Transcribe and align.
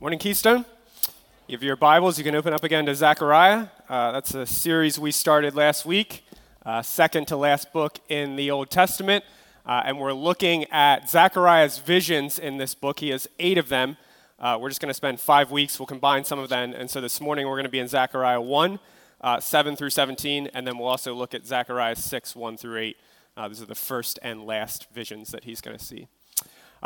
Morning, 0.00 0.18
Keystone. 0.18 0.64
If 1.46 1.62
you 1.62 1.68
your 1.68 1.76
Bibles, 1.76 2.18
you 2.18 2.24
can 2.24 2.34
open 2.34 2.52
up 2.52 2.64
again 2.64 2.84
to 2.86 2.94
Zechariah. 2.96 3.68
Uh, 3.88 4.10
that's 4.10 4.34
a 4.34 4.44
series 4.44 4.98
we 4.98 5.12
started 5.12 5.54
last 5.54 5.86
week, 5.86 6.24
uh, 6.66 6.82
second 6.82 7.28
to 7.28 7.36
last 7.36 7.72
book 7.72 8.00
in 8.08 8.34
the 8.34 8.50
Old 8.50 8.70
Testament. 8.70 9.24
Uh, 9.64 9.82
and 9.84 10.00
we're 10.00 10.12
looking 10.12 10.64
at 10.72 11.08
Zechariah's 11.08 11.78
visions 11.78 12.40
in 12.40 12.56
this 12.58 12.74
book. 12.74 12.98
He 12.98 13.10
has 13.10 13.28
eight 13.38 13.56
of 13.56 13.68
them. 13.68 13.96
Uh, 14.40 14.58
we're 14.60 14.68
just 14.68 14.80
going 14.80 14.90
to 14.90 14.94
spend 14.94 15.20
five 15.20 15.52
weeks. 15.52 15.78
We'll 15.78 15.86
combine 15.86 16.24
some 16.24 16.40
of 16.40 16.48
them. 16.48 16.72
And 16.72 16.90
so 16.90 17.00
this 17.00 17.20
morning 17.20 17.46
we're 17.46 17.54
going 17.54 17.62
to 17.62 17.70
be 17.70 17.78
in 17.78 17.86
Zechariah 17.86 18.40
1, 18.40 18.80
uh, 19.20 19.38
7 19.38 19.76
through 19.76 19.90
17. 19.90 20.48
And 20.52 20.66
then 20.66 20.76
we'll 20.76 20.88
also 20.88 21.14
look 21.14 21.34
at 21.34 21.46
Zechariah 21.46 21.94
6, 21.94 22.34
1 22.34 22.56
through 22.56 22.78
8. 22.78 22.96
Uh, 23.36 23.48
these 23.48 23.62
are 23.62 23.66
the 23.66 23.76
first 23.76 24.18
and 24.22 24.44
last 24.44 24.88
visions 24.92 25.30
that 25.30 25.44
he's 25.44 25.60
going 25.60 25.78
to 25.78 25.82
see. 25.82 26.08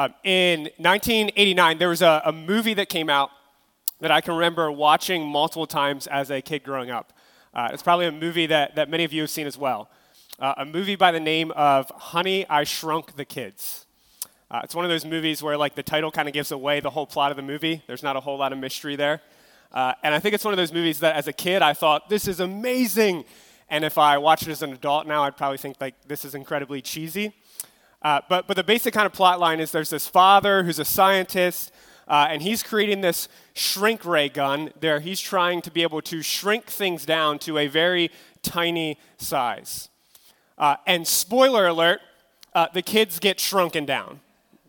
Um, 0.00 0.14
in 0.22 0.70
1989, 0.76 1.78
there 1.78 1.88
was 1.88 2.02
a, 2.02 2.22
a, 2.24 2.30
movie 2.30 2.72
that 2.74 2.88
came 2.88 3.10
out 3.10 3.30
that 3.98 4.12
I 4.12 4.20
can 4.20 4.34
remember 4.34 4.70
watching 4.70 5.26
multiple 5.26 5.66
times 5.66 6.06
as 6.06 6.30
a 6.30 6.40
kid 6.40 6.62
growing 6.62 6.88
up. 6.88 7.12
Uh, 7.52 7.70
it's 7.72 7.82
probably 7.82 8.06
a 8.06 8.12
movie 8.12 8.46
that, 8.46 8.76
that 8.76 8.88
many 8.88 9.02
of 9.02 9.12
you 9.12 9.22
have 9.22 9.30
seen 9.30 9.48
as 9.48 9.58
well. 9.58 9.90
Uh, 10.38 10.54
a 10.58 10.64
movie 10.64 10.94
by 10.94 11.10
the 11.10 11.18
name 11.18 11.50
of 11.56 11.90
Honey, 11.96 12.48
I 12.48 12.62
Shrunk 12.62 13.16
the 13.16 13.24
Kids. 13.24 13.86
Uh, 14.48 14.60
it's 14.62 14.72
one 14.72 14.84
of 14.84 14.88
those 14.88 15.04
movies 15.04 15.42
where 15.42 15.56
like 15.56 15.74
the 15.74 15.82
title 15.82 16.12
kind 16.12 16.28
of 16.28 16.32
gives 16.32 16.52
away 16.52 16.78
the 16.78 16.90
whole 16.90 17.04
plot 17.04 17.32
of 17.32 17.36
the 17.36 17.42
movie. 17.42 17.82
There's 17.88 18.04
not 18.04 18.14
a 18.14 18.20
whole 18.20 18.38
lot 18.38 18.52
of 18.52 18.58
mystery 18.60 18.94
there. 18.94 19.20
Uh, 19.72 19.94
and 20.04 20.14
I 20.14 20.20
think 20.20 20.32
it's 20.32 20.44
one 20.44 20.54
of 20.54 20.58
those 20.58 20.72
movies 20.72 21.00
that 21.00 21.16
as 21.16 21.26
a 21.26 21.32
kid 21.32 21.60
I 21.60 21.74
thought, 21.74 22.08
this 22.08 22.28
is 22.28 22.38
amazing. 22.38 23.24
And 23.68 23.84
if 23.84 23.98
I 23.98 24.16
watch 24.18 24.42
it 24.42 24.48
as 24.48 24.62
an 24.62 24.72
adult 24.72 25.08
now, 25.08 25.24
I'd 25.24 25.36
probably 25.36 25.58
think 25.58 25.78
like 25.80 25.96
this 26.06 26.24
is 26.24 26.36
incredibly 26.36 26.82
cheesy. 26.82 27.34
Uh, 28.02 28.20
but, 28.28 28.46
but 28.46 28.56
the 28.56 28.64
basic 28.64 28.94
kind 28.94 29.06
of 29.06 29.12
plot 29.12 29.40
line 29.40 29.60
is 29.60 29.72
there's 29.72 29.90
this 29.90 30.06
father 30.06 30.62
who's 30.62 30.78
a 30.78 30.84
scientist, 30.84 31.72
uh, 32.06 32.28
and 32.30 32.42
he's 32.42 32.62
creating 32.62 33.00
this 33.00 33.28
shrink 33.54 34.04
ray 34.04 34.28
gun. 34.28 34.70
There, 34.78 35.00
he's 35.00 35.20
trying 35.20 35.62
to 35.62 35.70
be 35.70 35.82
able 35.82 36.00
to 36.02 36.22
shrink 36.22 36.66
things 36.66 37.04
down 37.04 37.38
to 37.40 37.58
a 37.58 37.66
very 37.66 38.10
tiny 38.42 38.98
size. 39.18 39.88
Uh, 40.56 40.76
and 40.86 41.06
spoiler 41.06 41.66
alert, 41.66 42.00
uh, 42.54 42.68
the 42.72 42.82
kids 42.82 43.18
get 43.18 43.40
shrunken 43.40 43.84
down. 43.84 44.20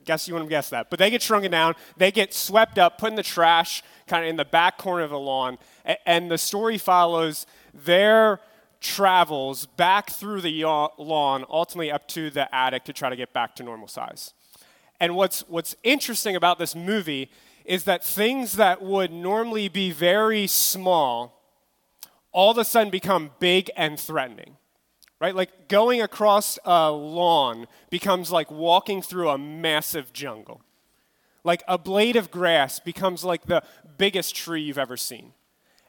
Guess 0.06 0.28
you 0.28 0.34
wouldn't 0.34 0.50
guess 0.50 0.70
that. 0.72 0.90
But 0.90 0.98
they 0.98 1.12
get 1.12 1.22
shrunken 1.22 1.52
down, 1.52 1.76
they 1.98 2.12
get 2.12 2.34
swept 2.34 2.80
up, 2.80 2.98
put 2.98 3.12
in 3.12 3.16
the 3.16 3.24
trash, 3.24 3.84
kind 4.08 4.24
of 4.24 4.30
in 4.30 4.38
the 4.38 4.46
back 4.46 4.80
corner 4.80 5.04
of 5.04 5.12
the 5.12 5.20
lawn. 5.20 5.60
And 6.06 6.32
the 6.32 6.38
story 6.38 6.80
follows 6.80 7.46
their 7.74 8.40
travels 8.82 9.66
back 9.66 10.10
through 10.10 10.42
the 10.42 10.64
lawn, 10.98 11.46
ultimately 11.50 11.92
up 11.92 12.08
to 12.10 12.30
the 12.30 12.54
attic 12.54 12.86
to 12.86 12.94
try 12.94 13.10
to 13.10 13.16
get 13.16 13.34
back 13.34 13.56
to 13.56 13.64
normal 13.64 13.88
size. 13.88 14.34
And 15.00 15.16
what's, 15.16 15.48
what's 15.48 15.76
interesting 15.84 16.36
about 16.36 16.60
this 16.60 16.76
movie 16.76 17.32
is 17.66 17.84
that 17.84 18.04
things 18.04 18.54
that 18.54 18.82
would 18.82 19.12
normally 19.12 19.68
be 19.68 19.92
very 19.92 20.48
small 20.48 21.36
all 22.32 22.52
of 22.52 22.58
a 22.58 22.66
sudden 22.66 22.92
become 22.92 23.32
big 23.40 23.72
and 23.76 24.00
threatening. 24.00 24.56
Right? 25.20 25.36
Like 25.36 25.68
going 25.68 26.02
across 26.02 26.58
a 26.64 26.92
lawn 26.92 27.68
becomes 27.90 28.32
like 28.32 28.50
walking 28.50 29.02
through 29.02 29.30
a 29.30 29.38
massive 29.38 30.14
jungle. 30.14 30.62
Like 31.44 31.64
a 31.68 31.78
blade 31.78 32.16
of 32.16 32.32
grass 32.32 32.80
becomes 32.80 33.24
like 33.24 33.46
the 33.46 33.64
biggest 33.98 34.36
tree 34.36 34.62
you've 34.62 34.78
ever 34.78 34.96
seen 34.96 35.34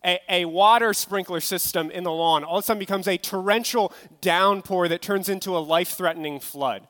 a, 0.04 0.18
a, 0.28 0.44
water 0.46 0.94
sprinkler 0.94 1.40
system 1.40 1.90
in 1.90 2.04
the 2.04 2.12
lawn 2.12 2.42
all 2.44 2.58
of 2.58 2.64
a 2.64 2.66
sudden 2.66 2.78
becomes 2.78 3.06
a 3.06 3.18
torrential 3.18 3.92
downpour 4.20 4.88
that 4.88 5.02
turns 5.02 5.28
into 5.28 5.56
a 5.56 5.58
life 5.58 5.90
threatening 5.90 6.40
flood. 6.40 6.88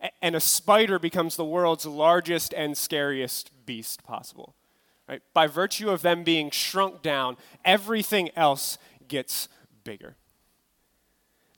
A, 0.00 0.10
and 0.22 0.36
a 0.36 0.40
spider 0.40 0.98
becomes 0.98 1.36
the 1.36 1.44
world's 1.44 1.86
largest 1.86 2.54
and 2.54 2.76
scariest 2.76 3.50
beast 3.66 4.04
possible. 4.04 4.54
Right? 5.08 5.22
By 5.34 5.46
virtue 5.46 5.90
of 5.90 6.02
them 6.02 6.22
being 6.22 6.50
shrunk 6.50 7.02
down, 7.02 7.36
everything 7.64 8.30
else 8.36 8.78
gets 9.08 9.48
bigger. 9.82 10.16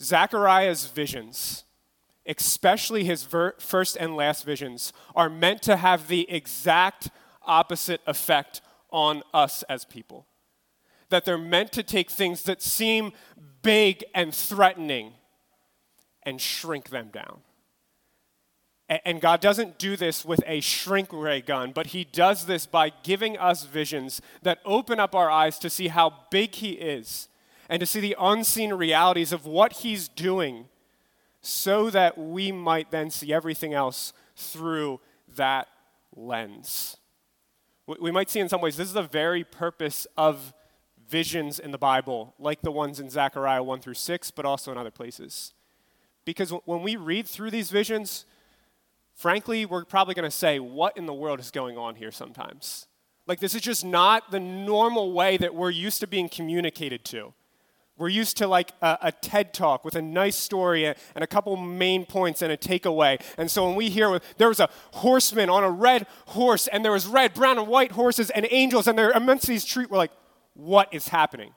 Zechariah's 0.00 0.86
visions, 0.86 1.64
especially 2.26 3.04
his 3.04 3.24
ver- 3.24 3.56
first 3.58 3.97
and 3.98 4.16
last 4.16 4.47
visions, 4.47 4.92
are 5.14 5.28
meant 5.28 5.62
to 5.62 5.76
have 5.76 6.08
the 6.08 6.30
exact 6.30 7.10
opposite 7.42 8.00
effect 8.06 8.62
on 8.91 9.22
us 9.34 9.62
as 9.64 9.84
people 9.84 10.26
that 11.10 11.25
they're 11.25 11.38
meant 11.38 11.72
to 11.72 11.82
take 11.82 12.10
things 12.10 12.43
that 12.44 12.62
seem 12.62 13.12
big 13.62 14.04
and 14.15 14.34
threatening 14.34 15.12
and 16.22 16.41
shrink 16.41 16.91
them 16.91 17.09
down. 17.12 17.41
And 19.04 19.21
God 19.21 19.41
doesn't 19.41 19.78
do 19.78 19.97
this 19.97 20.25
with 20.25 20.41
a 20.47 20.60
shrink 20.60 21.12
ray 21.12 21.41
gun, 21.43 21.71
but 21.72 21.88
He 21.88 22.03
does 22.03 22.47
this 22.47 22.66
by 22.66 22.91
giving 23.04 23.38
us 23.38 23.65
visions 23.65 24.21
that 24.43 24.59
open 24.65 24.98
up 24.98 25.15
our 25.15 25.31
eyes 25.31 25.60
to 25.60 25.71
see 25.71 25.88
how 25.88 26.12
big 26.31 26.56
He 26.56 26.72
is 26.72 27.28
and 27.69 27.78
to 27.78 27.87
see 27.87 28.00
the 28.00 28.16
unseen 28.19 28.72
realities 28.75 29.32
of 29.32 29.47
what 29.47 29.75
He's 29.75 30.09
doing 30.09 30.66
so 31.41 31.88
that 31.91 32.19
we 32.19 32.50
might 32.50 32.91
then 32.91 33.10
see 33.10 33.32
everything 33.32 33.75
else 33.75 34.12
through 34.34 35.00
that 35.37 35.69
lens. 36.16 36.97
We 37.87 38.10
might 38.10 38.28
see 38.28 38.41
in 38.41 38.48
some 38.48 38.60
ways 38.60 38.77
this 38.77 38.88
is 38.88 38.94
the 38.94 39.03
very 39.03 39.44
purpose 39.44 40.06
of 40.16 40.53
visions 41.10 41.59
in 41.59 41.72
the 41.72 41.78
Bible, 41.78 42.34
like 42.38 42.62
the 42.62 42.71
ones 42.71 43.00
in 43.00 43.10
Zechariah 43.10 43.62
1 43.62 43.81
through 43.81 43.94
6, 43.94 44.31
but 44.31 44.44
also 44.44 44.71
in 44.71 44.78
other 44.78 44.91
places. 44.91 45.53
Because 46.25 46.50
when 46.65 46.82
we 46.82 46.97
read 46.97 47.26
through 47.26 47.50
these 47.50 47.71
visions, 47.71 48.25
frankly, 49.15 49.66
we're 49.66 49.84
probably 49.84 50.15
going 50.15 50.31
to 50.31 50.37
say, 50.37 50.59
What 50.60 50.97
in 50.97 51.06
the 51.06 51.15
world 51.15 51.41
is 51.41 51.50
going 51.50 51.76
on 51.76 51.97
here 51.97 52.12
sometimes? 52.12 52.87
Like, 53.26 53.41
this 53.41 53.54
is 53.54 53.62
just 53.62 53.84
not 53.84 54.31
the 54.31 54.41
normal 54.41 55.12
way 55.12 55.37
that 55.37 55.54
we're 55.54 55.71
used 55.71 56.00
to 56.00 56.06
being 56.06 56.28
communicated 56.28 57.04
to. 57.06 57.34
We're 57.97 58.09
used 58.09 58.38
to 58.38 58.47
like 58.47 58.72
a, 58.81 58.98
a, 59.03 59.12
TED 59.12 59.53
talk 59.53 59.84
with 59.84 59.94
a 59.94 60.00
nice 60.00 60.34
story 60.34 60.87
and, 60.87 60.97
a 61.16 61.27
couple 61.27 61.54
main 61.56 62.06
points 62.06 62.41
and 62.41 62.50
a 62.50 62.56
takeaway. 62.56 63.21
And 63.37 63.50
so 63.50 63.66
when 63.66 63.77
we 63.77 63.91
hear 63.91 64.21
there 64.38 64.48
was 64.48 64.59
a 64.59 64.71
horseman 64.92 65.50
on 65.50 65.65
a 65.65 65.71
red 65.71 66.06
horse 66.28 66.66
and 66.66 66.82
there 66.82 66.92
was 66.92 67.06
red, 67.06 67.34
brown, 67.34 67.59
and 67.59 67.69
white 67.69 67.92
horses 67.92 68.31
and 68.31 68.48
angels 68.50 68.87
and 68.87 68.98
they're 68.98 69.10
amongst 69.10 69.47
these 69.47 69.66
trees, 69.66 69.91
we're 69.91 69.98
like, 69.98 70.12
what 70.60 70.93
is 70.93 71.09
happening. 71.09 71.53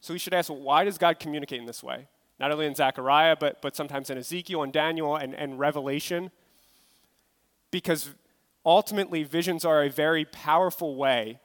So 0.00 0.12
we 0.12 0.18
should 0.18 0.34
ask, 0.34 0.50
well, 0.50 0.60
why 0.60 0.84
does 0.84 0.98
God 0.98 1.18
communicate 1.18 1.58
in 1.58 1.66
this 1.66 1.82
way? 1.82 2.08
Not 2.38 2.52
only 2.52 2.66
in 2.66 2.74
Zechariah, 2.74 3.36
but, 3.38 3.60
but 3.62 3.74
sometimes 3.74 4.10
in 4.10 4.18
Ezekiel 4.18 4.62
and 4.62 4.72
Daniel 4.72 5.16
and, 5.16 5.34
and 5.34 5.58
Revelation. 5.58 6.30
Because 7.70 8.10
ultimately, 8.64 9.24
visions 9.24 9.64
are 9.64 9.82
a 9.82 9.90
very 9.90 10.24
powerful 10.24 10.96
way 10.96 11.40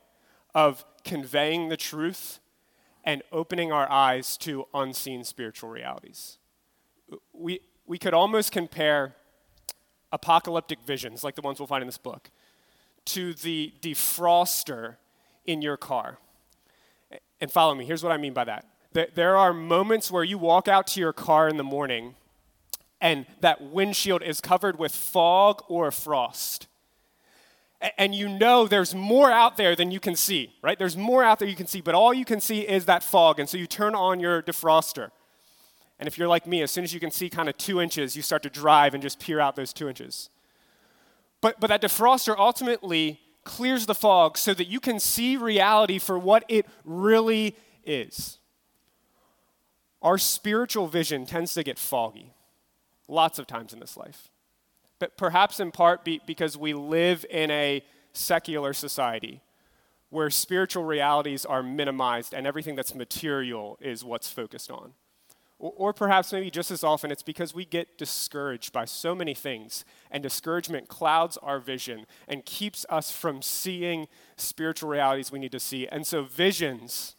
of 0.54 0.86
conveying 1.04 1.70
the 1.70 1.78
truth 1.78 2.40
and 3.04 3.24
opening 3.32 3.72
our 3.72 3.90
eyes 3.90 4.38
to 4.38 4.66
unseen 4.74 5.24
spiritual 5.24 5.70
realities. 5.70 6.38
We, 7.34 7.62
we 7.88 7.98
could 7.98 8.14
almost 8.14 8.52
compare 8.52 9.16
apocalyptic 10.12 10.80
visions, 10.86 11.24
like 11.24 11.36
the 11.36 11.42
ones 11.42 11.60
we'll 11.60 11.68
find 11.68 11.82
in 11.82 11.88
this 11.88 11.98
book, 11.98 12.30
to 13.06 13.34
the 13.34 13.74
defroster 13.82 14.98
in 15.46 15.62
your 15.62 15.78
car. 15.78 16.20
And 17.42 17.52
follow 17.52 17.74
me. 17.76 17.86
Here's 17.86 18.04
what 18.04 18.12
I 18.12 18.18
mean 18.18 18.34
by 18.34 18.46
that. 18.46 18.66
There 19.16 19.38
are 19.38 19.54
moments 19.54 20.12
where 20.12 20.24
you 20.24 20.38
walk 20.38 20.68
out 20.68 20.88
to 20.88 21.00
your 21.00 21.14
car 21.14 21.48
in 21.48 21.58
the 21.58 21.64
morning 21.64 22.16
and 23.02 23.26
that 23.40 23.62
windshield 23.62 24.24
is 24.24 24.42
covered 24.42 24.78
with 24.78 24.94
fog 24.94 25.64
or 25.68 25.92
frost. 25.92 26.68
And 27.98 28.14
you 28.14 28.28
know 28.28 28.68
there's 28.68 28.94
more 28.94 29.32
out 29.32 29.56
there 29.56 29.74
than 29.74 29.90
you 29.90 30.02
can 30.02 30.16
see, 30.16 30.54
right? 30.62 30.78
There's 30.78 30.98
more 30.98 31.24
out 31.24 31.40
there 31.40 31.48
you 31.48 31.56
can 31.56 31.68
see, 31.68 31.80
but 31.80 31.96
all 31.96 32.14
you 32.14 32.26
can 32.26 32.42
see 32.42 32.62
is 32.62 32.86
that 32.86 33.04
fog. 33.04 33.40
And 33.40 33.48
so 33.48 33.58
you 33.58 33.68
turn 33.68 33.96
on 33.96 34.20
your 34.20 34.42
defroster. 34.42 35.12
And 35.98 36.08
if 36.08 36.18
you're 36.18 36.28
like 36.28 36.46
me, 36.46 36.62
as 36.62 36.72
soon 36.72 36.84
as 36.84 36.94
you 36.94 37.00
can 37.00 37.12
see 37.12 37.30
kind 37.30 37.48
of 37.48 37.58
two 37.58 37.80
inches, 37.80 38.18
you 38.18 38.22
start 38.22 38.44
to 38.44 38.50
drive 38.50 38.94
and 38.94 39.02
just 39.02 39.20
peer 39.20 39.40
out 39.40 39.56
those 39.56 39.72
two 39.72 39.88
inches. 39.88 40.30
But, 41.42 41.60
but 41.62 41.68
that 41.68 41.82
defroster 41.82 42.36
ultimately 42.38 43.22
clears 43.50 43.88
the 43.88 43.96
fog 43.96 44.38
so 44.38 44.54
that 44.54 44.68
you 44.68 44.80
can 44.80 45.00
see 45.00 45.36
reality 45.36 45.98
for 45.98 46.20
what 46.20 46.46
it 46.48 46.68
really 46.86 47.56
is. 47.84 48.38
Our 50.04 50.20
spiritual 50.20 50.88
vision 50.88 51.26
tends 51.26 51.56
to 51.56 51.64
get 51.64 51.80
foggy 51.80 52.34
lots 53.08 53.40
of 53.40 53.48
times 53.48 53.74
in 53.74 53.80
this 53.80 53.98
life. 53.98 54.30
But 55.00 55.18
perhaps 55.18 55.60
in 55.60 55.72
part 55.72 56.06
be, 56.06 56.22
because 56.28 56.58
we 56.58 56.74
live 56.74 57.26
in 57.28 57.50
a 57.50 57.84
secular 58.14 58.72
society 58.72 59.42
where 60.12 60.30
spiritual 60.30 60.84
realities 60.84 61.44
are 61.44 61.64
minimized 61.64 62.36
and 62.36 62.46
everything 62.46 62.76
that's 62.76 62.94
material 62.94 63.80
is 63.82 64.04
what's 64.04 64.30
focused 64.30 64.70
on. 64.70 64.94
Or, 65.60 65.74
or, 65.76 65.94
perhaps 65.94 66.32
maybe 66.32 66.50
just 66.50 66.72
as 66.72 66.86
often, 66.86 67.12
it's 67.12 67.22
because 67.22 67.54
we 67.54 67.66
get 67.66 67.98
discouraged 67.98 68.72
by 68.72 68.86
so 68.86 69.14
many 69.14 69.34
things, 69.34 69.84
and 70.10 70.24
discouragement 70.24 70.88
clouds 70.88 71.38
our 71.38 71.60
vision 71.60 72.06
and 72.30 72.46
keeps 72.46 72.86
us 72.90 73.12
from 73.12 73.42
seeing 73.42 74.08
spiritual 74.38 74.90
realities 74.90 75.32
we 75.32 75.40
need 75.40 75.52
to 75.52 75.60
see. 75.60 75.86
And 75.88 76.08
so, 76.08 76.24
visions, 76.24 77.18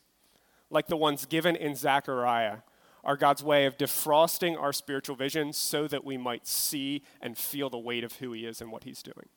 like 0.70 0.86
the 0.86 0.96
ones 0.96 1.26
given 1.26 1.54
in 1.54 1.76
Zechariah, 1.76 2.58
are 3.04 3.16
God's 3.16 3.42
way 3.42 3.66
of 3.66 3.76
defrosting 3.76 4.58
our 4.58 4.72
spiritual 4.72 5.16
vision 5.16 5.52
so 5.52 5.86
that 5.88 6.04
we 6.04 6.16
might 6.16 6.46
see 6.46 7.02
and 7.20 7.36
feel 7.36 7.70
the 7.70 7.78
weight 7.78 8.04
of 8.04 8.14
who 8.14 8.32
He 8.32 8.46
is 8.46 8.60
and 8.60 8.70
what 8.70 8.84
He's 8.84 9.02
doing. 9.02 9.28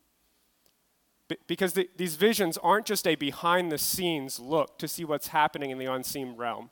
because 1.48 1.74
the, 1.74 1.90
these 1.98 2.16
visions 2.16 2.58
aren't 2.60 2.86
just 2.86 3.08
a 3.08 3.16
behind 3.16 3.72
the 3.72 3.78
scenes 3.78 4.40
look 4.40 4.78
to 4.78 4.88
see 4.88 5.04
what's 5.04 5.30
happening 5.30 5.72
in 5.72 5.78
the 5.78 5.92
unseen 5.92 6.36
realm. 6.36 6.70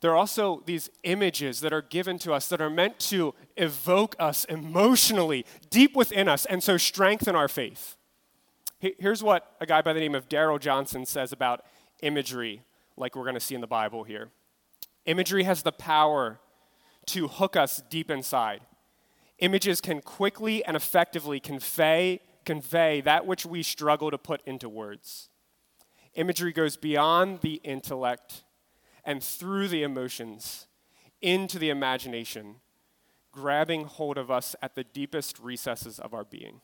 There 0.00 0.10
are 0.10 0.16
also 0.16 0.62
these 0.66 0.90
images 1.04 1.60
that 1.60 1.72
are 1.72 1.82
given 1.82 2.18
to 2.20 2.32
us 2.32 2.48
that 2.48 2.60
are 2.60 2.70
meant 2.70 2.98
to 3.00 3.34
evoke 3.56 4.14
us 4.18 4.44
emotionally, 4.44 5.46
deep 5.70 5.96
within 5.96 6.28
us, 6.28 6.44
and 6.44 6.62
so 6.62 6.76
strengthen 6.76 7.34
our 7.34 7.48
faith. 7.48 7.96
Here's 8.78 9.22
what 9.22 9.56
a 9.60 9.66
guy 9.66 9.80
by 9.80 9.94
the 9.94 10.00
name 10.00 10.14
of 10.14 10.28
Daryl 10.28 10.60
Johnson 10.60 11.06
says 11.06 11.32
about 11.32 11.64
imagery, 12.02 12.62
like 12.96 13.16
we're 13.16 13.22
going 13.22 13.34
to 13.34 13.40
see 13.40 13.54
in 13.54 13.62
the 13.62 13.66
Bible 13.66 14.04
here. 14.04 14.28
Imagery 15.06 15.44
has 15.44 15.62
the 15.62 15.72
power 15.72 16.40
to 17.06 17.28
hook 17.28 17.56
us 17.56 17.82
deep 17.88 18.10
inside. 18.10 18.60
Images 19.38 19.80
can 19.80 20.02
quickly 20.02 20.64
and 20.64 20.76
effectively 20.76 21.40
convey, 21.40 22.20
convey 22.44 23.00
that 23.00 23.26
which 23.26 23.46
we 23.46 23.62
struggle 23.62 24.10
to 24.10 24.18
put 24.18 24.42
into 24.44 24.68
words. 24.68 25.30
Imagery 26.14 26.52
goes 26.52 26.76
beyond 26.76 27.40
the 27.40 27.54
intellect 27.64 28.42
and 29.06 29.22
through 29.22 29.68
the 29.68 29.84
emotions 29.84 30.66
into 31.22 31.58
the 31.58 31.70
imagination, 31.70 32.56
grabbing 33.32 33.84
hold 33.84 34.18
of 34.18 34.30
us 34.30 34.56
at 34.60 34.74
the 34.74 34.84
deepest 34.84 35.38
recesses 35.38 35.98
of 35.98 36.12
our 36.12 36.24
being. 36.24 36.60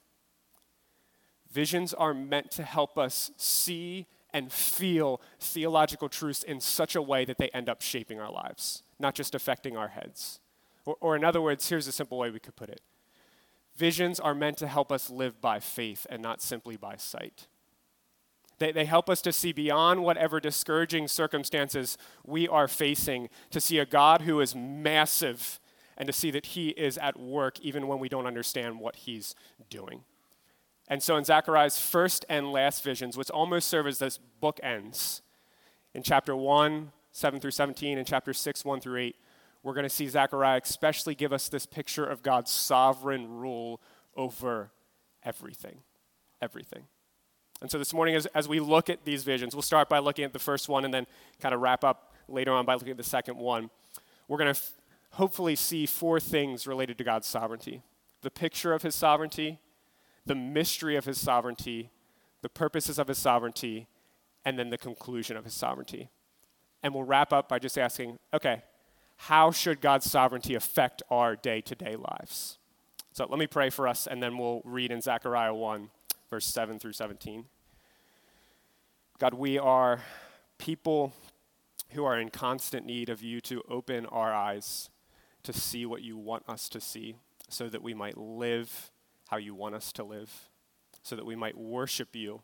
Visions 1.50 1.94
are 1.94 2.12
meant 2.12 2.50
to 2.50 2.64
help 2.64 2.98
us 2.98 3.30
see 3.36 4.06
and 4.34 4.50
feel 4.50 5.20
theological 5.38 6.08
truths 6.08 6.42
in 6.42 6.60
such 6.60 6.96
a 6.96 7.02
way 7.02 7.24
that 7.24 7.38
they 7.38 7.48
end 7.50 7.68
up 7.68 7.82
shaping 7.82 8.18
our 8.18 8.32
lives, 8.32 8.82
not 8.98 9.14
just 9.14 9.34
affecting 9.34 9.76
our 9.76 9.88
heads. 9.88 10.40
Or, 10.84 10.96
or, 11.00 11.16
in 11.16 11.24
other 11.24 11.40
words, 11.40 11.68
here's 11.68 11.86
a 11.86 11.92
simple 11.92 12.18
way 12.18 12.30
we 12.30 12.40
could 12.40 12.56
put 12.56 12.70
it 12.70 12.80
Visions 13.76 14.18
are 14.18 14.34
meant 14.34 14.56
to 14.58 14.66
help 14.66 14.90
us 14.90 15.10
live 15.10 15.40
by 15.40 15.60
faith 15.60 16.06
and 16.10 16.22
not 16.22 16.42
simply 16.42 16.76
by 16.76 16.96
sight. 16.96 17.46
They, 18.62 18.70
they 18.70 18.84
help 18.84 19.10
us 19.10 19.20
to 19.22 19.32
see 19.32 19.50
beyond 19.50 20.04
whatever 20.04 20.38
discouraging 20.38 21.08
circumstances 21.08 21.98
we 22.24 22.46
are 22.46 22.68
facing, 22.68 23.28
to 23.50 23.60
see 23.60 23.80
a 23.80 23.84
God 23.84 24.22
who 24.22 24.40
is 24.40 24.54
massive 24.54 25.58
and 25.96 26.06
to 26.06 26.12
see 26.12 26.30
that 26.30 26.46
He 26.46 26.68
is 26.68 26.96
at 26.98 27.18
work 27.18 27.58
even 27.58 27.88
when 27.88 27.98
we 27.98 28.08
don't 28.08 28.24
understand 28.24 28.78
what 28.78 28.94
He's 28.94 29.34
doing. 29.68 30.04
And 30.86 31.02
so 31.02 31.16
in 31.16 31.24
Zechariah's 31.24 31.80
first 31.80 32.24
and 32.28 32.52
last 32.52 32.84
visions, 32.84 33.16
which 33.16 33.30
almost 33.30 33.66
serve 33.66 33.88
as 33.88 33.98
this 33.98 34.20
bookends, 34.40 35.22
in 35.92 36.04
chapter 36.04 36.36
1, 36.36 36.92
7 37.10 37.40
through 37.40 37.50
17, 37.50 37.98
and 37.98 38.06
chapter 38.06 38.32
6, 38.32 38.64
1 38.64 38.80
through 38.80 39.00
8, 39.00 39.16
we're 39.64 39.74
going 39.74 39.82
to 39.82 39.90
see 39.90 40.06
Zechariah 40.06 40.60
especially 40.62 41.16
give 41.16 41.32
us 41.32 41.48
this 41.48 41.66
picture 41.66 42.04
of 42.04 42.22
God's 42.22 42.52
sovereign 42.52 43.28
rule 43.28 43.80
over 44.16 44.70
everything. 45.24 45.80
Everything. 46.40 46.84
And 47.62 47.70
so 47.70 47.78
this 47.78 47.94
morning, 47.94 48.16
as, 48.16 48.26
as 48.26 48.48
we 48.48 48.58
look 48.58 48.90
at 48.90 49.04
these 49.04 49.22
visions, 49.22 49.54
we'll 49.54 49.62
start 49.62 49.88
by 49.88 50.00
looking 50.00 50.24
at 50.24 50.32
the 50.32 50.40
first 50.40 50.68
one 50.68 50.84
and 50.84 50.92
then 50.92 51.06
kind 51.40 51.54
of 51.54 51.60
wrap 51.60 51.84
up 51.84 52.12
later 52.28 52.52
on 52.52 52.66
by 52.66 52.74
looking 52.74 52.90
at 52.90 52.96
the 52.96 53.04
second 53.04 53.38
one. 53.38 53.70
We're 54.26 54.38
going 54.38 54.52
to 54.52 54.60
f- 54.60 54.72
hopefully 55.12 55.54
see 55.54 55.86
four 55.86 56.18
things 56.18 56.66
related 56.66 56.98
to 56.98 57.04
God's 57.04 57.26
sovereignty 57.26 57.82
the 58.22 58.30
picture 58.30 58.72
of 58.72 58.82
his 58.82 58.94
sovereignty, 58.94 59.58
the 60.26 60.34
mystery 60.34 60.94
of 60.94 61.04
his 61.04 61.20
sovereignty, 61.20 61.90
the 62.40 62.48
purposes 62.48 62.96
of 62.96 63.08
his 63.08 63.18
sovereignty, 63.18 63.88
and 64.44 64.56
then 64.56 64.70
the 64.70 64.78
conclusion 64.78 65.36
of 65.36 65.42
his 65.42 65.54
sovereignty. 65.54 66.08
And 66.84 66.94
we'll 66.94 67.02
wrap 67.02 67.32
up 67.32 67.48
by 67.48 67.58
just 67.58 67.76
asking 67.76 68.18
okay, 68.32 68.62
how 69.16 69.50
should 69.50 69.80
God's 69.80 70.10
sovereignty 70.10 70.54
affect 70.54 71.02
our 71.10 71.36
day 71.36 71.60
to 71.60 71.74
day 71.74 71.96
lives? 71.96 72.58
So 73.12 73.26
let 73.28 73.38
me 73.38 73.46
pray 73.46 73.70
for 73.70 73.86
us, 73.86 74.06
and 74.06 74.22
then 74.22 74.38
we'll 74.38 74.62
read 74.64 74.90
in 74.90 75.00
Zechariah 75.00 75.54
1 75.54 75.90
verse 76.32 76.46
7 76.46 76.78
through 76.78 76.94
17. 76.94 77.44
God, 79.18 79.34
we 79.34 79.58
are 79.58 80.00
people 80.56 81.12
who 81.90 82.06
are 82.06 82.18
in 82.18 82.30
constant 82.30 82.86
need 82.86 83.10
of 83.10 83.22
you 83.22 83.42
to 83.42 83.60
open 83.68 84.06
our 84.06 84.32
eyes 84.32 84.88
to 85.42 85.52
see 85.52 85.84
what 85.84 86.00
you 86.00 86.16
want 86.16 86.42
us 86.48 86.70
to 86.70 86.80
see 86.80 87.16
so 87.50 87.68
that 87.68 87.82
we 87.82 87.92
might 87.92 88.16
live 88.16 88.90
how 89.28 89.36
you 89.36 89.54
want 89.54 89.74
us 89.74 89.92
to 89.92 90.04
live, 90.04 90.48
so 91.02 91.14
that 91.16 91.26
we 91.26 91.36
might 91.36 91.58
worship 91.58 92.16
you 92.16 92.40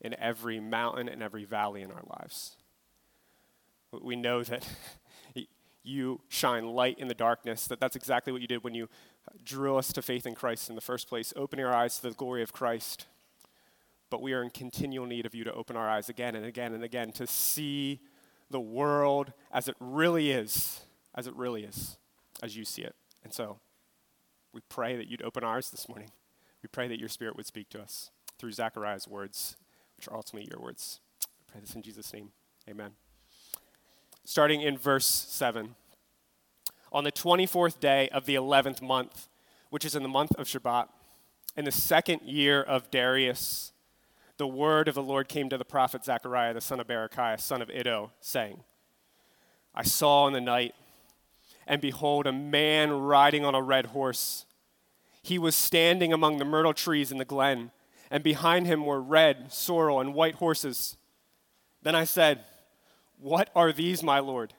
in 0.00 0.18
every 0.18 0.58
mountain 0.58 1.06
and 1.06 1.22
every 1.22 1.44
valley 1.44 1.82
in 1.82 1.90
our 1.90 2.04
lives. 2.18 2.56
We 3.92 4.16
know 4.16 4.42
that 4.42 4.66
you 5.82 6.22
shine 6.30 6.64
light 6.64 6.98
in 6.98 7.08
the 7.08 7.14
darkness, 7.14 7.66
that 7.66 7.78
that's 7.78 7.94
exactly 7.94 8.32
what 8.32 8.40
you 8.40 8.48
did 8.48 8.64
when 8.64 8.74
you 8.74 8.88
drew 9.44 9.76
us 9.76 9.92
to 9.92 10.00
faith 10.00 10.26
in 10.26 10.34
Christ 10.34 10.70
in 10.70 10.74
the 10.74 10.80
first 10.80 11.10
place, 11.10 11.34
opening 11.36 11.66
our 11.66 11.74
eyes 11.74 11.96
to 11.96 12.08
the 12.08 12.14
glory 12.14 12.42
of 12.42 12.54
Christ 12.54 13.04
but 14.10 14.22
we 14.22 14.32
are 14.32 14.42
in 14.42 14.50
continual 14.50 15.06
need 15.06 15.26
of 15.26 15.34
you 15.34 15.44
to 15.44 15.52
open 15.52 15.76
our 15.76 15.88
eyes 15.88 16.08
again 16.08 16.34
and 16.34 16.44
again 16.44 16.72
and 16.72 16.82
again 16.82 17.12
to 17.12 17.26
see 17.26 18.00
the 18.50 18.60
world 18.60 19.32
as 19.52 19.68
it 19.68 19.76
really 19.80 20.30
is, 20.30 20.80
as 21.14 21.26
it 21.26 21.34
really 21.34 21.64
is, 21.64 21.98
as 22.42 22.56
you 22.56 22.64
see 22.64 22.82
it. 22.82 22.94
And 23.22 23.32
so 23.32 23.58
we 24.52 24.60
pray 24.68 24.96
that 24.96 25.08
you'd 25.08 25.22
open 25.22 25.44
ours 25.44 25.70
this 25.70 25.88
morning. 25.88 26.10
We 26.62 26.68
pray 26.68 26.88
that 26.88 26.98
your 26.98 27.08
spirit 27.08 27.36
would 27.36 27.46
speak 27.46 27.68
to 27.70 27.80
us 27.80 28.10
through 28.38 28.52
Zechariah's 28.52 29.06
words, 29.06 29.56
which 29.96 30.08
are 30.08 30.14
ultimately 30.14 30.48
your 30.50 30.62
words. 30.62 31.00
I 31.24 31.52
pray 31.52 31.60
this 31.60 31.74
in 31.74 31.82
Jesus' 31.82 32.12
name. 32.12 32.30
Amen. 32.68 32.92
Starting 34.24 34.62
in 34.62 34.78
verse 34.78 35.06
7. 35.06 35.74
On 36.90 37.04
the 37.04 37.12
24th 37.12 37.80
day 37.80 38.08
of 38.10 38.24
the 38.24 38.34
11th 38.34 38.80
month, 38.80 39.28
which 39.70 39.84
is 39.84 39.94
in 39.94 40.02
the 40.02 40.08
month 40.08 40.34
of 40.36 40.46
Shebat, 40.46 40.88
in 41.56 41.64
the 41.64 41.72
second 41.72 42.22
year 42.22 42.62
of 42.62 42.90
Darius, 42.90 43.72
the 44.38 44.46
word 44.46 44.88
of 44.88 44.94
the 44.94 45.02
Lord 45.02 45.28
came 45.28 45.48
to 45.48 45.58
the 45.58 45.64
prophet 45.64 46.04
Zechariah, 46.04 46.54
the 46.54 46.60
son 46.60 46.80
of 46.80 46.86
Berechiah, 46.86 47.40
son 47.40 47.60
of 47.60 47.70
Iddo, 47.70 48.12
saying, 48.20 48.62
I 49.74 49.82
saw 49.82 50.26
in 50.26 50.32
the 50.32 50.40
night, 50.40 50.74
and 51.66 51.82
behold, 51.82 52.26
a 52.26 52.32
man 52.32 52.92
riding 52.92 53.44
on 53.44 53.54
a 53.54 53.62
red 53.62 53.86
horse. 53.86 54.46
He 55.22 55.38
was 55.38 55.54
standing 55.54 56.12
among 56.12 56.38
the 56.38 56.44
myrtle 56.44 56.72
trees 56.72 57.12
in 57.12 57.18
the 57.18 57.24
glen, 57.24 57.72
and 58.10 58.22
behind 58.22 58.66
him 58.66 58.86
were 58.86 59.00
red, 59.00 59.52
sorrel, 59.52 60.00
and 60.00 60.14
white 60.14 60.36
horses. 60.36 60.96
Then 61.82 61.94
I 61.94 62.04
said, 62.04 62.44
What 63.18 63.50
are 63.54 63.72
these, 63.72 64.02
my 64.02 64.20
Lord? 64.20 64.54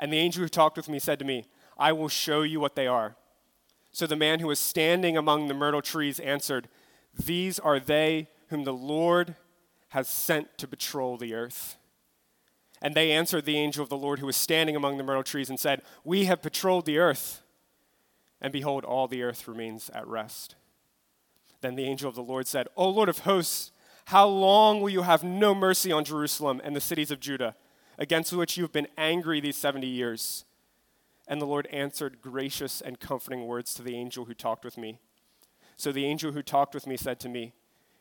And 0.00 0.12
the 0.12 0.18
angel 0.18 0.42
who 0.42 0.48
talked 0.48 0.76
with 0.76 0.88
me 0.88 0.98
said 0.98 1.18
to 1.18 1.24
me, 1.24 1.44
I 1.78 1.92
will 1.92 2.08
show 2.08 2.42
you 2.42 2.58
what 2.58 2.74
they 2.74 2.86
are. 2.86 3.16
So 3.92 4.06
the 4.06 4.16
man 4.16 4.40
who 4.40 4.48
was 4.48 4.58
standing 4.58 5.16
among 5.16 5.46
the 5.48 5.54
myrtle 5.54 5.82
trees 5.82 6.18
answered, 6.20 6.68
These 7.14 7.58
are 7.58 7.78
they 7.78 8.28
whom 8.48 8.64
the 8.64 8.72
Lord 8.72 9.36
has 9.88 10.08
sent 10.08 10.58
to 10.58 10.68
patrol 10.68 11.16
the 11.16 11.34
earth. 11.34 11.76
And 12.80 12.94
they 12.94 13.10
answered 13.10 13.44
the 13.44 13.56
angel 13.56 13.82
of 13.82 13.88
the 13.88 13.96
Lord 13.96 14.18
who 14.18 14.26
was 14.26 14.36
standing 14.36 14.76
among 14.76 14.96
the 14.96 15.02
myrtle 15.02 15.22
trees 15.22 15.50
and 15.50 15.58
said, 15.58 15.82
We 16.04 16.26
have 16.26 16.42
patrolled 16.42 16.86
the 16.86 16.98
earth, 16.98 17.42
and 18.40 18.52
behold, 18.52 18.84
all 18.84 19.08
the 19.08 19.22
earth 19.22 19.48
remains 19.48 19.90
at 19.90 20.06
rest. 20.06 20.54
Then 21.60 21.74
the 21.74 21.84
angel 21.84 22.08
of 22.08 22.14
the 22.14 22.22
Lord 22.22 22.46
said, 22.46 22.68
O 22.76 22.88
Lord 22.88 23.08
of 23.08 23.20
hosts, 23.20 23.72
how 24.06 24.26
long 24.28 24.80
will 24.80 24.90
you 24.90 25.02
have 25.02 25.24
no 25.24 25.54
mercy 25.54 25.90
on 25.90 26.04
Jerusalem 26.04 26.60
and 26.62 26.74
the 26.74 26.80
cities 26.80 27.10
of 27.10 27.20
Judah, 27.20 27.56
against 27.98 28.32
which 28.32 28.56
you 28.56 28.62
have 28.62 28.72
been 28.72 28.88
angry 28.96 29.40
these 29.40 29.56
70 29.56 29.86
years? 29.86 30.44
And 31.26 31.42
the 31.42 31.46
Lord 31.46 31.66
answered 31.66 32.22
gracious 32.22 32.80
and 32.80 33.00
comforting 33.00 33.46
words 33.46 33.74
to 33.74 33.82
the 33.82 33.96
angel 33.96 34.24
who 34.24 34.34
talked 34.34 34.64
with 34.64 34.78
me. 34.78 34.98
So 35.76 35.92
the 35.92 36.06
angel 36.06 36.32
who 36.32 36.42
talked 36.42 36.74
with 36.74 36.86
me 36.86 36.96
said 36.96 37.20
to 37.20 37.28
me, 37.28 37.52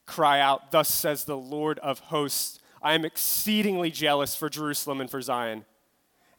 cry 0.07 0.39
out, 0.39 0.71
Thus 0.71 0.89
says 0.89 1.25
the 1.25 1.37
Lord 1.37 1.77
of 1.79 1.99
hosts, 1.99 2.59
I 2.81 2.93
am 2.93 3.05
exceedingly 3.05 3.91
jealous 3.91 4.35
for 4.35 4.49
Jerusalem 4.49 5.01
and 5.01 5.09
for 5.09 5.21
Zion. 5.21 5.65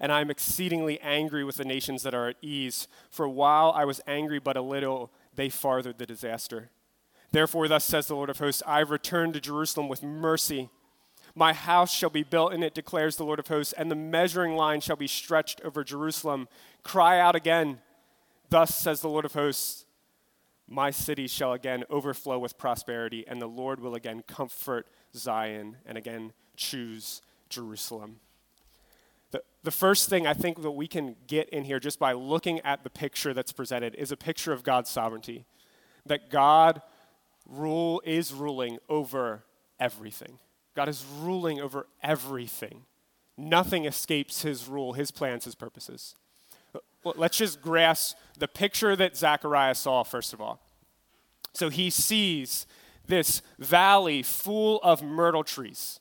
And 0.00 0.10
I 0.10 0.20
am 0.20 0.30
exceedingly 0.30 1.00
angry 1.00 1.44
with 1.44 1.56
the 1.56 1.64
nations 1.64 2.02
that 2.02 2.14
are 2.14 2.28
at 2.28 2.36
ease. 2.40 2.88
For 3.10 3.28
while 3.28 3.72
I 3.74 3.84
was 3.84 4.00
angry 4.06 4.38
but 4.38 4.56
a 4.56 4.62
little, 4.62 5.12
they 5.34 5.48
farthered 5.48 5.98
the 5.98 6.06
disaster. 6.06 6.70
Therefore, 7.30 7.68
thus 7.68 7.84
says 7.84 8.06
the 8.06 8.14
Lord 8.14 8.30
of 8.30 8.38
hosts 8.38 8.62
I 8.66 8.78
have 8.78 8.90
returned 8.90 9.34
to 9.34 9.40
Jerusalem 9.40 9.88
with 9.88 10.02
mercy. 10.02 10.70
My 11.34 11.52
house 11.52 11.92
shall 11.92 12.10
be 12.10 12.22
built 12.22 12.52
in 12.52 12.62
it, 12.62 12.74
declares 12.74 13.16
the 13.16 13.24
Lord 13.24 13.38
of 13.38 13.48
hosts, 13.48 13.74
and 13.74 13.90
the 13.90 13.96
measuring 13.96 14.56
line 14.56 14.80
shall 14.80 14.96
be 14.96 15.06
stretched 15.06 15.60
over 15.62 15.84
Jerusalem. 15.84 16.48
Cry 16.82 17.20
out 17.20 17.36
again. 17.36 17.80
Thus 18.50 18.74
says 18.74 19.00
the 19.00 19.08
Lord 19.08 19.24
of 19.24 19.34
hosts 19.34 19.84
my 20.68 20.90
city 20.90 21.26
shall 21.26 21.54
again 21.54 21.84
overflow 21.88 22.38
with 22.38 22.58
prosperity, 22.58 23.24
and 23.26 23.40
the 23.40 23.46
Lord 23.46 23.80
will 23.80 23.94
again 23.94 24.22
comfort 24.26 24.86
Zion 25.14 25.78
and 25.86 25.96
again 25.96 26.32
choose 26.56 27.22
Jerusalem. 27.48 28.20
The, 29.30 29.42
the 29.62 29.70
first 29.70 30.10
thing 30.10 30.26
I 30.26 30.34
think 30.34 30.62
that 30.62 30.70
we 30.72 30.86
can 30.86 31.16
get 31.26 31.48
in 31.48 31.64
here 31.64 31.80
just 31.80 31.98
by 31.98 32.12
looking 32.12 32.60
at 32.60 32.84
the 32.84 32.90
picture 32.90 33.32
that's 33.32 33.52
presented 33.52 33.94
is 33.94 34.12
a 34.12 34.16
picture 34.16 34.52
of 34.52 34.62
God's 34.62 34.90
sovereignty. 34.90 35.46
That 36.04 36.30
God 36.30 36.82
rule 37.46 38.02
is 38.04 38.32
ruling 38.32 38.78
over 38.90 39.44
everything. 39.80 40.38
God 40.76 40.88
is 40.88 41.04
ruling 41.18 41.60
over 41.60 41.86
everything. 42.02 42.84
Nothing 43.38 43.86
escapes 43.86 44.42
his 44.42 44.68
rule, 44.68 44.92
his 44.92 45.10
plans, 45.10 45.44
his 45.44 45.54
purposes 45.54 46.14
let's 47.16 47.36
just 47.36 47.60
grasp 47.60 48.16
the 48.38 48.48
picture 48.48 48.96
that 48.96 49.16
Zechariah 49.16 49.74
saw, 49.74 50.02
first 50.02 50.32
of 50.32 50.40
all. 50.40 50.60
So 51.54 51.68
he 51.70 51.90
sees 51.90 52.66
this 53.06 53.42
valley 53.58 54.22
full 54.22 54.80
of 54.82 55.02
myrtle 55.02 55.44
trees. 55.44 56.00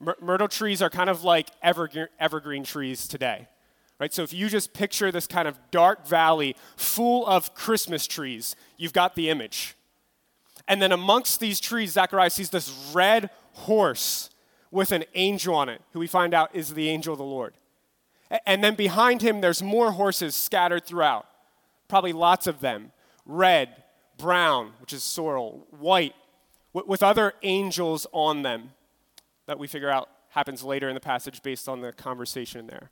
Myr- 0.00 0.16
myrtle 0.20 0.48
trees 0.48 0.82
are 0.82 0.90
kind 0.90 1.08
of 1.08 1.24
like 1.24 1.50
evergreen, 1.62 2.08
evergreen 2.18 2.64
trees 2.64 3.06
today. 3.06 3.48
Right? 4.00 4.12
So 4.12 4.22
if 4.22 4.32
you 4.32 4.48
just 4.48 4.74
picture 4.74 5.12
this 5.12 5.26
kind 5.26 5.46
of 5.46 5.58
dark 5.70 6.06
valley 6.06 6.56
full 6.76 7.26
of 7.26 7.54
Christmas 7.54 8.06
trees, 8.06 8.56
you've 8.76 8.92
got 8.92 9.14
the 9.14 9.30
image. 9.30 9.76
And 10.66 10.82
then 10.82 10.92
amongst 10.92 11.40
these 11.40 11.60
trees, 11.60 11.92
Zechariah 11.92 12.30
sees 12.30 12.50
this 12.50 12.90
red 12.92 13.30
horse 13.52 14.30
with 14.70 14.90
an 14.90 15.04
angel 15.14 15.54
on 15.54 15.68
it, 15.68 15.80
who 15.92 16.00
we 16.00 16.06
find 16.08 16.34
out 16.34 16.54
is 16.54 16.74
the 16.74 16.88
angel 16.88 17.12
of 17.12 17.18
the 17.18 17.24
Lord. 17.24 17.54
And 18.46 18.62
then 18.64 18.74
behind 18.74 19.22
him, 19.22 19.40
there's 19.40 19.62
more 19.62 19.92
horses 19.92 20.34
scattered 20.34 20.84
throughout, 20.84 21.26
probably 21.88 22.12
lots 22.12 22.46
of 22.46 22.60
them 22.60 22.92
red, 23.26 23.82
brown, 24.18 24.72
which 24.80 24.92
is 24.92 25.02
sorrel, 25.02 25.66
white, 25.70 26.14
with 26.72 27.02
other 27.02 27.32
angels 27.42 28.06
on 28.12 28.42
them 28.42 28.72
that 29.46 29.58
we 29.58 29.66
figure 29.66 29.88
out 29.88 30.08
happens 30.30 30.64
later 30.64 30.88
in 30.88 30.94
the 30.94 31.00
passage 31.00 31.42
based 31.42 31.68
on 31.68 31.80
the 31.80 31.92
conversation 31.92 32.66
there. 32.66 32.90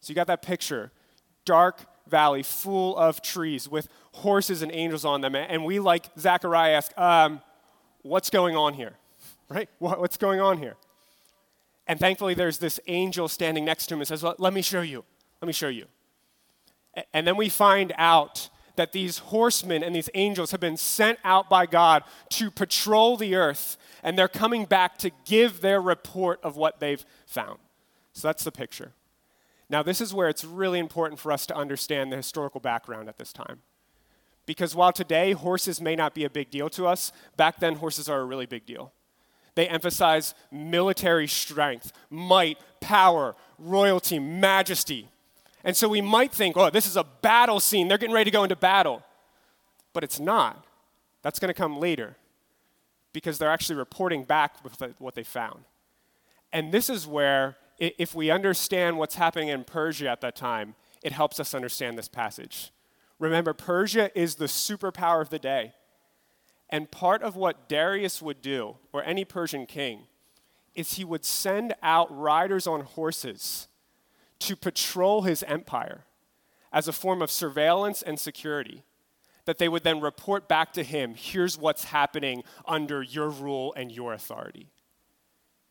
So 0.00 0.10
you 0.10 0.14
got 0.14 0.28
that 0.28 0.42
picture 0.42 0.92
dark 1.44 1.80
valley 2.08 2.42
full 2.42 2.96
of 2.96 3.20
trees 3.22 3.68
with 3.68 3.88
horses 4.12 4.62
and 4.62 4.70
angels 4.72 5.04
on 5.04 5.20
them. 5.20 5.34
And 5.34 5.64
we, 5.64 5.80
like 5.80 6.06
Zechariah, 6.18 6.76
ask, 6.76 6.96
um, 6.98 7.40
What's 8.02 8.30
going 8.30 8.56
on 8.56 8.74
here? 8.74 8.92
Right? 9.48 9.68
What's 9.78 10.16
going 10.16 10.40
on 10.40 10.58
here? 10.58 10.74
And 11.86 12.00
thankfully, 12.00 12.34
there's 12.34 12.58
this 12.58 12.80
angel 12.86 13.28
standing 13.28 13.64
next 13.64 13.86
to 13.86 13.94
him 13.94 14.00
and 14.00 14.08
says, 14.08 14.22
well, 14.22 14.34
Let 14.38 14.52
me 14.52 14.62
show 14.62 14.80
you. 14.80 15.04
Let 15.40 15.46
me 15.46 15.52
show 15.52 15.68
you. 15.68 15.86
And 17.12 17.26
then 17.26 17.36
we 17.36 17.48
find 17.48 17.92
out 17.96 18.48
that 18.76 18.92
these 18.92 19.18
horsemen 19.18 19.82
and 19.82 19.94
these 19.94 20.10
angels 20.14 20.50
have 20.50 20.60
been 20.60 20.76
sent 20.76 21.18
out 21.24 21.48
by 21.48 21.66
God 21.66 22.04
to 22.30 22.50
patrol 22.50 23.16
the 23.16 23.34
earth, 23.34 23.76
and 24.02 24.18
they're 24.18 24.28
coming 24.28 24.64
back 24.64 24.98
to 24.98 25.10
give 25.24 25.60
their 25.60 25.80
report 25.80 26.40
of 26.42 26.56
what 26.56 26.78
they've 26.80 27.04
found. 27.26 27.58
So 28.12 28.28
that's 28.28 28.44
the 28.44 28.52
picture. 28.52 28.92
Now, 29.68 29.82
this 29.82 30.00
is 30.00 30.14
where 30.14 30.28
it's 30.28 30.44
really 30.44 30.78
important 30.78 31.18
for 31.18 31.32
us 31.32 31.44
to 31.46 31.56
understand 31.56 32.12
the 32.12 32.16
historical 32.16 32.60
background 32.60 33.08
at 33.08 33.18
this 33.18 33.32
time. 33.32 33.60
Because 34.46 34.76
while 34.76 34.92
today 34.92 35.32
horses 35.32 35.80
may 35.80 35.96
not 35.96 36.14
be 36.14 36.24
a 36.24 36.30
big 36.30 36.50
deal 36.50 36.70
to 36.70 36.86
us, 36.86 37.12
back 37.36 37.58
then 37.58 37.76
horses 37.76 38.08
are 38.08 38.20
a 38.20 38.24
really 38.24 38.46
big 38.46 38.64
deal. 38.64 38.92
They 39.56 39.66
emphasize 39.66 40.34
military 40.52 41.26
strength, 41.26 41.92
might, 42.10 42.58
power, 42.80 43.34
royalty, 43.58 44.20
majesty. 44.20 45.08
And 45.64 45.76
so 45.76 45.88
we 45.88 46.00
might 46.00 46.32
think, 46.32 46.56
oh, 46.56 46.70
this 46.70 46.86
is 46.86 46.96
a 46.96 47.04
battle 47.22 47.58
scene. 47.58 47.88
They're 47.88 47.98
getting 47.98 48.14
ready 48.14 48.30
to 48.30 48.34
go 48.34 48.44
into 48.44 48.54
battle. 48.54 49.02
But 49.92 50.04
it's 50.04 50.20
not. 50.20 50.64
That's 51.22 51.40
going 51.40 51.48
to 51.48 51.54
come 51.54 51.80
later 51.80 52.16
because 53.12 53.38
they're 53.38 53.50
actually 53.50 53.76
reporting 53.76 54.24
back 54.24 54.62
with 54.62 54.80
what 54.98 55.14
they 55.14 55.24
found. 55.24 55.64
And 56.52 56.70
this 56.70 56.88
is 56.88 57.06
where, 57.06 57.56
if 57.78 58.14
we 58.14 58.30
understand 58.30 58.98
what's 58.98 59.14
happening 59.14 59.48
in 59.48 59.64
Persia 59.64 60.08
at 60.08 60.20
that 60.20 60.36
time, 60.36 60.74
it 61.02 61.12
helps 61.12 61.40
us 61.40 61.54
understand 61.54 61.96
this 61.96 62.08
passage. 62.08 62.70
Remember, 63.18 63.54
Persia 63.54 64.10
is 64.14 64.34
the 64.34 64.44
superpower 64.44 65.22
of 65.22 65.30
the 65.30 65.38
day. 65.38 65.72
And 66.68 66.90
part 66.90 67.22
of 67.22 67.36
what 67.36 67.68
Darius 67.68 68.20
would 68.20 68.42
do, 68.42 68.76
or 68.92 69.04
any 69.04 69.24
Persian 69.24 69.66
king, 69.66 70.06
is 70.74 70.94
he 70.94 71.04
would 71.04 71.24
send 71.24 71.74
out 71.82 72.14
riders 72.16 72.66
on 72.66 72.82
horses 72.82 73.68
to 74.40 74.56
patrol 74.56 75.22
his 75.22 75.42
empire 75.44 76.04
as 76.72 76.88
a 76.88 76.92
form 76.92 77.22
of 77.22 77.30
surveillance 77.30 78.02
and 78.02 78.18
security. 78.18 78.82
That 79.46 79.58
they 79.58 79.68
would 79.68 79.84
then 79.84 80.00
report 80.00 80.48
back 80.48 80.72
to 80.72 80.82
him 80.82 81.14
here's 81.14 81.56
what's 81.56 81.84
happening 81.84 82.42
under 82.66 83.00
your 83.02 83.30
rule 83.30 83.72
and 83.76 83.92
your 83.92 84.12
authority. 84.12 84.68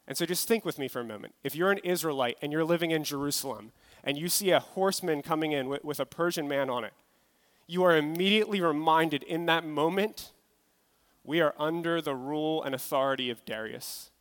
And 0.08 0.18
so 0.18 0.26
just 0.26 0.48
think 0.48 0.64
with 0.66 0.80
me 0.80 0.88
for 0.88 1.02
a 1.02 1.06
moment. 1.06 1.36
If 1.44 1.56
you're 1.56 1.72
an 1.72 1.80
Israelite 1.80 2.38
and 2.42 2.52
you're 2.52 2.64
living 2.64 2.92
in 2.92 3.04
Jerusalem 3.04 3.72
and 4.04 4.18
you 4.18 4.30
see 4.30 4.52
a 4.52 4.60
horseman 4.60 5.22
coming 5.22 5.52
in 5.52 5.68
with, 5.68 5.84
with 5.84 6.00
a 6.00 6.06
Persian 6.06 6.48
man 6.48 6.70
on 6.70 6.84
it, 6.84 6.94
you 7.68 7.84
are 7.84 7.98
immediately 7.98 8.62
reminded 8.62 9.24
in 9.24 9.46
that 9.48 9.66
moment 9.66 10.32
we 11.26 11.42
are 11.42 11.56
under 11.58 12.02
the 12.02 12.16
rule 12.16 12.64
and 12.64 12.76
authority 12.76 13.30
of 13.30 13.44
Darius. 13.46 14.12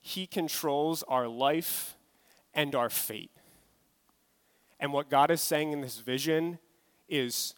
He 0.00 0.26
controls 0.26 1.02
our 1.08 1.26
life 1.26 1.96
and 2.54 2.74
our 2.74 2.90
fate. 2.90 3.30
And 4.78 4.92
what 4.92 5.10
God 5.10 5.30
is 5.30 5.40
saying 5.40 5.72
in 5.72 5.80
this 5.80 5.98
vision 5.98 6.58
is 7.08 7.54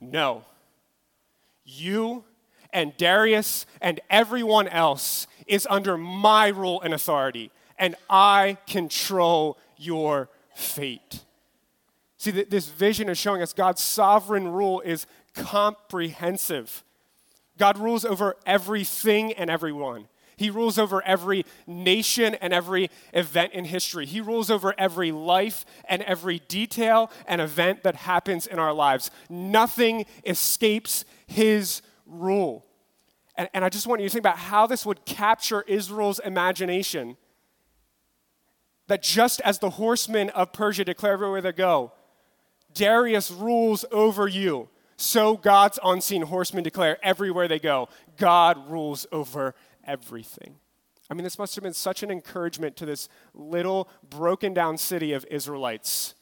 no. 0.00 0.44
You 1.64 2.24
and 2.72 2.96
Darius 2.96 3.66
and 3.80 4.00
everyone 4.10 4.68
else 4.68 5.26
is 5.46 5.66
under 5.70 5.96
my 5.96 6.48
rule 6.48 6.80
and 6.82 6.92
authority, 6.92 7.50
and 7.78 7.94
I 8.08 8.58
control 8.66 9.58
your 9.76 10.28
fate. 10.54 11.24
See, 12.18 12.30
this 12.30 12.68
vision 12.68 13.08
is 13.08 13.16
showing 13.16 13.40
us 13.40 13.52
God's 13.52 13.82
sovereign 13.82 14.48
rule 14.48 14.80
is 14.80 15.06
comprehensive. 15.34 16.84
God 17.60 17.76
rules 17.76 18.06
over 18.06 18.36
everything 18.46 19.34
and 19.34 19.50
everyone. 19.50 20.08
He 20.38 20.48
rules 20.48 20.78
over 20.78 21.02
every 21.04 21.44
nation 21.66 22.34
and 22.36 22.54
every 22.54 22.90
event 23.12 23.52
in 23.52 23.66
history. 23.66 24.06
He 24.06 24.22
rules 24.22 24.50
over 24.50 24.74
every 24.78 25.12
life 25.12 25.66
and 25.86 26.00
every 26.04 26.38
detail 26.48 27.10
and 27.26 27.38
event 27.38 27.82
that 27.82 27.96
happens 27.96 28.46
in 28.46 28.58
our 28.58 28.72
lives. 28.72 29.10
Nothing 29.28 30.06
escapes 30.24 31.04
his 31.26 31.82
rule. 32.06 32.64
And, 33.36 33.50
and 33.52 33.62
I 33.62 33.68
just 33.68 33.86
want 33.86 34.00
you 34.00 34.08
to 34.08 34.12
think 34.12 34.22
about 34.22 34.38
how 34.38 34.66
this 34.66 34.86
would 34.86 35.04
capture 35.04 35.60
Israel's 35.68 36.18
imagination. 36.20 37.18
That 38.86 39.02
just 39.02 39.42
as 39.42 39.58
the 39.58 39.68
horsemen 39.68 40.30
of 40.30 40.54
Persia 40.54 40.86
declare 40.86 41.12
everywhere 41.12 41.42
they 41.42 41.52
go, 41.52 41.92
Darius 42.72 43.30
rules 43.30 43.84
over 43.92 44.26
you. 44.26 44.70
So 45.00 45.38
God's 45.38 45.78
unseen 45.82 46.20
horsemen 46.20 46.62
declare 46.62 46.98
everywhere 47.02 47.48
they 47.48 47.58
go, 47.58 47.88
God 48.18 48.70
rules 48.70 49.06
over 49.10 49.54
everything. 49.86 50.56
I 51.08 51.14
mean, 51.14 51.24
this 51.24 51.38
must 51.38 51.54
have 51.54 51.64
been 51.64 51.72
such 51.72 52.02
an 52.02 52.10
encouragement 52.10 52.76
to 52.76 52.84
this 52.84 53.08
little 53.32 53.88
broken 54.10 54.52
down 54.52 54.76
city 54.76 55.14
of 55.14 55.24
Israelites 55.30 56.14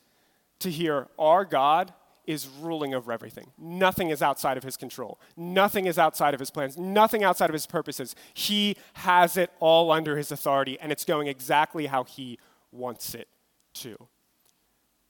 to 0.61 0.70
hear 0.70 1.08
our 1.18 1.44
God 1.44 1.92
is 2.25 2.47
ruling 2.61 2.94
over 2.94 3.11
everything. 3.11 3.50
Nothing 3.58 4.11
is 4.11 4.23
outside 4.23 4.56
of 4.56 4.62
his 4.62 4.76
control. 4.76 5.18
Nothing 5.37 5.87
is 5.87 5.99
outside 5.99 6.32
of 6.32 6.38
his 6.38 6.52
plans. 6.52 6.78
Nothing 6.78 7.25
outside 7.25 7.50
of 7.50 7.54
his 7.54 7.66
purposes. 7.66 8.14
He 8.32 8.76
has 8.92 9.37
it 9.37 9.50
all 9.58 9.90
under 9.90 10.16
his 10.16 10.30
authority, 10.30 10.78
and 10.78 10.92
it's 10.92 11.04
going 11.04 11.26
exactly 11.26 11.87
how 11.87 12.04
he 12.04 12.38
wants 12.70 13.16
it 13.16 13.26
to. 13.75 14.06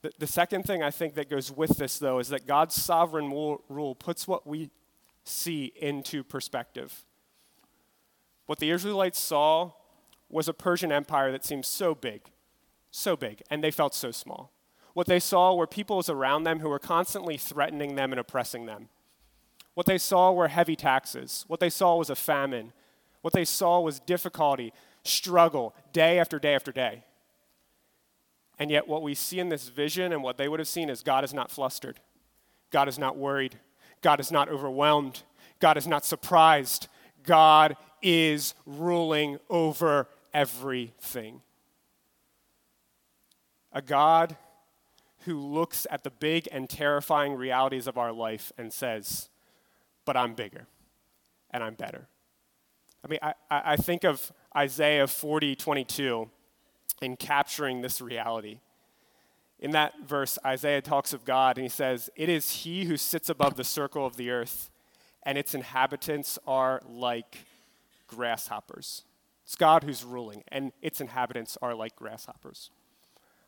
The, 0.01 0.11
the 0.19 0.27
second 0.27 0.63
thing 0.63 0.81
I 0.81 0.91
think 0.91 1.15
that 1.15 1.29
goes 1.29 1.51
with 1.51 1.77
this, 1.77 1.99
though, 1.99 2.19
is 2.19 2.29
that 2.29 2.47
God's 2.47 2.75
sovereign 2.75 3.29
rule 3.29 3.95
puts 3.95 4.27
what 4.27 4.47
we 4.47 4.69
see 5.23 5.73
into 5.79 6.23
perspective. 6.23 7.03
What 8.45 8.59
the 8.59 8.71
Israelites 8.71 9.19
saw 9.19 9.71
was 10.29 10.47
a 10.47 10.53
Persian 10.53 10.91
empire 10.91 11.31
that 11.31 11.45
seemed 11.45 11.65
so 11.65 11.93
big, 11.93 12.21
so 12.91 13.15
big, 13.15 13.41
and 13.49 13.63
they 13.63 13.71
felt 13.71 13.93
so 13.93 14.11
small. 14.11 14.51
What 14.93 15.07
they 15.07 15.19
saw 15.19 15.53
were 15.53 15.67
peoples 15.67 16.09
around 16.09 16.43
them 16.43 16.59
who 16.59 16.69
were 16.69 16.79
constantly 16.79 17.37
threatening 17.37 17.95
them 17.95 18.11
and 18.11 18.19
oppressing 18.19 18.65
them. 18.65 18.89
What 19.73 19.85
they 19.85 19.97
saw 19.97 20.31
were 20.31 20.47
heavy 20.47 20.75
taxes. 20.75 21.45
What 21.47 21.59
they 21.59 21.69
saw 21.69 21.95
was 21.95 22.09
a 22.09 22.15
famine. 22.15 22.73
What 23.21 23.33
they 23.33 23.45
saw 23.45 23.79
was 23.79 23.99
difficulty, 23.99 24.73
struggle, 25.03 25.75
day 25.93 26.19
after 26.19 26.39
day 26.39 26.55
after 26.55 26.71
day. 26.71 27.03
And 28.59 28.69
yet, 28.69 28.87
what 28.87 29.01
we 29.01 29.15
see 29.15 29.39
in 29.39 29.47
this 29.47 29.69
vision 29.69 30.11
and 30.11 30.21
what 30.21 30.37
they 30.37 30.49
would 30.49 30.59
have 30.59 30.67
seen 30.67 30.89
is 30.89 31.01
God 31.01 31.23
is 31.23 31.33
not 31.33 31.49
flustered. 31.49 32.01
God 32.71 32.89
is 32.89 32.99
not 32.99 33.17
worried. 33.17 33.57
God 34.01 34.19
is 34.19 34.31
not 34.31 34.49
overwhelmed. 34.49 35.23
God 35.59 35.77
is 35.77 35.87
not 35.87 36.05
surprised. 36.05 36.87
God 37.23 37.77
is 38.01 38.53
ruling 38.65 39.39
over 39.49 40.07
everything. 40.33 41.41
A 43.71 43.81
God 43.81 44.35
who 45.25 45.39
looks 45.39 45.85
at 45.89 46.03
the 46.03 46.09
big 46.09 46.47
and 46.51 46.69
terrifying 46.69 47.35
realities 47.35 47.87
of 47.87 47.97
our 47.97 48.11
life 48.11 48.51
and 48.57 48.73
says, 48.73 49.29
But 50.05 50.17
I'm 50.17 50.33
bigger 50.33 50.67
and 51.51 51.63
I'm 51.63 51.75
better. 51.75 52.07
I 53.03 53.07
mean, 53.07 53.19
I, 53.21 53.33
I 53.49 53.75
think 53.77 54.03
of 54.03 54.31
Isaiah 54.55 55.07
40 55.07 55.55
22 55.55 56.29
in 57.01 57.15
capturing 57.15 57.81
this 57.81 58.01
reality. 58.01 58.59
In 59.59 59.71
that 59.71 59.93
verse, 60.07 60.39
Isaiah 60.45 60.81
talks 60.81 61.13
of 61.13 61.25
God 61.25 61.57
and 61.57 61.63
he 61.63 61.69
says, 61.69 62.09
It 62.15 62.29
is 62.29 62.51
he 62.51 62.85
who 62.85 62.97
sits 62.97 63.29
above 63.29 63.55
the 63.55 63.63
circle 63.63 64.05
of 64.05 64.15
the 64.15 64.29
earth, 64.29 64.69
and 65.23 65.37
its 65.37 65.53
inhabitants 65.53 66.39
are 66.47 66.81
like 66.87 67.45
grasshoppers. 68.07 69.03
It's 69.43 69.55
God 69.55 69.83
who's 69.83 70.03
ruling, 70.03 70.43
and 70.47 70.71
its 70.81 71.01
inhabitants 71.01 71.57
are 71.61 71.73
like 71.73 71.95
grasshoppers. 71.95 72.71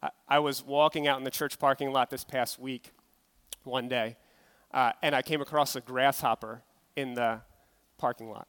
I, 0.02 0.10
I 0.28 0.40
was 0.40 0.66
walking 0.66 1.08
out 1.08 1.18
in 1.18 1.24
the 1.24 1.32
church 1.32 1.60
parking 1.60 1.92
lot 1.92 2.10
this 2.10 2.24
past 2.24 2.60
week, 2.60 2.92
one 3.64 3.88
day, 3.88 4.18
uh, 4.74 4.92
and 5.02 5.16
I 5.16 5.22
came 5.22 5.42
across 5.42 5.76
a 5.76 5.82
grasshopper 5.82 6.64
in 6.96 7.14
the 7.14 7.42
parking 7.98 8.30
lot. 8.30 8.48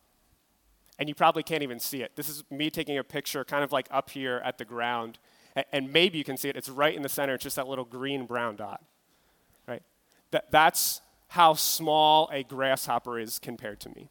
And 1.02 1.09
you 1.09 1.16
probably 1.16 1.42
can't 1.42 1.64
even 1.64 1.80
see 1.80 2.00
it. 2.00 2.14
This 2.14 2.28
is 2.28 2.44
me 2.49 2.71
taking 2.71 2.97
a 2.97 3.02
picture 3.02 3.44
kind 3.44 3.64
of 3.64 3.73
like 3.73 3.88
up 3.90 4.09
here 4.09 4.40
at 4.44 4.56
the 4.56 4.64
ground, 4.64 5.18
and 5.73 5.92
maybe 5.92 6.16
you 6.16 6.23
can 6.23 6.37
see 6.37 6.49
it. 6.49 6.56
It's 6.56 6.68
right 6.68 6.94
in 6.94 7.02
the 7.02 7.09
center, 7.09 7.35
it's 7.35 7.42
just 7.42 7.56
that 7.56 7.66
little 7.66 7.85
green 7.85 8.25
brown 8.25 8.54
dot, 8.54 8.85
right? 9.66 9.82
That, 10.30 10.52
that's 10.52 11.00
how 11.26 11.54
small 11.54 12.30
a 12.32 12.44
grasshopper 12.44 13.18
is 13.18 13.40
compared 13.40 13.80
to 13.80 13.88
me. 13.88 14.11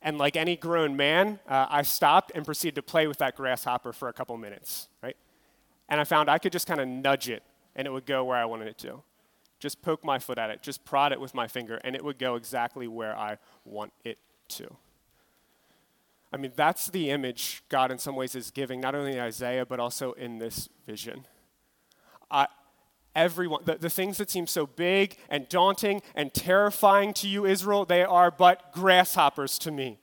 And 0.00 0.16
like 0.16 0.36
any 0.36 0.54
grown 0.54 0.96
man, 0.96 1.40
uh, 1.48 1.66
I 1.68 1.82
stopped 1.82 2.30
and 2.36 2.44
proceeded 2.44 2.76
to 2.76 2.82
play 2.82 3.08
with 3.08 3.18
that 3.18 3.34
grasshopper 3.34 3.92
for 3.92 4.08
a 4.08 4.12
couple 4.12 4.36
minutes, 4.36 4.86
right? 5.02 5.16
And 5.88 6.00
I 6.00 6.04
found 6.04 6.30
I 6.30 6.38
could 6.38 6.52
just 6.52 6.68
kind 6.68 6.80
of 6.80 6.86
nudge 6.86 7.28
it 7.28 7.42
and 7.74 7.84
it 7.84 7.90
would 7.90 8.06
go 8.06 8.22
where 8.22 8.38
I 8.38 8.44
wanted 8.44 8.68
it 8.68 8.78
to. 8.78 9.02
Just 9.58 9.82
poke 9.82 10.04
my 10.04 10.20
foot 10.20 10.38
at 10.38 10.50
it, 10.50 10.62
just 10.62 10.84
prod 10.84 11.10
it 11.10 11.20
with 11.20 11.34
my 11.34 11.48
finger, 11.48 11.80
and 11.82 11.96
it 11.96 12.04
would 12.04 12.16
go 12.16 12.36
exactly 12.36 12.86
where 12.86 13.18
I 13.18 13.38
want 13.64 13.92
it 14.04 14.18
to. 14.50 14.76
I 16.32 16.36
mean, 16.36 16.52
that's 16.54 16.88
the 16.88 17.10
image 17.10 17.62
God, 17.68 17.90
in 17.90 17.98
some 17.98 18.14
ways, 18.14 18.34
is 18.34 18.50
giving, 18.50 18.80
not 18.80 18.94
only 18.94 19.12
in 19.12 19.18
Isaiah, 19.18 19.66
but 19.66 19.80
also 19.80 20.12
in 20.12 20.38
this 20.38 20.68
vision. 20.86 21.26
Uh, 22.30 22.46
everyone, 23.14 23.62
the, 23.64 23.74
the 23.74 23.90
things 23.90 24.18
that 24.18 24.30
seem 24.30 24.46
so 24.46 24.66
big 24.66 25.16
and 25.28 25.48
daunting 25.48 26.02
and 26.14 26.32
terrifying 26.32 27.12
to 27.14 27.28
you, 27.28 27.46
Israel, 27.46 27.84
they 27.84 28.04
are 28.04 28.30
but 28.30 28.72
grasshoppers 28.72 29.58
to 29.58 29.72
me. 29.72 29.98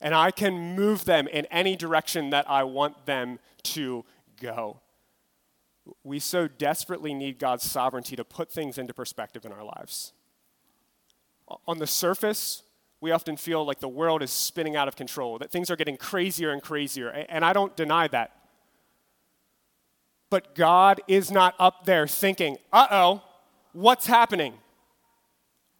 And 0.00 0.14
I 0.14 0.30
can 0.30 0.76
move 0.76 1.04
them 1.04 1.26
in 1.28 1.44
any 1.46 1.76
direction 1.76 2.30
that 2.30 2.48
I 2.48 2.62
want 2.62 3.04
them 3.04 3.38
to 3.64 4.04
go. 4.40 4.80
We 6.04 6.20
so 6.20 6.48
desperately 6.48 7.12
need 7.12 7.38
God's 7.38 7.68
sovereignty 7.68 8.14
to 8.16 8.24
put 8.24 8.50
things 8.50 8.78
into 8.78 8.94
perspective 8.94 9.44
in 9.44 9.52
our 9.52 9.64
lives. 9.64 10.12
On 11.66 11.78
the 11.78 11.86
surface, 11.86 12.62
we 13.00 13.10
often 13.12 13.36
feel 13.36 13.64
like 13.64 13.80
the 13.80 13.88
world 13.88 14.22
is 14.22 14.30
spinning 14.30 14.76
out 14.76 14.88
of 14.88 14.96
control, 14.96 15.38
that 15.38 15.50
things 15.50 15.70
are 15.70 15.76
getting 15.76 15.96
crazier 15.96 16.50
and 16.50 16.62
crazier, 16.62 17.08
and 17.08 17.44
I 17.44 17.52
don't 17.52 17.76
deny 17.76 18.08
that. 18.08 18.32
But 20.30 20.54
God 20.54 21.00
is 21.08 21.30
not 21.30 21.54
up 21.58 21.84
there 21.84 22.06
thinking, 22.06 22.58
uh 22.72 22.86
oh, 22.90 23.22
what's 23.72 24.06
happening? 24.06 24.54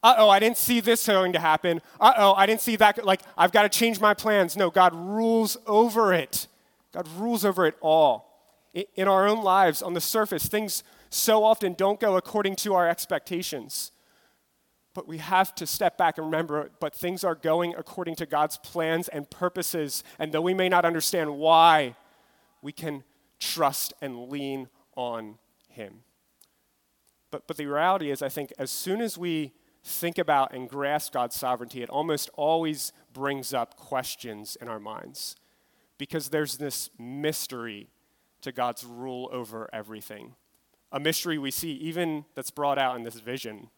Uh 0.02 0.14
oh, 0.18 0.30
I 0.30 0.38
didn't 0.38 0.58
see 0.58 0.80
this 0.80 1.06
going 1.06 1.32
to 1.32 1.40
happen. 1.40 1.82
Uh 2.00 2.14
oh, 2.16 2.32
I 2.34 2.46
didn't 2.46 2.60
see 2.60 2.76
that. 2.76 3.04
Like, 3.04 3.20
I've 3.37 3.52
got 3.52 3.62
to 3.62 3.68
change 3.68 4.00
my 4.00 4.14
plans. 4.14 4.56
No, 4.56 4.70
God 4.70 4.94
rules 4.94 5.56
over 5.66 6.12
it. 6.14 6.46
God 6.92 7.08
rules 7.16 7.44
over 7.44 7.66
it 7.66 7.75
all. 7.80 8.26
In 8.94 9.08
our 9.08 9.26
own 9.26 9.42
lives, 9.42 9.82
on 9.82 9.94
the 9.94 10.00
surface, 10.00 10.46
things 10.46 10.84
so 11.10 11.42
often 11.42 11.75
don't 11.75 11.98
go 11.98 12.16
according 12.16 12.54
to 12.56 12.75
our 12.75 12.88
expectations. 12.88 13.90
But 14.95 15.07
we 15.07 15.18
have 15.18 15.54
to 15.57 15.66
step 15.66 15.97
back 15.97 16.18
and 16.18 16.26
remember, 16.26 16.71
but 16.80 16.95
things 16.95 17.23
are 17.23 17.35
going 17.35 17.75
according 17.76 18.16
to 18.16 18.26
God's 18.26 18.59
plans 18.59 19.09
and 19.09 19.28
purposes. 19.30 20.02
And 20.18 20.33
though 20.33 20.40
we 20.40 20.54
may 20.54 20.68
not 20.68 20.85
understand 20.85 21.37
why, 21.37 21.95
we 22.62 22.73
can 22.73 23.04
trust 23.38 23.92
and 24.00 24.28
lean 24.28 24.68
on 24.97 25.38
Him. 25.68 26.00
But, 27.30 27.47
but 27.47 27.57
the 27.57 27.66
reality 27.66 28.11
is, 28.11 28.23
I 28.23 28.28
think, 28.28 28.52
as 28.59 28.71
soon 28.71 29.00
as 29.00 29.18
we 29.18 29.52
think 29.85 30.18
about 30.18 30.52
and 30.52 30.68
grasp 30.68 31.12
God's 31.12 31.37
sovereignty, 31.37 31.83
it 31.83 31.90
almost 31.90 32.30
always 32.35 32.92
brings 33.12 33.54
up 33.54 33.76
questions 33.76 34.57
in 34.61 34.68
our 34.68 34.80
minds. 34.80 35.37
Because 35.99 36.28
there's 36.28 36.57
this 36.57 36.90
mystery 36.99 37.88
to 38.40 38.52
God's 38.52 38.85
rule 38.85 39.28
over 39.33 39.68
everything. 39.73 40.35
A 40.92 41.00
mystery 41.00 41.38
we 41.38 41.50
see 41.50 41.73
even 41.73 42.25
that's 42.35 42.50
brought 42.50 42.78
out 42.78 42.97
in 42.97 43.02
this 43.02 43.21
vision 43.21 43.68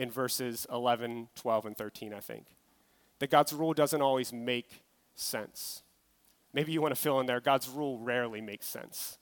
in 0.00 0.10
verses 0.10 0.66
11, 0.72 1.28
12, 1.34 1.66
and 1.66 1.76
13, 1.76 2.14
I 2.14 2.20
think. 2.20 2.46
That 3.18 3.28
God's 3.28 3.52
rule 3.52 3.74
doesn't 3.74 4.00
always 4.00 4.32
make 4.32 4.82
sense. 5.14 5.82
Maybe 6.54 6.72
you 6.72 6.80
want 6.80 6.94
to 6.94 7.00
fill 7.00 7.20
in 7.20 7.26
there 7.26 7.38
God's 7.38 7.68
rule 7.68 7.98
rarely 7.98 8.40
makes 8.40 8.66
sense. 8.66 9.18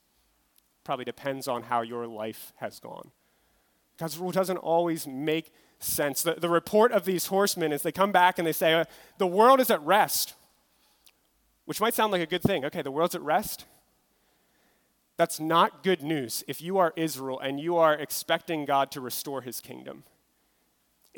Probably 0.85 1.03
depends 1.03 1.49
on 1.49 1.63
how 1.63 1.81
your 1.81 2.07
life 2.07 2.53
has 2.55 2.79
gone. 2.79 3.11
God's 3.97 4.17
rule 4.17 4.31
doesn't 4.31 4.55
always 4.55 5.05
make 5.05 5.51
sense. 5.79 6.23
The, 6.23 6.35
the 6.35 6.47
report 6.47 6.93
of 6.93 7.03
these 7.03 7.25
horsemen 7.25 7.73
is 7.73 7.81
they 7.81 7.91
come 7.91 8.13
back 8.13 8.39
and 8.39 8.47
they 8.47 8.53
say, 8.53 8.73
uh, 8.73 8.85
The 9.17 9.27
world 9.27 9.59
is 9.59 9.69
at 9.69 9.81
rest, 9.81 10.35
which 11.65 11.81
might 11.81 11.93
sound 11.93 12.13
like 12.13 12.21
a 12.21 12.25
good 12.25 12.41
thing. 12.41 12.63
Okay, 12.63 12.81
the 12.81 12.89
world's 12.89 13.15
at 13.15 13.21
rest. 13.21 13.65
That's 15.17 15.41
not 15.41 15.83
good 15.83 16.01
news 16.01 16.45
if 16.47 16.61
you 16.61 16.77
are 16.77 16.93
Israel 16.95 17.37
and 17.37 17.59
you 17.59 17.75
are 17.75 17.93
expecting 17.93 18.63
God 18.63 18.91
to 18.91 19.01
restore 19.01 19.41
his 19.41 19.59
kingdom. 19.59 20.05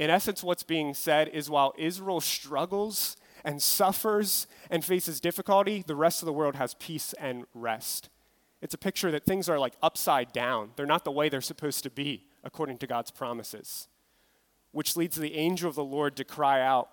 In 0.01 0.09
essence, 0.09 0.43
what's 0.43 0.63
being 0.63 0.95
said 0.95 1.27
is 1.27 1.47
while 1.47 1.75
Israel 1.77 2.21
struggles 2.21 3.17
and 3.45 3.61
suffers 3.61 4.47
and 4.71 4.83
faces 4.83 5.19
difficulty, 5.19 5.83
the 5.85 5.95
rest 5.95 6.23
of 6.23 6.25
the 6.25 6.33
world 6.33 6.55
has 6.55 6.73
peace 6.73 7.13
and 7.19 7.45
rest. 7.53 8.09
It's 8.63 8.73
a 8.73 8.79
picture 8.79 9.11
that 9.11 9.25
things 9.25 9.47
are 9.47 9.59
like 9.59 9.75
upside 9.83 10.33
down. 10.33 10.71
They're 10.75 10.87
not 10.87 11.03
the 11.03 11.11
way 11.11 11.29
they're 11.29 11.39
supposed 11.39 11.83
to 11.83 11.91
be 11.91 12.25
according 12.43 12.79
to 12.79 12.87
God's 12.87 13.11
promises, 13.11 13.87
which 14.71 14.97
leads 14.97 15.17
the 15.17 15.35
angel 15.35 15.69
of 15.69 15.75
the 15.75 15.83
Lord 15.83 16.15
to 16.15 16.23
cry 16.23 16.61
out, 16.61 16.89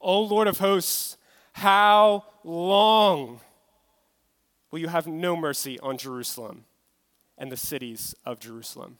O 0.00 0.22
Lord 0.22 0.46
of 0.46 0.58
hosts, 0.58 1.16
how 1.54 2.26
long 2.44 3.40
will 4.70 4.78
you 4.78 4.86
have 4.86 5.08
no 5.08 5.34
mercy 5.34 5.80
on 5.80 5.98
Jerusalem 5.98 6.66
and 7.36 7.50
the 7.50 7.56
cities 7.56 8.14
of 8.24 8.38
Jerusalem? 8.38 8.98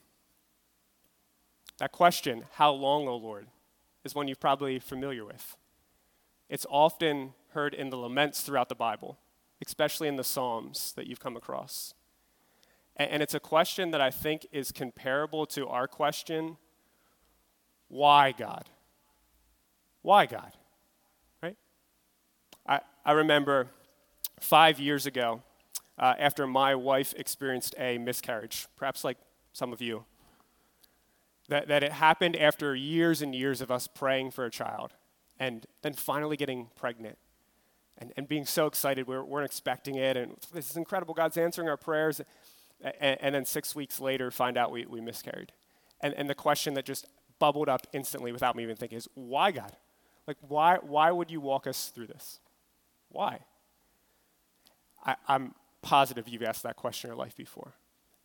That 1.81 1.93
question, 1.93 2.45
how 2.53 2.73
long, 2.73 3.09
O 3.09 3.17
Lord, 3.17 3.47
is 4.05 4.15
one 4.15 4.29
you're 4.29 4.37
probably 4.37 4.79
familiar 4.79 5.25
with. 5.25 5.57
It's 6.51 6.67
often 6.69 7.33
heard 7.53 7.73
in 7.73 7.89
the 7.89 7.97
laments 7.97 8.43
throughout 8.43 8.69
the 8.69 8.75
Bible, 8.75 9.19
especially 9.65 10.07
in 10.07 10.17
the 10.17 10.25
Psalms 10.25 10.93
that 10.93 11.07
you've 11.07 11.21
come 11.21 11.39
across. 11.39 11.95
And 12.97 13.23
it's 13.23 13.33
a 13.33 13.41
question 13.41 13.93
that 13.93 14.01
I 14.03 14.11
think 14.11 14.47
is 14.53 14.73
comparable 14.73 15.47
to 15.47 15.69
our 15.69 15.89
question 15.89 16.59
why 17.89 18.33
God? 18.33 18.69
Why 20.03 20.27
God? 20.27 20.53
Right? 21.43 21.57
I, 22.67 22.81
I 23.07 23.13
remember 23.13 23.69
five 24.39 24.79
years 24.79 25.07
ago, 25.07 25.43
uh, 25.99 26.15
after 26.19 26.47
my 26.47 26.75
wife 26.75 27.15
experienced 27.17 27.75
a 27.79 27.97
miscarriage, 27.97 28.67
perhaps 28.77 29.03
like 29.03 29.17
some 29.55 29.73
of 29.73 29.81
you, 29.81 30.05
that, 31.51 31.69
that 31.69 31.83
it 31.83 31.93
happened 31.93 32.37
after 32.37 32.75
years 32.75 33.21
and 33.21 33.35
years 33.35 33.61
of 33.61 33.71
us 33.71 33.87
praying 33.87 34.31
for 34.31 34.45
a 34.45 34.51
child 34.51 34.93
and 35.39 35.67
then 35.83 35.93
finally 35.93 36.37
getting 36.37 36.69
pregnant 36.77 37.19
and, 37.99 38.13
and 38.17 38.29
being 38.29 38.47
so 38.47 38.67
excited. 38.67 39.07
We 39.07 39.19
weren't 39.19 39.47
expecting 39.47 39.97
it, 39.97 40.17
and 40.17 40.37
this 40.55 40.71
is 40.71 40.77
incredible. 40.77 41.13
God's 41.13 41.37
answering 41.37 41.69
our 41.69 41.77
prayers. 41.77 42.21
And, 42.81 43.19
and 43.21 43.35
then 43.35 43.45
six 43.45 43.75
weeks 43.75 44.01
later, 44.01 44.31
find 44.31 44.57
out 44.57 44.71
we, 44.71 44.87
we 44.87 45.01
miscarried. 45.01 45.53
And, 46.01 46.15
and 46.15 46.31
the 46.31 46.35
question 46.35 46.75
that 46.75 46.85
just 46.85 47.07
bubbled 47.39 47.69
up 47.69 47.87
instantly 47.93 48.33
without 48.33 48.57
me 48.57 48.63
even 48.63 48.77
thinking 48.77 48.97
is, 48.97 49.09
why, 49.15 49.51
God? 49.51 49.73
Like, 50.27 50.39
why, 50.47 50.79
why 50.81 51.11
would 51.11 51.31
you 51.31 51.41
walk 51.41 51.67
us 51.67 51.89
through 51.89 52.07
this? 52.07 52.39
Why? 53.09 53.41
I, 55.05 55.17
I'm 55.27 55.55
positive 55.83 56.29
you've 56.29 56.43
asked 56.43 56.63
that 56.63 56.77
question 56.77 57.11
in 57.11 57.17
your 57.17 57.23
life 57.23 57.37
before. 57.37 57.75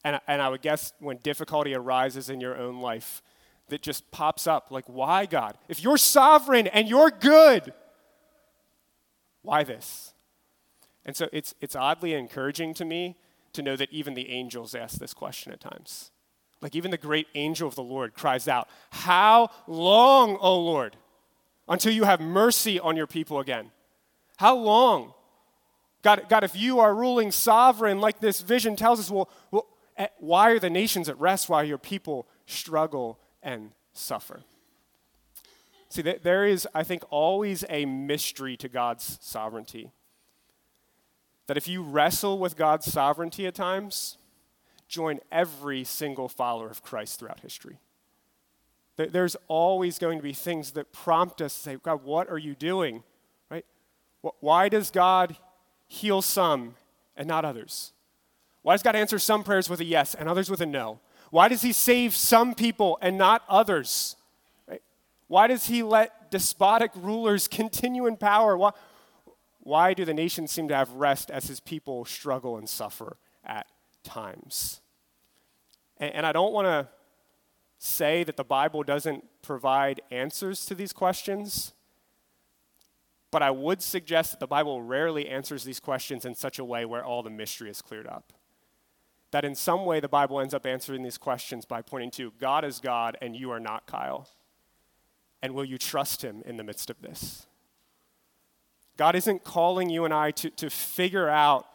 And, 0.05 0.21
and 0.27 0.39
I 0.39 0.49
would 0.49 0.61
guess 0.61 0.93
when 0.99 1.17
difficulty 1.17 1.73
arises 1.73 2.29
in 2.29 2.39
your 2.39 2.55
own 2.55 2.79
life, 2.79 3.23
that 3.69 3.81
just 3.81 4.11
pops 4.11 4.45
up 4.45 4.67
like, 4.69 4.85
why, 4.87 5.25
God? 5.25 5.57
If 5.67 5.81
you're 5.81 5.97
sovereign 5.97 6.67
and 6.67 6.87
you're 6.87 7.09
good, 7.09 7.73
why 9.41 9.63
this? 9.63 10.13
And 11.05 11.17
so 11.17 11.27
it's, 11.33 11.55
it's 11.59 11.75
oddly 11.75 12.13
encouraging 12.13 12.75
to 12.75 12.85
me 12.85 13.15
to 13.53 13.63
know 13.63 13.75
that 13.75 13.91
even 13.91 14.13
the 14.13 14.29
angels 14.29 14.75
ask 14.75 14.99
this 14.99 15.15
question 15.15 15.51
at 15.51 15.59
times. 15.59 16.11
Like, 16.61 16.75
even 16.75 16.91
the 16.91 16.97
great 16.97 17.27
angel 17.33 17.67
of 17.67 17.73
the 17.73 17.83
Lord 17.83 18.13
cries 18.13 18.47
out, 18.47 18.69
How 18.91 19.49
long, 19.65 20.37
O 20.39 20.59
Lord, 20.59 20.97
until 21.67 21.91
you 21.91 22.03
have 22.03 22.21
mercy 22.21 22.79
on 22.79 22.95
your 22.95 23.07
people 23.07 23.39
again? 23.39 23.71
How 24.37 24.55
long? 24.55 25.13
God, 26.03 26.25
God, 26.29 26.43
if 26.43 26.55
you 26.55 26.79
are 26.79 26.93
ruling 26.93 27.31
sovereign, 27.31 27.99
like 27.99 28.19
this 28.19 28.41
vision 28.41 28.75
tells 28.75 28.99
us, 28.99 29.09
well, 29.09 29.27
well 29.49 29.65
why 30.17 30.51
are 30.51 30.59
the 30.59 30.69
nations 30.69 31.09
at 31.09 31.19
rest 31.19 31.49
while 31.49 31.63
your 31.63 31.77
people 31.77 32.27
struggle 32.45 33.19
and 33.41 33.71
suffer? 33.93 34.41
See, 35.89 36.01
there 36.01 36.45
is, 36.45 36.67
I 36.73 36.83
think, 36.83 37.03
always 37.09 37.63
a 37.69 37.85
mystery 37.85 38.57
to 38.57 38.67
God's 38.67 39.17
sovereignty. 39.21 39.91
That 41.47 41.57
if 41.57 41.67
you 41.67 41.81
wrestle 41.81 42.39
with 42.39 42.57
God's 42.57 42.91
sovereignty 42.91 43.47
at 43.47 43.55
times, 43.55 44.17
join 44.87 45.19
every 45.31 45.83
single 45.83 46.27
follower 46.27 46.69
of 46.69 46.83
Christ 46.83 47.19
throughout 47.19 47.39
history. 47.41 47.79
There's 48.97 49.35
always 49.47 49.99
going 49.99 50.17
to 50.17 50.23
be 50.23 50.33
things 50.33 50.71
that 50.71 50.91
prompt 50.91 51.41
us 51.41 51.53
to 51.53 51.59
say, 51.59 51.77
God, 51.81 52.03
what 52.03 52.29
are 52.29 52.37
you 52.37 52.55
doing? 52.55 53.03
Right? 53.49 53.65
Why 54.39 54.69
does 54.69 54.89
God 54.89 55.37
heal 55.87 56.21
some 56.21 56.75
and 57.15 57.27
not 57.27 57.45
others? 57.45 57.91
Why 58.65 58.73
does 58.73 58.81
God 58.81 58.95
answer 58.95 59.19
some 59.19 59.43
prayers 59.43 59.69
with 59.69 59.79
a 59.79 59.85
yes 59.85 60.15
and 60.15 60.27
others 60.27 60.49
with 60.49 60.59
a 60.59 60.65
no? 60.65 60.99
Why 61.29 61.49
does 61.49 61.61
He 61.61 61.71
save 61.71 62.15
some 62.15 62.55
people 62.55 62.97
and 62.99 63.15
not 63.15 63.43
others? 63.47 64.15
Right? 64.67 64.81
Why 65.27 65.45
does 65.45 65.67
He 65.67 65.83
let 65.83 66.31
despotic 66.31 66.89
rulers 66.95 67.47
continue 67.61 68.07
in 68.07 68.17
power? 68.17 68.57
Why, 68.57 68.71
why 69.59 69.93
do 69.93 70.03
the 70.03 70.15
nations 70.15 70.51
seem 70.51 70.67
to 70.69 70.75
have 70.75 70.89
rest 70.93 71.29
as 71.29 71.47
his 71.47 71.59
people 71.59 72.05
struggle 72.05 72.57
and 72.57 72.67
suffer 72.67 73.17
at 73.45 73.67
times? 74.03 74.81
And, 75.97 76.15
and 76.15 76.25
I 76.25 76.31
don't 76.31 76.51
want 76.51 76.65
to 76.65 76.87
say 77.77 78.23
that 78.23 78.35
the 78.35 78.43
Bible 78.43 78.81
doesn't 78.81 79.25
provide 79.43 80.01
answers 80.09 80.65
to 80.65 80.73
these 80.73 80.91
questions, 80.91 81.73
but 83.29 83.43
I 83.43 83.51
would 83.51 83.83
suggest 83.83 84.31
that 84.31 84.39
the 84.39 84.47
Bible 84.47 84.81
rarely 84.81 85.29
answers 85.29 85.65
these 85.65 85.79
questions 85.79 86.25
in 86.25 86.33
such 86.33 86.57
a 86.57 86.65
way 86.65 86.83
where 86.83 87.05
all 87.05 87.21
the 87.21 87.29
mystery 87.29 87.69
is 87.69 87.79
cleared 87.79 88.07
up. 88.07 88.33
That 89.35 89.43
in 89.43 89.53
some 89.53 89.83
way 89.83 89.99
the 89.99 90.07
Bible 90.07 90.39
ends 90.39 90.53
up 90.53 90.65
answering 90.65 91.03
these 91.03 91.17
questions 91.17 91.65
by 91.65 91.81
pointing 91.81 92.09
to 92.11 92.31
God 92.39 92.63
is 92.63 92.79
God 92.79 93.17
and 93.21 93.35
you 93.35 93.51
are 93.51 93.59
not 93.59 93.85
Kyle. 93.85 94.29
And 95.41 95.53
will 95.53 95.65
you 95.65 95.77
trust 95.77 96.23
him 96.23 96.41
in 96.45 96.55
the 96.55 96.63
midst 96.63 96.89
of 96.89 97.01
this? 97.01 97.45
God 98.95 99.13
isn't 99.13 99.43
calling 99.43 99.89
you 99.89 100.05
and 100.05 100.13
I 100.13 100.31
to, 100.31 100.49
to 100.51 100.69
figure 100.69 101.27
out 101.27 101.65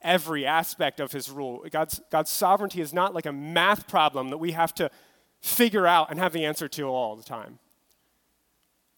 every 0.00 0.46
aspect 0.46 1.00
of 1.00 1.12
his 1.12 1.28
rule. 1.28 1.62
God's, 1.70 2.00
God's 2.10 2.30
sovereignty 2.30 2.80
is 2.80 2.94
not 2.94 3.12
like 3.12 3.26
a 3.26 3.32
math 3.32 3.86
problem 3.86 4.30
that 4.30 4.38
we 4.38 4.52
have 4.52 4.72
to 4.76 4.90
figure 5.42 5.86
out 5.86 6.10
and 6.10 6.18
have 6.18 6.32
the 6.32 6.46
answer 6.46 6.66
to 6.66 6.84
all 6.84 7.14
the 7.14 7.22
time. 7.22 7.58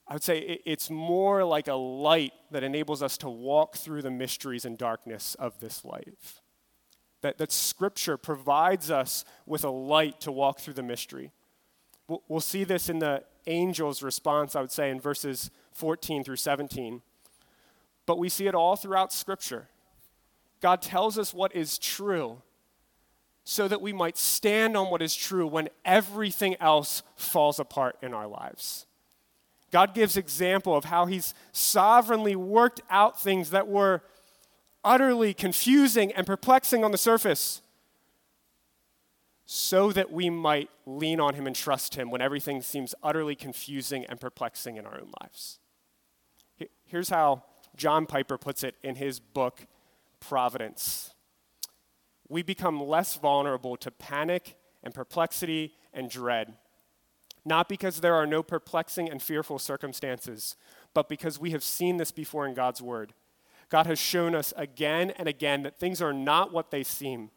I 0.06 0.12
would 0.12 0.22
say 0.22 0.60
it's 0.64 0.88
more 0.88 1.44
like 1.44 1.66
a 1.66 1.74
light 1.74 2.32
that 2.52 2.62
enables 2.62 3.02
us 3.02 3.18
to 3.18 3.28
walk 3.28 3.74
through 3.74 4.02
the 4.02 4.12
mysteries 4.12 4.64
and 4.64 4.78
darkness 4.78 5.34
of 5.34 5.58
this 5.58 5.84
life. 5.84 6.43
That, 7.24 7.38
that 7.38 7.52
Scripture 7.52 8.18
provides 8.18 8.90
us 8.90 9.24
with 9.46 9.64
a 9.64 9.70
light 9.70 10.20
to 10.20 10.30
walk 10.30 10.58
through 10.58 10.74
the 10.74 10.82
mystery. 10.82 11.30
We'll, 12.06 12.22
we'll 12.28 12.40
see 12.40 12.64
this 12.64 12.90
in 12.90 12.98
the 12.98 13.24
angel's 13.46 14.02
response, 14.02 14.54
I 14.54 14.60
would 14.60 14.70
say, 14.70 14.90
in 14.90 15.00
verses 15.00 15.50
14 15.72 16.22
through 16.22 16.36
17. 16.36 17.00
But 18.04 18.18
we 18.18 18.28
see 18.28 18.46
it 18.46 18.54
all 18.54 18.76
throughout 18.76 19.10
Scripture. 19.10 19.68
God 20.60 20.82
tells 20.82 21.16
us 21.16 21.32
what 21.32 21.56
is 21.56 21.78
true 21.78 22.42
so 23.42 23.68
that 23.68 23.80
we 23.80 23.94
might 23.94 24.18
stand 24.18 24.76
on 24.76 24.90
what 24.90 25.00
is 25.00 25.16
true 25.16 25.46
when 25.46 25.70
everything 25.82 26.56
else 26.60 27.02
falls 27.16 27.58
apart 27.58 27.96
in 28.02 28.12
our 28.12 28.26
lives. 28.26 28.84
God 29.70 29.94
gives 29.94 30.18
example 30.18 30.76
of 30.76 30.84
how 30.84 31.06
he's 31.06 31.32
sovereignly 31.52 32.36
worked 32.36 32.82
out 32.90 33.18
things 33.18 33.48
that 33.48 33.66
were 33.66 34.02
utterly 34.84 35.34
confusing 35.34 36.12
and 36.12 36.26
perplexing 36.26 36.84
on 36.84 36.90
the 36.90 36.98
surface 36.98 37.62
so 39.46 39.92
that 39.92 40.10
we 40.10 40.30
might 40.30 40.70
lean 40.86 41.20
on 41.20 41.34
him 41.34 41.46
and 41.46 41.54
trust 41.54 41.96
him 41.96 42.10
when 42.10 42.20
everything 42.20 42.62
seems 42.62 42.94
utterly 43.02 43.34
confusing 43.34 44.04
and 44.06 44.20
perplexing 44.20 44.76
in 44.76 44.86
our 44.86 44.94
own 44.94 45.10
lives. 45.20 45.58
Here's 46.84 47.08
how 47.08 47.42
John 47.76 48.06
Piper 48.06 48.38
puts 48.38 48.62
it 48.62 48.76
in 48.82 48.94
his 48.94 49.20
book, 49.20 49.66
Providence. 50.20 51.12
We 52.28 52.42
become 52.42 52.82
less 52.82 53.16
vulnerable 53.16 53.76
to 53.78 53.90
panic 53.90 54.56
and 54.82 54.94
perplexity 54.94 55.74
and 55.92 56.08
dread, 56.08 56.54
not 57.44 57.68
because 57.68 58.00
there 58.00 58.14
are 58.14 58.26
no 58.26 58.42
perplexing 58.42 59.10
and 59.10 59.20
fearful 59.20 59.58
circumstances, 59.58 60.56
but 60.94 61.08
because 61.08 61.38
we 61.38 61.50
have 61.50 61.62
seen 61.62 61.98
this 61.98 62.12
before 62.12 62.46
in 62.46 62.54
God's 62.54 62.80
Word. 62.80 63.12
God 63.74 63.86
has 63.86 63.98
shown 63.98 64.36
us 64.36 64.54
again 64.56 65.10
and 65.10 65.26
again 65.26 65.64
that 65.64 65.80
things 65.80 66.00
are 66.00 66.12
not 66.12 66.52
what 66.52 66.70
they 66.70 66.84
seem 66.84 67.32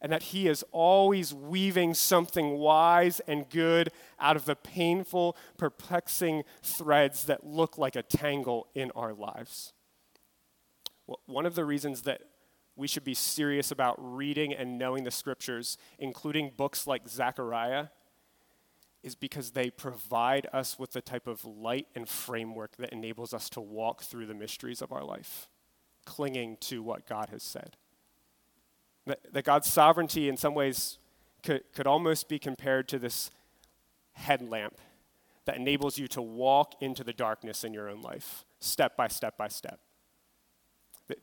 and 0.00 0.10
that 0.10 0.24
He 0.24 0.48
is 0.48 0.64
always 0.72 1.32
weaving 1.32 1.94
something 1.94 2.58
wise 2.58 3.20
and 3.28 3.48
good 3.48 3.92
out 4.18 4.34
of 4.34 4.44
the 4.44 4.56
painful, 4.56 5.36
perplexing 5.58 6.42
threads 6.64 7.26
that 7.26 7.46
look 7.46 7.78
like 7.78 7.94
a 7.94 8.02
tangle 8.02 8.66
in 8.74 8.90
our 8.96 9.14
lives. 9.14 9.72
Well, 11.06 11.20
one 11.26 11.46
of 11.46 11.54
the 11.54 11.64
reasons 11.64 12.02
that 12.02 12.22
we 12.74 12.88
should 12.88 13.04
be 13.04 13.14
serious 13.14 13.70
about 13.70 13.94
reading 14.00 14.52
and 14.52 14.80
knowing 14.80 15.04
the 15.04 15.12
scriptures, 15.12 15.78
including 15.96 16.50
books 16.56 16.88
like 16.88 17.08
Zechariah, 17.08 17.86
is 19.04 19.14
because 19.14 19.52
they 19.52 19.70
provide 19.70 20.48
us 20.52 20.76
with 20.76 20.90
the 20.90 21.00
type 21.00 21.28
of 21.28 21.44
light 21.44 21.86
and 21.94 22.08
framework 22.08 22.76
that 22.78 22.92
enables 22.92 23.32
us 23.32 23.48
to 23.50 23.60
walk 23.60 24.02
through 24.02 24.26
the 24.26 24.34
mysteries 24.34 24.82
of 24.82 24.90
our 24.90 25.04
life, 25.04 25.48
clinging 26.04 26.56
to 26.60 26.82
what 26.82 27.06
God 27.06 27.28
has 27.30 27.42
said. 27.42 27.76
That, 29.06 29.20
that 29.32 29.44
God's 29.44 29.70
sovereignty, 29.70 30.28
in 30.28 30.36
some 30.36 30.54
ways, 30.54 30.98
could, 31.42 31.62
could 31.74 31.86
almost 31.86 32.28
be 32.28 32.38
compared 32.38 32.88
to 32.88 32.98
this 32.98 33.30
headlamp 34.12 34.78
that 35.44 35.56
enables 35.56 35.98
you 35.98 36.06
to 36.08 36.22
walk 36.22 36.74
into 36.80 37.02
the 37.02 37.12
darkness 37.12 37.64
in 37.64 37.74
your 37.74 37.88
own 37.88 38.00
life, 38.00 38.44
step 38.60 38.96
by 38.96 39.08
step 39.08 39.36
by 39.36 39.48
step. 39.48 39.80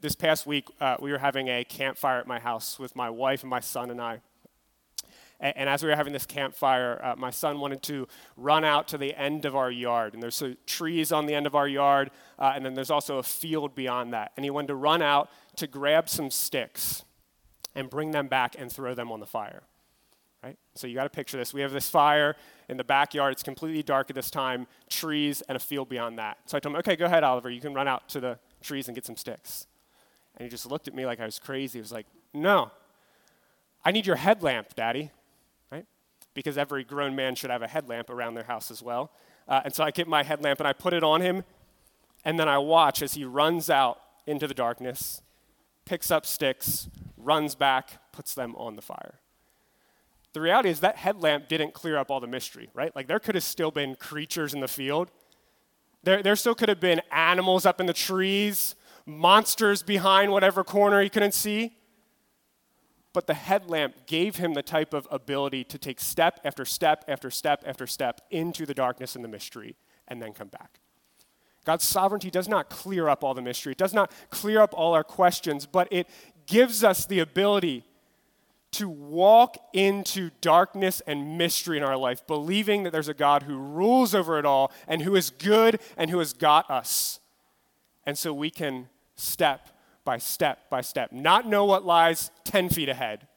This 0.01 0.15
past 0.15 0.45
week, 0.45 0.67
uh, 0.81 0.97
we 0.99 1.11
were 1.11 1.17
having 1.17 1.47
a 1.47 1.63
campfire 1.63 2.19
at 2.19 2.27
my 2.27 2.39
house 2.39 2.77
with 2.77 2.95
my 2.95 3.09
wife 3.09 3.43
and 3.43 3.49
my 3.49 3.61
son 3.61 3.89
and 3.89 4.01
I. 4.01 4.21
And, 5.39 5.57
and 5.57 5.69
as 5.69 5.83
we 5.83 5.89
were 5.89 5.95
having 5.95 6.13
this 6.13 6.25
campfire, 6.25 6.99
uh, 7.03 7.15
my 7.17 7.29
son 7.29 7.59
wanted 7.59 7.81
to 7.83 8.07
run 8.37 8.63
out 8.63 8.87
to 8.89 8.97
the 8.97 9.15
end 9.15 9.45
of 9.45 9.55
our 9.55 9.71
yard. 9.71 10.13
And 10.13 10.21
there's 10.21 10.41
trees 10.65 11.11
on 11.11 11.25
the 11.25 11.33
end 11.33 11.47
of 11.47 11.55
our 11.55 11.67
yard, 11.67 12.11
uh, 12.37 12.53
and 12.55 12.65
then 12.65 12.73
there's 12.73 12.91
also 12.91 13.17
a 13.17 13.23
field 13.23 13.75
beyond 13.75 14.13
that. 14.13 14.31
And 14.35 14.43
he 14.43 14.49
wanted 14.49 14.67
to 14.67 14.75
run 14.75 15.01
out 15.01 15.29
to 15.57 15.67
grab 15.67 16.09
some 16.09 16.31
sticks 16.31 17.03
and 17.75 17.89
bring 17.89 18.11
them 18.11 18.27
back 18.27 18.55
and 18.57 18.71
throw 18.71 18.93
them 18.93 19.11
on 19.11 19.19
the 19.19 19.25
fire. 19.25 19.63
Right? 20.43 20.57
So 20.73 20.87
you 20.87 20.95
got 20.95 21.03
to 21.03 21.09
picture 21.09 21.37
this. 21.37 21.53
We 21.53 21.61
have 21.61 21.73
this 21.73 21.89
fire 21.89 22.35
in 22.69 22.77
the 22.77 22.83
backyard. 22.83 23.33
It's 23.33 23.43
completely 23.43 23.83
dark 23.83 24.09
at 24.09 24.15
this 24.15 24.31
time, 24.31 24.67
trees 24.89 25.41
and 25.49 25.55
a 25.57 25.59
field 25.59 25.89
beyond 25.89 26.17
that. 26.17 26.37
So 26.45 26.55
I 26.55 26.61
told 26.61 26.75
him, 26.75 26.79
okay, 26.79 26.95
go 26.95 27.05
ahead, 27.05 27.23
Oliver. 27.25 27.49
You 27.49 27.59
can 27.59 27.73
run 27.73 27.89
out 27.89 28.07
to 28.09 28.21
the 28.21 28.39
trees 28.61 28.87
and 28.87 28.95
get 28.95 29.05
some 29.05 29.17
sticks. 29.17 29.67
And 30.37 30.45
he 30.45 30.49
just 30.49 30.65
looked 30.65 30.87
at 30.87 30.95
me 30.95 31.05
like 31.05 31.19
I 31.19 31.25
was 31.25 31.39
crazy. 31.39 31.79
He 31.79 31.81
was 31.81 31.91
like, 31.91 32.05
no, 32.33 32.71
I 33.83 33.91
need 33.91 34.07
your 34.07 34.15
headlamp, 34.15 34.75
Daddy. 34.75 35.11
Because 36.33 36.57
every 36.57 36.83
grown 36.83 37.15
man 37.15 37.35
should 37.35 37.49
have 37.49 37.61
a 37.61 37.67
headlamp 37.67 38.09
around 38.09 38.35
their 38.35 38.43
house 38.43 38.71
as 38.71 38.81
well. 38.81 39.11
Uh, 39.47 39.61
and 39.65 39.73
so 39.73 39.83
I 39.83 39.91
get 39.91 40.07
my 40.07 40.23
headlamp 40.23 40.59
and 40.59 40.67
I 40.67 40.73
put 40.73 40.93
it 40.93 41.03
on 41.03 41.21
him. 41.21 41.43
And 42.23 42.39
then 42.39 42.47
I 42.47 42.57
watch 42.57 43.01
as 43.01 43.13
he 43.13 43.25
runs 43.25 43.69
out 43.69 43.99
into 44.27 44.47
the 44.47 44.53
darkness, 44.53 45.21
picks 45.85 46.11
up 46.11 46.25
sticks, 46.25 46.87
runs 47.17 47.55
back, 47.55 48.11
puts 48.11 48.33
them 48.33 48.55
on 48.55 48.75
the 48.75 48.81
fire. 48.81 49.19
The 50.33 50.41
reality 50.41 50.69
is 50.69 50.81
that 50.81 50.97
headlamp 50.97 51.47
didn't 51.47 51.73
clear 51.73 51.97
up 51.97 52.11
all 52.11 52.19
the 52.19 52.27
mystery, 52.27 52.69
right? 52.73 52.95
Like 52.95 53.07
there 53.07 53.19
could 53.19 53.35
have 53.35 53.43
still 53.43 53.71
been 53.71 53.95
creatures 53.95 54.53
in 54.53 54.59
the 54.59 54.67
field. 54.67 55.09
There, 56.03 56.21
there 56.21 56.35
still 56.35 56.55
could 56.55 56.69
have 56.69 56.79
been 56.79 57.01
animals 57.11 57.65
up 57.65 57.81
in 57.81 57.87
the 57.87 57.93
trees, 57.93 58.75
monsters 59.05 59.81
behind 59.81 60.31
whatever 60.31 60.63
corner 60.63 61.01
he 61.01 61.09
couldn't 61.09 61.33
see. 61.33 61.75
But 63.13 63.27
the 63.27 63.33
headlamp 63.33 64.05
gave 64.05 64.35
him 64.35 64.53
the 64.53 64.61
type 64.61 64.93
of 64.93 65.07
ability 65.09 65.63
to 65.65 65.77
take 65.77 65.99
step 65.99 66.39
after 66.43 66.63
step 66.63 67.05
after 67.07 67.31
step 67.31 67.63
after 67.65 67.87
step 67.87 68.21
into 68.29 68.65
the 68.65 68.73
darkness 68.73 69.15
and 69.15 69.23
the 69.23 69.29
mystery 69.29 69.75
and 70.07 70.21
then 70.21 70.33
come 70.33 70.47
back. 70.47 70.79
God's 71.65 71.85
sovereignty 71.85 72.29
does 72.29 72.47
not 72.47 72.69
clear 72.69 73.09
up 73.09 73.23
all 73.23 73.33
the 73.33 73.41
mystery, 73.41 73.71
it 73.71 73.77
does 73.77 73.93
not 73.93 74.11
clear 74.29 74.61
up 74.61 74.73
all 74.73 74.93
our 74.93 75.03
questions, 75.03 75.65
but 75.65 75.87
it 75.91 76.07
gives 76.45 76.83
us 76.83 77.05
the 77.05 77.19
ability 77.19 77.83
to 78.71 78.87
walk 78.87 79.57
into 79.73 80.29
darkness 80.41 81.01
and 81.07 81.37
mystery 81.37 81.77
in 81.77 81.83
our 81.83 81.97
life, 81.97 82.25
believing 82.27 82.83
that 82.83 82.91
there's 82.91 83.07
a 83.07 83.13
God 83.13 83.43
who 83.43 83.57
rules 83.57 84.13
over 84.13 84.37
it 84.37 84.45
all 84.45 84.71
and 84.87 85.01
who 85.01 85.15
is 85.15 85.31
good 85.31 85.79
and 85.97 86.11
who 86.11 86.19
has 86.19 86.33
got 86.33 86.69
us. 86.69 87.19
And 88.05 88.17
so 88.17 88.33
we 88.33 88.51
can 88.51 88.89
step 89.15 89.69
by 90.09 90.17
step 90.17 90.71
by 90.71 90.81
step, 90.81 91.11
not 91.11 91.45
know 91.45 91.65
what 91.65 91.85
lies 91.85 92.31
10 92.43 92.69
feet 92.69 92.89
ahead, 92.89 93.27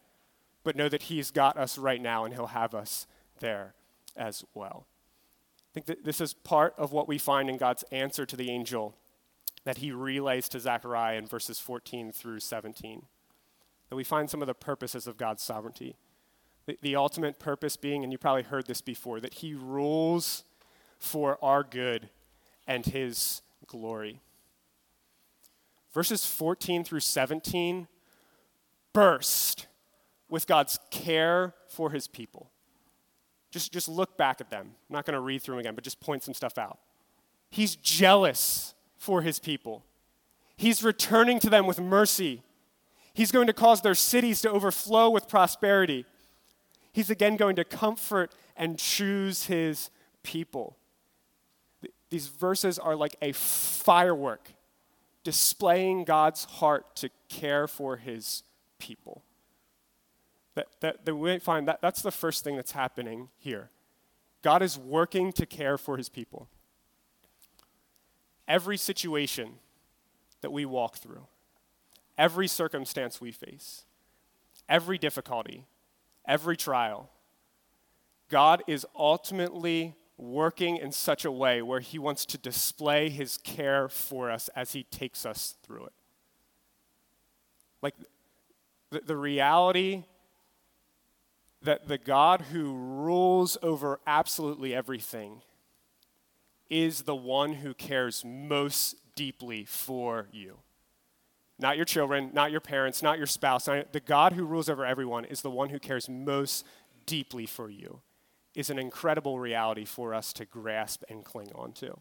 but 0.65 0.75
know 0.75 0.89
that 0.89 1.03
He's 1.03 1.31
got 1.31 1.59
us 1.59 1.77
right 1.77 2.01
now 2.01 2.25
and 2.25 2.33
He'll 2.33 2.47
have 2.47 2.75
us 2.75 3.07
there 3.41 3.75
as 4.17 4.43
well. 4.55 4.87
I 5.59 5.71
think 5.75 5.85
that 5.85 6.03
this 6.03 6.19
is 6.19 6.33
part 6.33 6.73
of 6.79 6.91
what 6.91 7.07
we 7.07 7.19
find 7.19 7.51
in 7.51 7.59
God's 7.59 7.85
answer 7.93 8.25
to 8.25 8.37
the 8.37 8.51
angel 8.51 8.97
that 9.65 9.77
he 9.79 9.93
relays 9.93 10.49
to 10.49 10.61
Zechariah 10.61 11.19
in 11.19 11.27
verses 11.27 11.59
14 11.59 12.11
through 12.11 12.41
17. 12.41 13.03
That 13.91 13.97
we 13.97 14.03
find 14.03 14.31
some 14.31 14.41
of 14.41 14.47
the 14.47 14.55
purposes 14.55 15.07
of 15.07 15.19
God's 15.19 15.43
sovereignty. 15.43 15.97
The, 16.65 16.79
the 16.81 16.97
ultimate 16.97 17.39
purpose 17.39 17.77
being, 17.77 18.03
and 18.03 18.11
you 18.11 18.17
probably 18.17 18.45
heard 18.45 18.67
this 18.67 18.81
before, 18.81 19.21
that 19.21 19.35
he 19.35 19.53
rules 19.53 20.45
for 20.99 21.39
our 21.45 21.65
good 21.65 22.09
and 22.67 22.87
his 22.87 23.43
glory. 23.67 24.23
Verses 25.93 26.25
14 26.25 26.85
through 26.85 27.01
17 27.01 27.87
burst 28.93 29.67
with 30.29 30.47
God's 30.47 30.79
care 30.91 31.55
for 31.69 31.91
his 31.91 32.09
people. 32.09 32.51
Just, 33.51 33.73
just 33.73 33.89
look 33.89 34.17
back 34.17 34.41
at 34.41 34.51
them. 34.51 34.71
I'm 34.89 34.95
not 34.95 35.05
going 35.05 35.15
to 35.15 35.21
read 35.21 35.43
through 35.43 35.57
them 35.57 35.61
again, 35.61 35.75
but 35.75 35.85
just 35.85 36.01
point 36.01 36.23
some 36.23 36.33
stuff 36.33 36.57
out. 36.57 36.79
He's 37.51 37.77
jealous 37.77 38.75
for 38.97 39.21
his 39.21 39.39
people. 39.39 39.85
He's 40.57 40.83
returning 40.83 41.39
to 41.41 41.51
them 41.51 41.67
with 41.67 41.79
mercy. 41.79 42.43
He's 43.13 43.31
going 43.31 43.47
to 43.47 43.53
cause 43.53 43.83
their 43.83 43.95
cities 43.95 44.41
to 44.43 44.51
overflow 44.51 45.11
with 45.11 45.29
prosperity. 45.29 46.07
He's 46.93 47.11
again 47.11 47.37
going 47.37 47.57
to 47.57 47.65
comfort 47.65 48.35
and 48.57 48.79
choose 48.79 49.45
his 49.45 49.91
people. 50.23 50.77
these 52.09 52.29
verses 52.29 52.79
are 52.79 52.95
like 52.95 53.17
a 53.21 53.33
firework 53.33 54.53
displaying 55.25 56.05
God's 56.05 56.45
heart 56.45 56.97
to 56.97 57.11
care 57.29 57.67
for 57.67 57.97
his 57.97 58.43
people. 58.79 59.23
That, 60.55 60.67
that, 60.81 61.05
that 61.05 61.15
we 61.15 61.39
find 61.39 61.67
that 61.69 61.81
that's 61.81 62.03
the 62.03 62.11
first 62.11 62.45
thing 62.45 62.57
that's 62.57 62.73
happening 62.73 63.29
here. 63.39 63.71
God 64.43 64.63
is 64.63 64.79
working 64.79 65.33
to 65.35 65.47
care 65.47 65.79
for 65.79 65.97
his 65.97 66.09
people. 66.09 66.49
Every 68.49 68.77
situation 68.77 69.55
that 70.41 70.53
we 70.53 70.67
walk 70.67 70.97
through, 70.97 71.27
every 72.19 72.49
circumstance 72.49 73.21
we 73.21 73.31
face, 73.31 73.85
every 74.69 74.99
difficulty, 74.99 75.65
every 76.27 76.57
trial, 76.57 77.09
God 78.29 78.63
is 78.67 78.85
ultimately 78.97 79.95
working 80.23 80.77
in 80.77 80.93
such 80.93 81.25
a 81.25 81.33
way 81.33 81.61
where 81.61 81.81
he 81.81 81.99
wants 81.99 82.25
to 82.25 82.39
display 82.39 83.09
his 83.09 83.39
care 83.39 83.89
for 83.89 84.31
us 84.31 84.49
as 84.55 84.73
he 84.73 84.85
takes 84.85 85.27
us 85.27 85.57
through 85.63 85.87
it. 85.87 85.93
Like 87.83 87.95
the, 88.91 89.01
the 89.01 89.17
reality 89.17 90.05
that 91.63 91.89
the 91.89 91.99
God 91.99 92.43
who 92.53 92.73
rules 92.73 93.59
over 93.63 94.01
absolutely 94.07 94.75
everything 94.75 95.43
is 96.71 97.03
the 97.03 97.17
one 97.17 97.55
who 97.55 97.75
cares 97.75 98.25
most 98.25 98.97
deeply 99.17 99.65
for 99.65 100.29
you. 100.33 100.59
Not 101.59 101.77
your 101.77 101.85
children, 101.85 102.31
not 102.33 102.51
your 102.51 102.61
parents, 102.61 103.03
not 103.03 103.19
your 103.19 103.27
spouse. 103.27 103.67
Not, 103.67 103.93
the 103.93 104.01
God 104.01 104.33
who 104.33 104.45
rules 104.45 104.69
over 104.69 104.85
everyone 104.85 105.25
is 105.25 105.43
the 105.43 105.51
one 105.51 105.69
who 105.69 105.79
cares 105.79 106.09
most 106.09 106.65
deeply 107.07 107.47
for 107.47 107.69
you 107.69 108.01
is 108.55 108.71
an 108.71 108.79
incredible 108.79 109.39
reality 109.39 109.85
for 109.85 110.15
us 110.15 110.33
to 110.35 110.45
grasp 110.45 111.03
and 111.09 111.25
cling 111.25 111.51
on 111.55 111.73
to. 111.73 111.99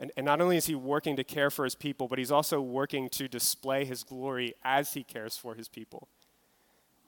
And, 0.00 0.10
and 0.16 0.24
not 0.24 0.40
only 0.40 0.56
is 0.56 0.66
he 0.66 0.74
working 0.74 1.14
to 1.16 1.24
care 1.24 1.50
for 1.50 1.64
his 1.64 1.74
people, 1.74 2.08
but 2.08 2.18
he's 2.18 2.32
also 2.32 2.60
working 2.60 3.08
to 3.10 3.28
display 3.28 3.84
his 3.84 4.02
glory 4.02 4.54
as 4.64 4.94
he 4.94 5.04
cares 5.04 5.36
for 5.36 5.54
his 5.54 5.68
people. 5.68 6.08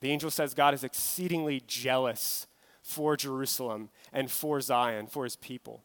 The 0.01 0.11
angel 0.11 0.31
says 0.31 0.53
God 0.53 0.75
is 0.75 0.85
exceedingly 0.85 1.63
jealous 1.67 2.47
for 2.83 3.17
Jerusalem 3.17 3.89
and 4.13 4.31
for 4.31 4.61
Zion, 4.61 5.07
for 5.07 5.25
his 5.25 5.37
people. 5.37 5.83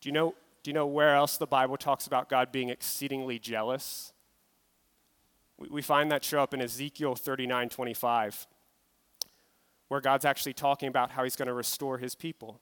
Do 0.00 0.08
you 0.08 0.12
know, 0.12 0.34
do 0.62 0.70
you 0.70 0.74
know 0.74 0.86
where 0.86 1.14
else 1.14 1.36
the 1.36 1.46
Bible 1.46 1.76
talks 1.76 2.06
about 2.06 2.30
God 2.30 2.52
being 2.52 2.70
exceedingly 2.70 3.38
jealous? 3.38 4.12
We, 5.58 5.68
we 5.68 5.82
find 5.82 6.10
that 6.10 6.24
show 6.24 6.40
up 6.40 6.54
in 6.54 6.62
Ezekiel 6.62 7.16
39 7.16 7.68
25 7.68 8.46
where 9.88 10.00
God's 10.00 10.24
actually 10.24 10.52
talking 10.52 10.88
about 10.88 11.12
how 11.12 11.24
he's 11.24 11.36
going 11.36 11.48
to 11.48 11.54
restore 11.54 11.98
his 11.98 12.14
people. 12.14 12.60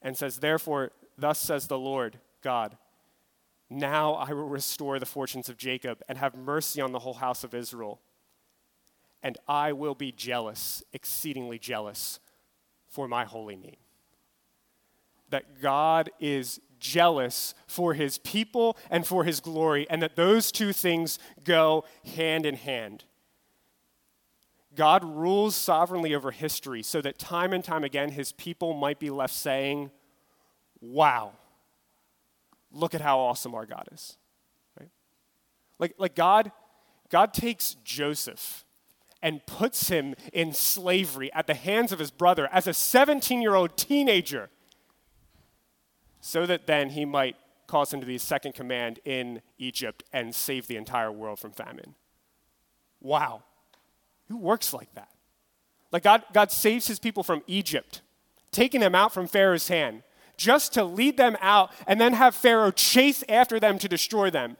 And 0.00 0.16
says, 0.16 0.38
Therefore, 0.38 0.92
thus 1.16 1.38
says 1.38 1.66
the 1.66 1.78
Lord 1.78 2.18
God, 2.42 2.76
now 3.70 4.14
I 4.14 4.32
will 4.32 4.48
restore 4.48 4.98
the 4.98 5.06
fortunes 5.06 5.48
of 5.48 5.56
Jacob 5.56 6.02
and 6.08 6.18
have 6.18 6.36
mercy 6.36 6.80
on 6.80 6.92
the 6.92 6.98
whole 6.98 7.14
house 7.14 7.42
of 7.42 7.54
Israel. 7.54 8.00
And 9.22 9.38
I 9.48 9.72
will 9.72 9.94
be 9.94 10.12
jealous, 10.12 10.82
exceedingly 10.92 11.58
jealous, 11.58 12.20
for 12.88 13.08
my 13.08 13.24
holy 13.24 13.56
name. 13.56 13.76
That 15.30 15.62
God 15.62 16.10
is 16.20 16.60
jealous 16.78 17.54
for 17.66 17.94
his 17.94 18.18
people 18.18 18.76
and 18.90 19.06
for 19.06 19.24
his 19.24 19.40
glory, 19.40 19.86
and 19.88 20.02
that 20.02 20.16
those 20.16 20.52
two 20.52 20.72
things 20.72 21.18
go 21.44 21.84
hand 22.04 22.44
in 22.44 22.56
hand. 22.56 23.04
God 24.74 25.04
rules 25.04 25.54
sovereignly 25.54 26.14
over 26.14 26.30
history 26.30 26.82
so 26.82 27.00
that 27.02 27.18
time 27.18 27.52
and 27.52 27.62
time 27.62 27.84
again 27.84 28.10
his 28.10 28.32
people 28.32 28.74
might 28.74 28.98
be 28.98 29.10
left 29.10 29.34
saying, 29.34 29.90
Wow, 30.80 31.32
look 32.72 32.94
at 32.94 33.00
how 33.00 33.20
awesome 33.20 33.54
our 33.54 33.66
God 33.66 33.88
is. 33.92 34.16
Right? 34.78 34.90
Like, 35.78 35.94
like 35.98 36.14
God, 36.14 36.50
God 37.08 37.32
takes 37.32 37.76
Joseph 37.84 38.64
and 39.22 39.44
puts 39.46 39.88
him 39.88 40.14
in 40.32 40.52
slavery 40.52 41.32
at 41.32 41.46
the 41.46 41.54
hands 41.54 41.92
of 41.92 41.98
his 41.98 42.10
brother 42.10 42.48
as 42.52 42.66
a 42.66 42.74
17 42.74 43.40
year 43.40 43.54
old 43.54 43.76
teenager 43.76 44.50
so 46.20 46.46
that 46.46 46.66
then 46.66 46.90
he 46.90 47.04
might 47.04 47.36
cause 47.66 47.92
him 47.92 48.00
to 48.00 48.06
be 48.06 48.18
second 48.18 48.54
command 48.54 48.98
in 49.04 49.40
Egypt 49.58 50.02
and 50.12 50.34
save 50.34 50.66
the 50.66 50.76
entire 50.76 51.10
world 51.10 51.38
from 51.38 51.52
famine. 51.52 51.94
Wow. 53.00 53.44
Who 54.32 54.38
works 54.38 54.72
like 54.72 54.92
that? 54.94 55.10
Like 55.92 56.04
God, 56.04 56.22
God 56.32 56.50
saves 56.50 56.86
his 56.86 56.98
people 56.98 57.22
from 57.22 57.42
Egypt, 57.46 58.00
taking 58.50 58.80
them 58.80 58.94
out 58.94 59.12
from 59.12 59.26
Pharaoh's 59.26 59.68
hand, 59.68 60.04
just 60.38 60.72
to 60.72 60.84
lead 60.84 61.18
them 61.18 61.36
out 61.42 61.70
and 61.86 62.00
then 62.00 62.14
have 62.14 62.34
Pharaoh 62.34 62.70
chase 62.70 63.22
after 63.28 63.60
them 63.60 63.78
to 63.78 63.88
destroy 63.88 64.30
them, 64.30 64.56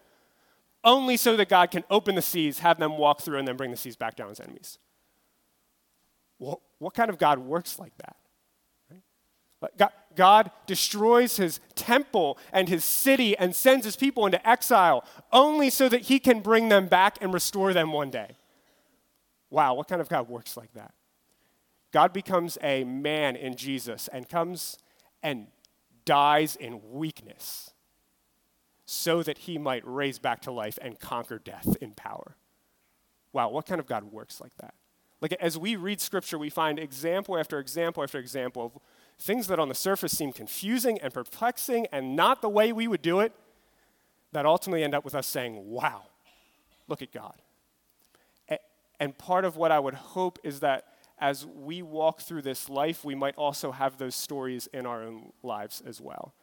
only 0.85 1.17
so 1.17 1.39
that 1.39 1.49
God 1.49 1.71
can 1.71 1.85
open 1.89 2.17
the 2.17 2.23
seas, 2.23 2.59
have 2.59 2.79
them 2.79 2.99
walk 2.99 3.23
through, 3.23 3.39
and 3.39 3.49
then 3.49 3.57
bring 3.57 3.71
the 3.71 3.79
seas 3.79 3.97
back 3.97 4.15
down 4.15 4.29
his 4.29 4.41
enemies. 4.41 4.77
Well, 6.39 6.61
what 6.79 6.93
kind 6.93 7.09
of 7.09 7.17
God 7.17 7.39
works 7.39 7.79
like 7.79 7.97
that? 7.97 8.17
God, 9.79 9.91
God 10.15 10.51
destroys 10.67 11.39
his 11.39 11.61
temple 11.77 12.37
and 12.53 12.69
his 12.69 12.85
city 12.85 13.39
and 13.39 13.57
sends 13.57 13.87
his 13.87 13.97
people 13.97 14.27
into 14.27 14.47
exile 14.47 15.03
only 15.33 15.71
so 15.71 15.89
that 15.89 16.03
he 16.03 16.19
can 16.19 16.41
bring 16.41 16.69
them 16.69 16.89
back 16.89 17.17
and 17.23 17.33
restore 17.33 17.73
them 17.73 17.91
one 17.93 18.11
day. 18.11 18.37
Wow, 19.53 19.75
what 19.75 19.87
kind 19.87 20.01
of 20.01 20.09
God 20.09 20.31
works 20.31 20.57
like 20.57 20.73
that? 20.73 20.95
God 21.93 22.15
becomes 22.15 22.57
a 22.63 22.85
man 22.85 23.37
in 23.37 23.55
Jesus 23.55 24.09
and 24.09 24.27
comes 24.27 24.79
and 25.23 25.49
dies 26.07 26.57
in 26.57 26.81
weakness 26.91 27.75
so 28.87 29.23
that 29.23 29.37
he 29.37 29.59
might 29.59 29.83
raise 29.85 30.19
back 30.19 30.41
to 30.43 30.51
life 30.51 30.79
and 30.81 30.99
conquer 30.99 31.39
death 31.39 31.77
in 31.83 31.93
power. 31.93 32.37
Wow, 33.35 33.51
what 33.51 33.67
kind 33.67 33.79
of 33.79 33.87
God 33.87 34.05
works 34.05 34.41
like 34.41 34.57
that? 34.57 34.73
Like, 35.21 35.35
as 35.35 35.59
we 35.59 35.77
read 35.77 36.01
scripture, 36.01 36.39
we 36.39 36.49
find 36.49 36.79
example 36.79 37.37
after 37.37 37.59
example 37.59 38.03
after 38.03 38.19
example 38.19 38.65
of 38.65 38.83
things 39.19 39.49
that 39.49 39.59
on 39.59 39.69
the 39.69 39.75
surface 39.75 40.17
seem 40.17 40.33
confusing 40.33 40.99
and 41.03 41.13
perplexing 41.13 41.87
and 41.93 42.17
not 42.17 42.41
the 42.41 42.49
way 42.49 42.73
we 42.73 42.89
would 42.89 43.03
do 43.03 43.21
it, 43.21 43.35
that 44.33 44.47
ultimately 44.47 44.83
end 44.83 44.95
up 44.95 45.05
with 45.05 45.15
us 45.15 45.27
saying, 45.27 45.69
Wow, 45.69 46.05
look 46.89 47.03
at 47.03 47.13
God. 47.13 47.35
And 49.03 49.19
part 49.19 49.45
of 49.45 49.57
what 49.57 49.73
I 49.73 49.81
would 49.81 49.95
hope 49.95 50.39
is 50.45 50.61
that 50.61 50.85
as 51.19 51.45
we 51.45 51.83
walk 51.83 52.21
through 52.21 52.43
this 52.43 52.69
life, 52.69 53.05
we 53.05 53.17
might 53.17 53.35
also 53.35 53.73
have 53.73 53.99
those 53.99 54.15
stories 54.15 54.69
in 54.73 54.87
our 54.87 55.03
own 55.03 55.33
lives 55.43 55.83
as 55.85 56.01
well, 56.01 56.35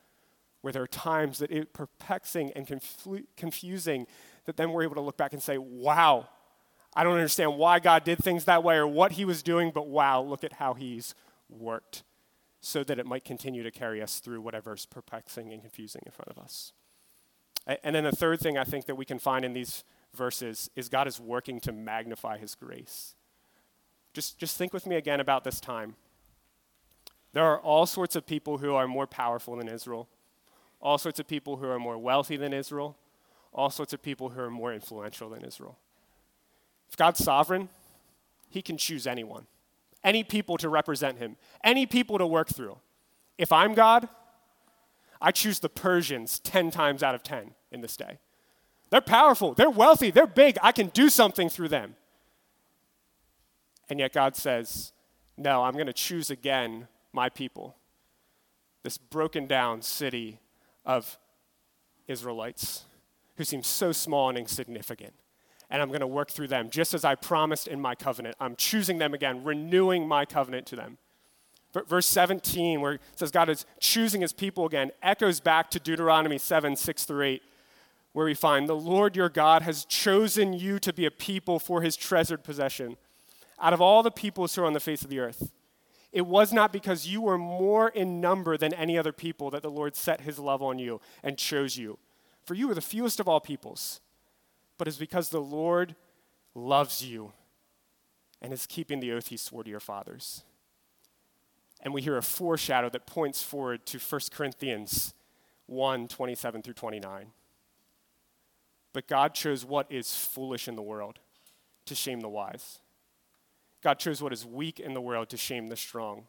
where 0.59 0.73
there 0.73 0.83
are 0.83 0.87
times 0.87 1.37
that 1.37 1.51
it's 1.51 1.69
perplexing 1.71 2.51
and 2.57 2.67
confu- 2.67 3.23
confusing 3.37 4.07
that 4.43 4.57
then 4.57 4.73
we're 4.73 4.83
able 4.83 4.95
to 4.95 5.01
look 5.01 5.15
back 5.15 5.31
and 5.31 5.41
say, 5.41 5.57
wow, 5.57 6.27
I 6.93 7.05
don't 7.05 7.13
understand 7.13 7.55
why 7.55 7.79
God 7.79 8.03
did 8.03 8.19
things 8.19 8.43
that 8.43 8.61
way 8.61 8.75
or 8.75 8.85
what 8.85 9.13
he 9.13 9.23
was 9.23 9.41
doing, 9.41 9.71
but 9.73 9.87
wow, 9.87 10.21
look 10.21 10.43
at 10.43 10.51
how 10.51 10.73
he's 10.73 11.15
worked 11.49 12.03
so 12.59 12.83
that 12.83 12.99
it 12.99 13.05
might 13.05 13.23
continue 13.23 13.63
to 13.63 13.71
carry 13.71 14.01
us 14.01 14.19
through 14.19 14.41
whatever's 14.41 14.85
perplexing 14.85 15.53
and 15.53 15.61
confusing 15.61 16.01
in 16.05 16.11
front 16.11 16.27
of 16.27 16.37
us. 16.37 16.73
And 17.85 17.95
then 17.95 18.03
the 18.03 18.11
third 18.11 18.41
thing 18.41 18.57
I 18.57 18.65
think 18.65 18.85
that 18.87 18.95
we 18.95 19.05
can 19.05 19.17
find 19.17 19.45
in 19.45 19.53
these 19.53 19.85
verses 20.15 20.69
is 20.75 20.89
God 20.89 21.07
is 21.07 21.19
working 21.19 21.59
to 21.61 21.71
magnify 21.71 22.37
his 22.37 22.55
grace. 22.55 23.15
Just, 24.13 24.37
just 24.37 24.57
think 24.57 24.73
with 24.73 24.85
me 24.85 24.95
again 24.95 25.19
about 25.19 25.43
this 25.43 25.59
time. 25.59 25.95
There 27.33 27.43
are 27.43 27.59
all 27.59 27.85
sorts 27.85 28.15
of 28.15 28.25
people 28.25 28.57
who 28.57 28.73
are 28.73 28.87
more 28.87 29.05
powerful 29.05 29.55
than 29.55 29.67
Israel, 29.67 30.07
all 30.81 30.97
sorts 30.97 31.19
of 31.19 31.27
people 31.27 31.57
who 31.57 31.67
are 31.67 31.79
more 31.79 31.97
wealthy 31.97 32.37
than 32.37 32.53
Israel, 32.53 32.97
all 33.53 33.69
sorts 33.69 33.93
of 33.93 34.01
people 34.01 34.29
who 34.29 34.41
are 34.41 34.49
more 34.49 34.73
influential 34.73 35.29
than 35.29 35.43
Israel. 35.43 35.77
If 36.89 36.97
God's 36.97 37.23
sovereign, 37.23 37.69
he 38.49 38.61
can 38.61 38.77
choose 38.77 39.05
anyone, 39.05 39.45
any 40.03 40.23
people 40.23 40.57
to 40.57 40.69
represent 40.69 41.19
him, 41.19 41.37
any 41.63 41.85
people 41.85 42.17
to 42.17 42.25
work 42.25 42.49
through. 42.49 42.77
If 43.37 43.51
I'm 43.51 43.73
God, 43.75 44.09
I 45.21 45.31
choose 45.31 45.59
the 45.59 45.69
Persians 45.69 46.39
10 46.39 46.71
times 46.71 47.03
out 47.03 47.13
of 47.13 47.21
10 47.21 47.51
in 47.71 47.81
this 47.81 47.95
day. 47.95 48.19
They're 48.89 49.01
powerful, 49.01 49.53
they're 49.53 49.69
wealthy, 49.69 50.11
they're 50.11 50.27
big. 50.27 50.57
I 50.61 50.71
can 50.71 50.87
do 50.87 51.09
something 51.09 51.49
through 51.49 51.69
them. 51.69 51.95
And 53.89 53.99
yet 53.99 54.13
God 54.13 54.35
says, 54.35 54.93
No, 55.37 55.63
I'm 55.63 55.73
going 55.73 55.87
to 55.87 55.93
choose 55.93 56.29
again 56.29 56.87
my 57.13 57.29
people, 57.29 57.75
this 58.83 58.97
broken 58.97 59.47
down 59.47 59.81
city 59.81 60.39
of 60.85 61.17
Israelites 62.07 62.85
who 63.37 63.43
seem 63.43 63.63
so 63.63 63.91
small 63.91 64.29
and 64.29 64.37
insignificant. 64.37 65.13
And 65.69 65.81
I'm 65.81 65.89
going 65.89 66.01
to 66.01 66.07
work 66.07 66.31
through 66.31 66.47
them 66.47 66.69
just 66.69 66.93
as 66.93 67.05
I 67.05 67.15
promised 67.15 67.67
in 67.67 67.79
my 67.79 67.93
covenant. 67.93 68.35
I'm 68.39 68.55
choosing 68.55 68.97
them 68.97 69.13
again, 69.13 69.43
renewing 69.43 70.07
my 70.07 70.25
covenant 70.25 70.65
to 70.67 70.75
them. 70.75 70.97
Verse 71.87 72.07
17, 72.07 72.81
where 72.81 72.93
it 72.93 73.01
says 73.15 73.29
God 73.29 73.47
is 73.47 73.67
choosing 73.79 74.21
his 74.21 74.33
people 74.33 74.65
again, 74.65 74.91
echoes 75.03 75.39
back 75.39 75.69
to 75.69 75.79
Deuteronomy 75.79 76.39
7 76.39 76.75
6 76.75 77.05
through 77.05 77.23
8 77.23 77.43
where 78.19 78.25
we 78.25 78.33
find 78.33 78.67
the 78.67 78.75
Lord 78.75 79.15
your 79.15 79.29
God 79.29 79.61
has 79.61 79.85
chosen 79.85 80.51
you 80.51 80.77
to 80.79 80.91
be 80.91 81.05
a 81.05 81.09
people 81.09 81.57
for 81.57 81.81
his 81.81 81.95
treasured 81.95 82.43
possession 82.43 82.97
out 83.61 83.71
of 83.71 83.79
all 83.79 84.03
the 84.03 84.11
peoples 84.11 84.53
who 84.53 84.61
are 84.61 84.65
on 84.65 84.73
the 84.73 84.81
face 84.81 85.03
of 85.03 85.09
the 85.09 85.19
earth. 85.19 85.53
It 86.11 86.25
was 86.25 86.51
not 86.51 86.73
because 86.73 87.07
you 87.07 87.21
were 87.21 87.37
more 87.37 87.87
in 87.87 88.19
number 88.19 88.57
than 88.57 88.73
any 88.73 88.97
other 88.97 89.13
people 89.13 89.49
that 89.51 89.63
the 89.63 89.71
Lord 89.71 89.95
set 89.95 90.19
his 90.19 90.37
love 90.37 90.61
on 90.61 90.79
you 90.79 90.99
and 91.23 91.37
chose 91.37 91.77
you. 91.77 91.97
For 92.43 92.55
you 92.55 92.67
were 92.67 92.75
the 92.75 92.81
fewest 92.81 93.21
of 93.21 93.29
all 93.29 93.39
peoples. 93.39 94.01
But 94.77 94.89
it's 94.89 94.97
because 94.97 95.29
the 95.29 95.39
Lord 95.39 95.95
loves 96.53 97.01
you 97.01 97.31
and 98.41 98.51
is 98.51 98.67
keeping 98.67 98.99
the 98.99 99.13
oath 99.13 99.27
he 99.27 99.37
swore 99.37 99.63
to 99.63 99.69
your 99.69 99.79
fathers. 99.79 100.43
And 101.79 101.93
we 101.93 102.01
hear 102.01 102.17
a 102.17 102.21
foreshadow 102.21 102.89
that 102.89 103.05
points 103.05 103.41
forward 103.41 103.85
to 103.85 103.97
1 103.97 104.21
Corinthians 104.29 105.13
1 105.67 106.09
27 106.09 106.61
through 106.63 106.73
29. 106.73 107.31
But 108.93 109.07
God 109.07 109.33
chose 109.33 109.65
what 109.65 109.91
is 109.91 110.15
foolish 110.15 110.67
in 110.67 110.75
the 110.75 110.81
world 110.81 111.19
to 111.85 111.95
shame 111.95 112.21
the 112.21 112.29
wise. 112.29 112.79
God 113.81 113.99
chose 113.99 114.21
what 114.21 114.33
is 114.33 114.45
weak 114.45 114.79
in 114.79 114.93
the 114.93 115.01
world 115.01 115.29
to 115.29 115.37
shame 115.37 115.67
the 115.67 115.75
strong. 115.75 116.25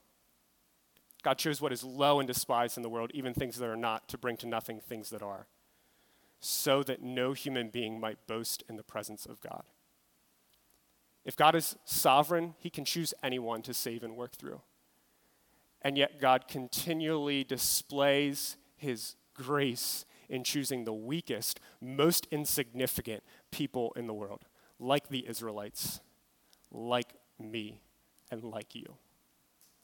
God 1.22 1.38
chose 1.38 1.60
what 1.60 1.72
is 1.72 1.84
low 1.84 2.18
and 2.18 2.26
despised 2.26 2.76
in 2.76 2.82
the 2.82 2.88
world, 2.88 3.10
even 3.12 3.34
things 3.34 3.56
that 3.56 3.68
are 3.68 3.76
not, 3.76 4.08
to 4.08 4.18
bring 4.18 4.36
to 4.38 4.46
nothing 4.46 4.80
things 4.80 5.10
that 5.10 5.22
are, 5.22 5.46
so 6.38 6.82
that 6.82 7.02
no 7.02 7.32
human 7.32 7.68
being 7.68 8.00
might 8.00 8.26
boast 8.26 8.62
in 8.68 8.76
the 8.76 8.82
presence 8.82 9.26
of 9.26 9.40
God. 9.40 9.64
If 11.24 11.36
God 11.36 11.54
is 11.54 11.76
sovereign, 11.84 12.54
he 12.58 12.70
can 12.70 12.84
choose 12.84 13.12
anyone 13.22 13.60
to 13.62 13.74
save 13.74 14.02
and 14.02 14.16
work 14.16 14.32
through. 14.32 14.62
And 15.82 15.98
yet, 15.98 16.20
God 16.20 16.48
continually 16.48 17.44
displays 17.44 18.56
his 18.76 19.16
grace 19.34 20.04
in 20.30 20.44
choosing 20.44 20.84
the 20.84 20.92
weakest, 20.94 21.60
most 21.80 22.26
insignificant 22.30 23.22
people 23.50 23.92
in 23.96 24.06
the 24.06 24.14
world, 24.14 24.46
like 24.78 25.08
the 25.08 25.28
Israelites, 25.28 26.00
like 26.70 27.12
me, 27.38 27.82
and 28.30 28.44
like 28.44 28.74
you. 28.74 28.94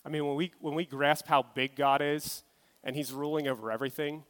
I 0.04 0.08
mean, 0.08 0.24
when 0.24 0.36
we, 0.36 0.52
when 0.60 0.74
we 0.74 0.86
grasp 0.86 1.26
how 1.26 1.42
big 1.42 1.74
God 1.74 2.00
is 2.00 2.44
and 2.84 2.94
he's 2.94 3.12
ruling 3.12 3.48
over 3.48 3.70
everything, 3.70 4.22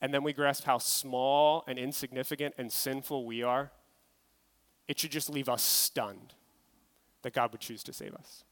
and 0.00 0.12
then 0.12 0.24
we 0.24 0.32
grasp 0.32 0.64
how 0.64 0.78
small 0.78 1.64
and 1.66 1.78
insignificant 1.78 2.54
and 2.58 2.70
sinful 2.70 3.24
we 3.24 3.42
are, 3.42 3.70
it 4.88 4.98
should 4.98 5.12
just 5.12 5.30
leave 5.30 5.48
us 5.48 5.62
stunned 5.62 6.34
that 7.22 7.32
God 7.32 7.52
would 7.52 7.60
choose 7.60 7.82
to 7.84 7.92
save 7.92 8.14
us. 8.14 8.44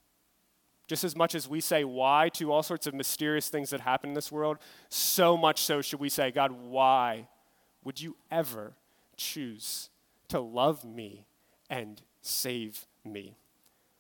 Just 0.93 1.05
as 1.05 1.17
much 1.17 1.35
as 1.35 1.49
we 1.49 1.63
say 1.63 1.85
why 1.85 2.29
to 2.35 2.53
all 2.53 2.63
sorts 2.63 2.87
of 2.87 2.93
mysterious 2.93 3.49
things 3.49 3.71
that 3.71 3.81
happen 3.81 4.11
in 4.11 4.15
this 4.15 4.31
world, 4.31 4.59
so 4.91 5.39
much 5.39 5.63
so 5.63 5.81
should 5.81 6.01
we 6.01 6.11
say, 6.11 6.31
God, 6.31 6.53
why 6.53 7.29
would 7.83 7.99
you 7.99 8.15
ever 8.31 8.75
choose 9.17 9.89
to 10.29 10.39
love 10.39 10.85
me 10.85 11.25
and 11.71 12.03
save 12.21 12.85
me? 13.07 13.39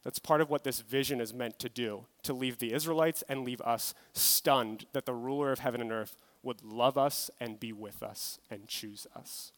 That's 0.04 0.18
part 0.18 0.42
of 0.42 0.50
what 0.50 0.64
this 0.64 0.80
vision 0.80 1.18
is 1.18 1.32
meant 1.32 1.58
to 1.60 1.70
do 1.70 2.04
to 2.24 2.34
leave 2.34 2.58
the 2.58 2.74
Israelites 2.74 3.24
and 3.26 3.42
leave 3.42 3.62
us 3.62 3.94
stunned 4.12 4.84
that 4.92 5.06
the 5.06 5.14
ruler 5.14 5.50
of 5.50 5.60
heaven 5.60 5.80
and 5.80 5.92
earth 5.92 6.18
would 6.42 6.62
love 6.62 6.98
us 6.98 7.30
and 7.40 7.58
be 7.58 7.72
with 7.72 8.02
us 8.02 8.38
and 8.50 8.68
choose 8.68 9.06
us. 9.16 9.50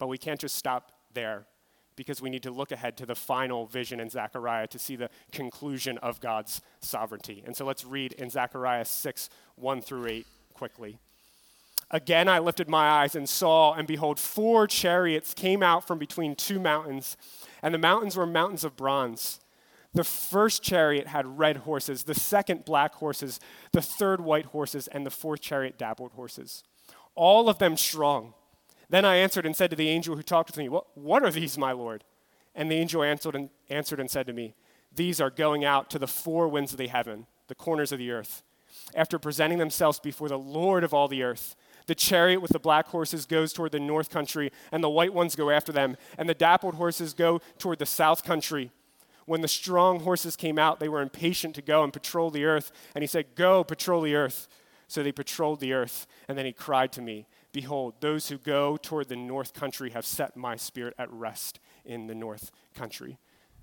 But 0.00 0.08
we 0.08 0.18
can't 0.18 0.40
just 0.40 0.56
stop 0.56 0.90
there 1.12 1.46
because 1.96 2.20
we 2.20 2.30
need 2.30 2.42
to 2.42 2.50
look 2.50 2.72
ahead 2.72 2.96
to 2.98 3.06
the 3.06 3.14
final 3.14 3.66
vision 3.66 4.00
in 4.00 4.10
Zechariah 4.10 4.66
to 4.68 4.78
see 4.78 4.96
the 4.96 5.10
conclusion 5.32 5.98
of 5.98 6.20
God's 6.20 6.60
sovereignty. 6.80 7.42
And 7.46 7.56
so 7.56 7.64
let's 7.64 7.84
read 7.84 8.12
in 8.14 8.30
Zechariah 8.30 8.84
6 8.84 9.30
1 9.56 9.80
through 9.82 10.06
8 10.06 10.26
quickly. 10.54 10.98
Again, 11.90 12.28
I 12.28 12.38
lifted 12.38 12.68
my 12.68 12.88
eyes 12.88 13.14
and 13.14 13.28
saw, 13.28 13.74
and 13.74 13.86
behold, 13.86 14.18
four 14.18 14.66
chariots 14.66 15.34
came 15.34 15.62
out 15.62 15.86
from 15.86 15.98
between 15.98 16.34
two 16.34 16.58
mountains, 16.58 17.16
and 17.62 17.74
the 17.74 17.78
mountains 17.78 18.16
were 18.16 18.26
mountains 18.26 18.64
of 18.64 18.76
bronze. 18.76 19.40
The 19.92 20.02
first 20.02 20.62
chariot 20.62 21.06
had 21.06 21.38
red 21.38 21.58
horses, 21.58 22.02
the 22.02 22.14
second 22.14 22.64
black 22.64 22.94
horses, 22.94 23.38
the 23.70 23.82
third 23.82 24.20
white 24.20 24.46
horses, 24.46 24.88
and 24.88 25.06
the 25.06 25.10
fourth 25.10 25.40
chariot 25.40 25.78
dappled 25.78 26.12
horses. 26.12 26.64
All 27.14 27.48
of 27.48 27.58
them 27.58 27.76
strong. 27.76 28.34
Then 28.88 29.04
I 29.04 29.16
answered 29.16 29.46
and 29.46 29.56
said 29.56 29.70
to 29.70 29.76
the 29.76 29.88
angel 29.88 30.16
who 30.16 30.22
talked 30.22 30.50
with 30.50 30.58
me, 30.58 30.68
What, 30.68 30.86
what 30.96 31.22
are 31.22 31.30
these, 31.30 31.58
my 31.58 31.72
Lord? 31.72 32.04
And 32.54 32.70
the 32.70 32.76
angel 32.76 33.02
answered 33.02 33.34
and, 33.34 33.50
answered 33.68 34.00
and 34.00 34.10
said 34.10 34.26
to 34.26 34.32
me, 34.32 34.54
These 34.94 35.20
are 35.20 35.30
going 35.30 35.64
out 35.64 35.90
to 35.90 35.98
the 35.98 36.06
four 36.06 36.48
winds 36.48 36.72
of 36.72 36.78
the 36.78 36.88
heaven, 36.88 37.26
the 37.48 37.54
corners 37.54 37.92
of 37.92 37.98
the 37.98 38.10
earth. 38.10 38.42
After 38.94 39.18
presenting 39.18 39.58
themselves 39.58 39.98
before 39.98 40.28
the 40.28 40.38
Lord 40.38 40.84
of 40.84 40.92
all 40.92 41.08
the 41.08 41.22
earth, 41.22 41.56
the 41.86 41.94
chariot 41.94 42.40
with 42.40 42.52
the 42.52 42.58
black 42.58 42.88
horses 42.88 43.26
goes 43.26 43.52
toward 43.52 43.72
the 43.72 43.80
north 43.80 44.10
country, 44.10 44.50
and 44.72 44.82
the 44.82 44.90
white 44.90 45.12
ones 45.12 45.36
go 45.36 45.50
after 45.50 45.72
them, 45.72 45.96
and 46.16 46.28
the 46.28 46.34
dappled 46.34 46.74
horses 46.74 47.12
go 47.12 47.40
toward 47.58 47.78
the 47.78 47.86
south 47.86 48.24
country. 48.24 48.70
When 49.26 49.40
the 49.40 49.48
strong 49.48 50.00
horses 50.00 50.36
came 50.36 50.58
out, 50.58 50.80
they 50.80 50.88
were 50.88 51.00
impatient 51.02 51.54
to 51.56 51.62
go 51.62 51.82
and 51.82 51.92
patrol 51.92 52.30
the 52.30 52.44
earth. 52.44 52.72
And 52.94 53.02
he 53.02 53.06
said, 53.08 53.34
Go, 53.34 53.64
patrol 53.64 54.02
the 54.02 54.14
earth. 54.14 54.48
So 54.86 55.02
they 55.02 55.12
patrolled 55.12 55.60
the 55.60 55.72
earth, 55.72 56.06
and 56.28 56.36
then 56.36 56.44
he 56.44 56.52
cried 56.52 56.92
to 56.92 57.02
me, 57.02 57.26
Behold, 57.54 57.94
those 58.00 58.30
who 58.30 58.36
go 58.36 58.76
toward 58.76 59.08
the 59.08 59.14
north 59.14 59.54
country 59.54 59.90
have 59.90 60.04
set 60.04 60.36
my 60.36 60.56
spirit 60.56 60.92
at 60.98 61.08
rest 61.12 61.60
in 61.84 62.08
the 62.08 62.14
north 62.14 62.50
country. 62.74 63.16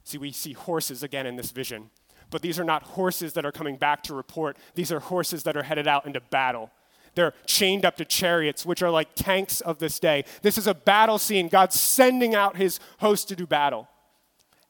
See, 0.05 0.17
we 0.17 0.31
see 0.31 0.53
horses 0.53 1.03
again 1.03 1.27
in 1.27 1.35
this 1.35 1.51
vision, 1.51 1.91
but 2.29 2.41
these 2.41 2.57
are 2.57 2.63
not 2.63 2.83
horses 2.83 3.33
that 3.33 3.45
are 3.45 3.51
coming 3.51 3.75
back 3.75 4.01
to 4.03 4.13
report. 4.13 4.55
These 4.75 4.93
are 4.93 5.01
horses 5.01 5.43
that 5.43 5.57
are 5.57 5.63
headed 5.63 5.89
out 5.89 6.05
into 6.05 6.21
battle. 6.21 6.71
They're 7.15 7.33
chained 7.45 7.83
up 7.83 7.97
to 7.97 8.05
chariots, 8.05 8.65
which 8.65 8.81
are 8.81 8.89
like 8.89 9.09
tanks 9.13 9.59
of 9.59 9.79
this 9.79 9.99
day. 9.99 10.23
This 10.41 10.57
is 10.57 10.67
a 10.67 10.73
battle 10.73 11.17
scene. 11.17 11.49
God's 11.49 11.77
sending 11.77 12.33
out 12.33 12.55
his 12.55 12.79
host 12.99 13.27
to 13.27 13.35
do 13.35 13.45
battle. 13.45 13.89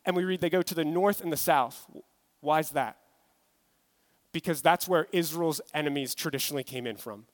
And 0.03 0.15
we 0.15 0.23
read 0.23 0.41
they 0.41 0.49
go 0.49 0.63
to 0.63 0.73
the 0.73 0.84
north 0.84 1.21
and 1.21 1.31
the 1.31 1.38
south. 1.38 1.86
Why 2.39 2.57
is 2.57 2.71
that? 2.71 2.97
Because 4.31 4.63
that's 4.63 4.88
where 4.88 5.07
Israel's 5.12 5.62
enemies 5.75 6.15
traditionally 6.15 6.63
came 6.63 6.88
in 6.88 6.97
from. 6.97 7.27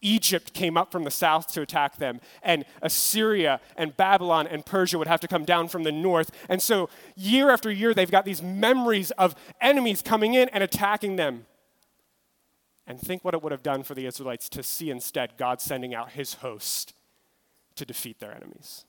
Egypt 0.00 0.52
came 0.52 0.76
up 0.76 0.92
from 0.92 1.04
the 1.04 1.10
south 1.10 1.52
to 1.52 1.62
attack 1.62 1.96
them, 1.96 2.20
and 2.42 2.64
Assyria 2.82 3.60
and 3.76 3.96
Babylon 3.96 4.46
and 4.46 4.64
Persia 4.64 4.98
would 4.98 5.08
have 5.08 5.20
to 5.20 5.28
come 5.28 5.44
down 5.44 5.68
from 5.68 5.82
the 5.82 5.92
north. 5.92 6.30
And 6.48 6.62
so, 6.62 6.90
year 7.16 7.50
after 7.50 7.70
year, 7.70 7.94
they've 7.94 8.10
got 8.10 8.24
these 8.24 8.42
memories 8.42 9.10
of 9.12 9.34
enemies 9.60 10.02
coming 10.02 10.34
in 10.34 10.48
and 10.50 10.62
attacking 10.62 11.16
them. 11.16 11.46
And 12.86 13.00
think 13.00 13.24
what 13.24 13.34
it 13.34 13.42
would 13.42 13.52
have 13.52 13.62
done 13.62 13.82
for 13.82 13.94
the 13.94 14.06
Israelites 14.06 14.48
to 14.50 14.62
see 14.62 14.90
instead 14.90 15.38
God 15.38 15.60
sending 15.60 15.94
out 15.94 16.12
his 16.12 16.34
host 16.34 16.92
to 17.76 17.86
defeat 17.86 18.20
their 18.20 18.32
enemies. 18.32 18.84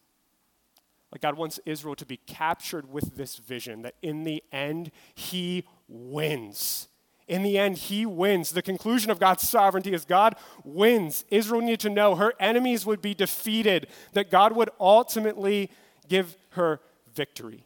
Like 1.11 1.21
God 1.21 1.37
wants 1.37 1.61
Israel 1.65 1.95
to 1.95 2.05
be 2.05 2.17
captured 2.17 2.91
with 2.91 3.15
this 3.15 3.37
vision 3.37 3.83
that 3.83 3.95
in 4.01 4.25
the 4.25 4.43
end, 4.51 4.91
he 5.13 5.65
wins 5.87 6.89
in 7.27 7.41
the 7.41 7.57
end, 7.57 7.77
he 7.77 8.05
wins. 8.05 8.51
The 8.51 8.61
conclusion 8.61 9.09
of 9.09 9.19
God's 9.19 9.47
sovereignty 9.47 9.93
is 9.93 10.05
God 10.05 10.35
wins. 10.63 11.25
Israel 11.29 11.61
needed 11.61 11.79
to 11.81 11.89
know 11.89 12.15
her 12.15 12.33
enemies 12.39 12.85
would 12.85 13.01
be 13.01 13.13
defeated, 13.13 13.87
that 14.13 14.29
God 14.29 14.55
would 14.55 14.69
ultimately 14.79 15.71
give 16.07 16.37
her 16.51 16.79
victory. 17.13 17.65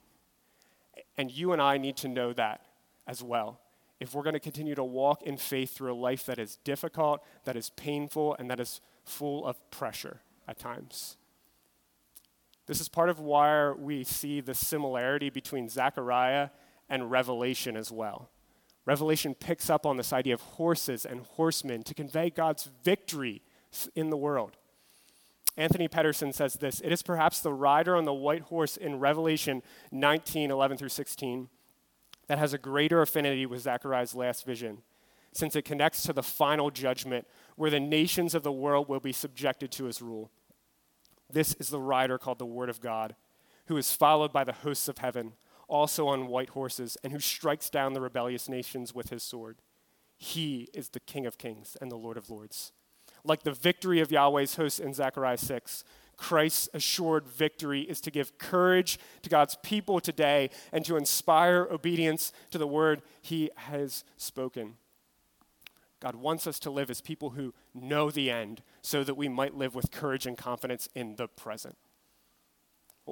And 1.18 1.30
you 1.30 1.52
and 1.52 1.62
I 1.62 1.78
need 1.78 1.98
to 1.98 2.08
know 2.08 2.32
that 2.34 2.62
as 3.06 3.22
well. 3.22 3.60
If 4.00 4.14
we're 4.14 4.24
going 4.24 4.34
to 4.34 4.40
continue 4.40 4.76
to 4.76 4.84
walk 4.84 5.24
in 5.24 5.36
faith 5.36 5.76
through 5.76 5.92
a 5.92 5.96
life 5.96 6.26
that 6.28 6.40
is 6.40 6.58
difficult, 6.64 7.22
that 7.44 7.58
is 7.58 7.70
painful, 7.72 8.38
and 8.40 8.50
that 8.50 8.62
is 8.62 8.80
full 9.04 9.46
of 9.46 9.58
pressure 9.72 10.22
at 10.48 10.58
times. 10.58 11.18
This 12.66 12.80
is 12.80 12.88
part 12.88 13.10
of 13.10 13.20
why 13.20 13.72
we 13.72 14.06
see 14.06 14.40
the 14.40 14.54
similarity 14.54 15.30
between 15.30 15.68
Zechariah 15.68 16.50
and 16.88 17.12
Revelation 17.12 17.76
as 17.76 17.92
well. 17.92 18.30
Revelation 18.86 19.36
picks 19.36 19.70
up 19.70 19.86
on 19.86 19.98
this 19.98 20.14
idea 20.14 20.34
of 20.34 20.42
horses 20.42 21.06
and 21.06 21.22
horsemen 21.22 21.84
to 21.84 21.94
convey 21.94 22.30
God's 22.30 22.70
victory 22.84 23.42
in 23.96 24.10
the 24.10 24.18
world. 24.18 24.58
Anthony 25.58 25.88
Petterson 25.88 26.34
says 26.34 26.54
this 26.56 26.80
It 26.80 26.92
is 26.92 27.04
perhaps 27.04 27.42
the 27.42 27.54
rider 27.54 27.96
on 27.96 28.06
the 28.06 28.14
white 28.14 28.44
horse 28.44 28.78
in 28.78 29.00
Revelation 29.00 29.62
19 29.92 30.52
11 30.52 30.78
through 30.78 30.90
16 30.90 31.50
that 32.28 32.40
has 32.40 32.54
a 32.54 32.58
greater 32.58 33.02
affinity 33.02 33.46
with 33.46 33.62
Zechariah's 33.62 34.16
last 34.16 34.46
vision, 34.46 34.84
since 35.34 35.56
it 35.56 35.66
connects 35.66 36.04
to 36.04 36.14
the 36.14 36.24
final 36.24 36.72
judgment 36.72 37.28
where 37.56 37.72
the 37.72 37.80
nations 37.80 38.34
of 38.34 38.44
the 38.44 38.52
world 38.52 38.88
will 38.88 39.00
be 39.00 39.12
subjected 39.12 39.72
to 39.74 39.86
his 39.86 40.02
rule. 40.02 40.32
This 41.30 41.56
is 41.56 41.70
the 41.70 41.80
rider 41.80 42.18
called 42.18 42.40
the 42.40 42.46
Word 42.46 42.70
of 42.70 42.80
God, 42.80 43.16
who 43.66 43.78
is 43.78 43.92
followed 43.92 44.32
by 44.32 44.44
the 44.44 44.54
hosts 44.54 44.88
of 44.88 45.00
heaven 45.00 45.34
also 45.70 46.08
on 46.08 46.28
white 46.28 46.50
horses, 46.50 46.98
and 47.04 47.14
who 47.14 47.20
strikes 47.20 47.70
down 47.70 47.94
the 47.94 48.02
rebellious 48.02 48.50
nations 48.50 48.94
with 48.94 49.10
his 49.10 49.24
sword. 49.24 49.62
He 50.18 50.68
is 50.74 50.90
the 50.90 51.00
King 51.00 51.26
of 51.26 51.38
kings 51.38 51.78
and 51.80 51.90
the 51.90 51.96
Lord 51.96 52.18
of 52.18 52.30
lords. 52.30 52.74
Like 53.24 53.44
the 53.44 53.52
victory 53.52 54.00
of 54.02 54.12
Yahweh's 54.12 54.56
hosts 54.56 54.80
in 54.80 54.94
Zechariah 54.94 55.38
6, 55.38 55.84
Christ's 56.18 56.68
assured 56.74 57.28
victory 57.28 57.82
is 57.82 58.02
to 58.02 58.12
give 58.12 58.38
courage 58.38 59.00
to 59.22 59.30
God's 59.30 59.58
people 59.64 60.02
today 60.02 60.50
and 60.74 60.84
to 60.86 60.98
inspire 60.98 61.68
obedience 61.72 62.34
to 62.52 62.58
the 62.58 62.68
word 62.68 63.02
he 63.22 63.50
has 63.56 64.04
spoken. 64.18 64.76
God 66.02 66.16
wants 66.16 66.48
us 66.48 66.60
to 66.60 66.70
live 66.70 66.90
as 66.90 67.02
people 67.02 67.32
who 67.32 67.54
know 67.74 68.10
the 68.10 68.32
end 68.32 68.62
so 68.82 69.04
that 69.04 69.16
we 69.16 69.28
might 69.30 69.56
live 69.56 69.76
with 69.76 69.92
courage 69.92 70.26
and 70.26 70.38
confidence 70.38 70.88
in 70.96 71.16
the 71.16 71.28
present 71.28 71.78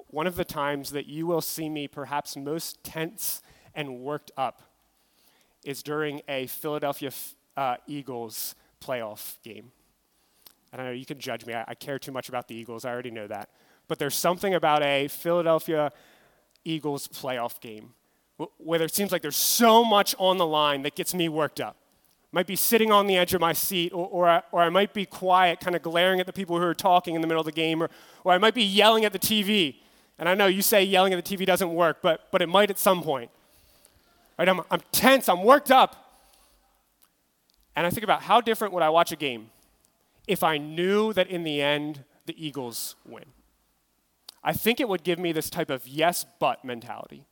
one 0.10 0.28
of 0.28 0.36
the 0.36 0.46
times 0.46 0.92
that 0.92 1.08
you 1.08 1.28
will 1.28 1.42
see 1.42 1.70
me 1.70 1.88
perhaps 1.88 2.36
most 2.36 2.84
tense 2.84 3.42
and 3.76 4.00
worked 4.00 4.32
up 4.38 4.62
is 5.64 5.84
during 5.84 6.22
a 6.28 6.48
Philadelphia 6.48 7.12
uh, 7.56 7.78
Eagles 7.88 8.56
playoff 8.82 9.42
game. 9.44 9.72
I 10.72 10.78
don't 10.78 10.86
know, 10.86 10.92
you 10.92 11.06
can 11.06 11.20
judge 11.20 11.46
me. 11.46 11.54
I, 11.54 11.66
I 11.68 11.76
care 11.76 12.00
too 12.00 12.12
much 12.12 12.30
about 12.30 12.48
the 12.48 12.56
Eagles. 12.56 12.86
I 12.86 12.92
already 12.92 13.12
know 13.12 13.28
that. 13.28 13.50
But 13.88 14.00
there's 14.00 14.16
something 14.16 14.54
about 14.54 14.84
a 14.84 15.08
Philadelphia 15.08 15.92
Eagles 16.66 17.08
playoff 17.08 17.60
game 17.62 17.94
where 18.58 18.82
it 18.82 18.94
seems 18.94 19.12
like 19.12 19.22
there's 19.22 19.36
so 19.36 19.84
much 19.84 20.14
on 20.20 20.38
the 20.38 20.46
line 20.46 20.84
that 20.84 20.96
gets 20.96 21.14
me 21.14 21.28
worked 21.30 21.60
up. 21.60 21.78
Might 22.32 22.46
be 22.46 22.56
sitting 22.56 22.92
on 22.92 23.08
the 23.08 23.18
edge 23.18 23.34
of 23.34 23.42
my 23.42 23.54
seat, 23.54 23.94
or, 23.94 24.06
or, 24.08 24.30
I, 24.30 24.42
or 24.52 24.62
I 24.62 24.70
might 24.70 24.94
be 24.94 25.06
quiet, 25.06 25.60
kind 25.60 25.76
of 25.76 25.82
glaring 25.82 26.20
at 26.20 26.26
the 26.26 26.34
people 26.34 26.58
who 26.58 26.64
are 26.64 26.76
talking 26.76 27.16
in 27.16 27.22
the 27.22 27.28
middle 27.28 27.40
of 27.40 27.46
the 27.46 27.54
game, 27.54 27.82
or, 27.82 27.90
or 28.24 28.34
I 28.34 28.38
might 28.38 28.54
be 28.54 28.64
yelling 28.64 29.06
at 29.06 29.14
the 29.14 29.20
TV. 29.20 29.78
And 30.20 30.28
I 30.28 30.34
know 30.34 30.48
you 30.48 30.62
say 30.62 30.84
yelling 30.84 31.14
at 31.14 31.24
the 31.24 31.38
TV 31.38 31.46
doesn't 31.46 31.74
work, 31.74 32.00
but, 32.02 32.32
but 32.32 32.42
it 32.42 32.48
might 32.48 32.70
at 32.70 32.80
some 32.80 33.04
point. 33.04 33.30
Right? 34.38 34.50
I'm, 34.50 34.62
I'm 34.72 34.82
tense, 34.92 35.30
I'm 35.30 35.44
worked 35.44 35.72
up. 35.72 36.04
And 37.76 37.86
I 37.86 37.90
think 37.90 38.04
about 38.04 38.24
how 38.24 38.42
different 38.42 38.74
would 38.74 38.84
I 38.84 38.90
watch 38.90 39.12
a 39.12 39.16
game 39.16 39.52
if 40.28 40.44
I 40.44 40.58
knew 40.58 41.14
that 41.14 41.28
in 41.28 41.44
the 41.44 41.62
end 41.62 42.04
the 42.26 42.36
Eagles 42.44 42.96
win? 43.06 43.26
I 44.44 44.54
think 44.54 44.80
it 44.80 44.90
would 44.90 45.04
give 45.04 45.20
me 45.20 45.32
this 45.32 45.50
type 45.50 45.70
of 45.70 45.88
yes, 45.88 46.26
but 46.40 46.64
mentality. 46.66 47.26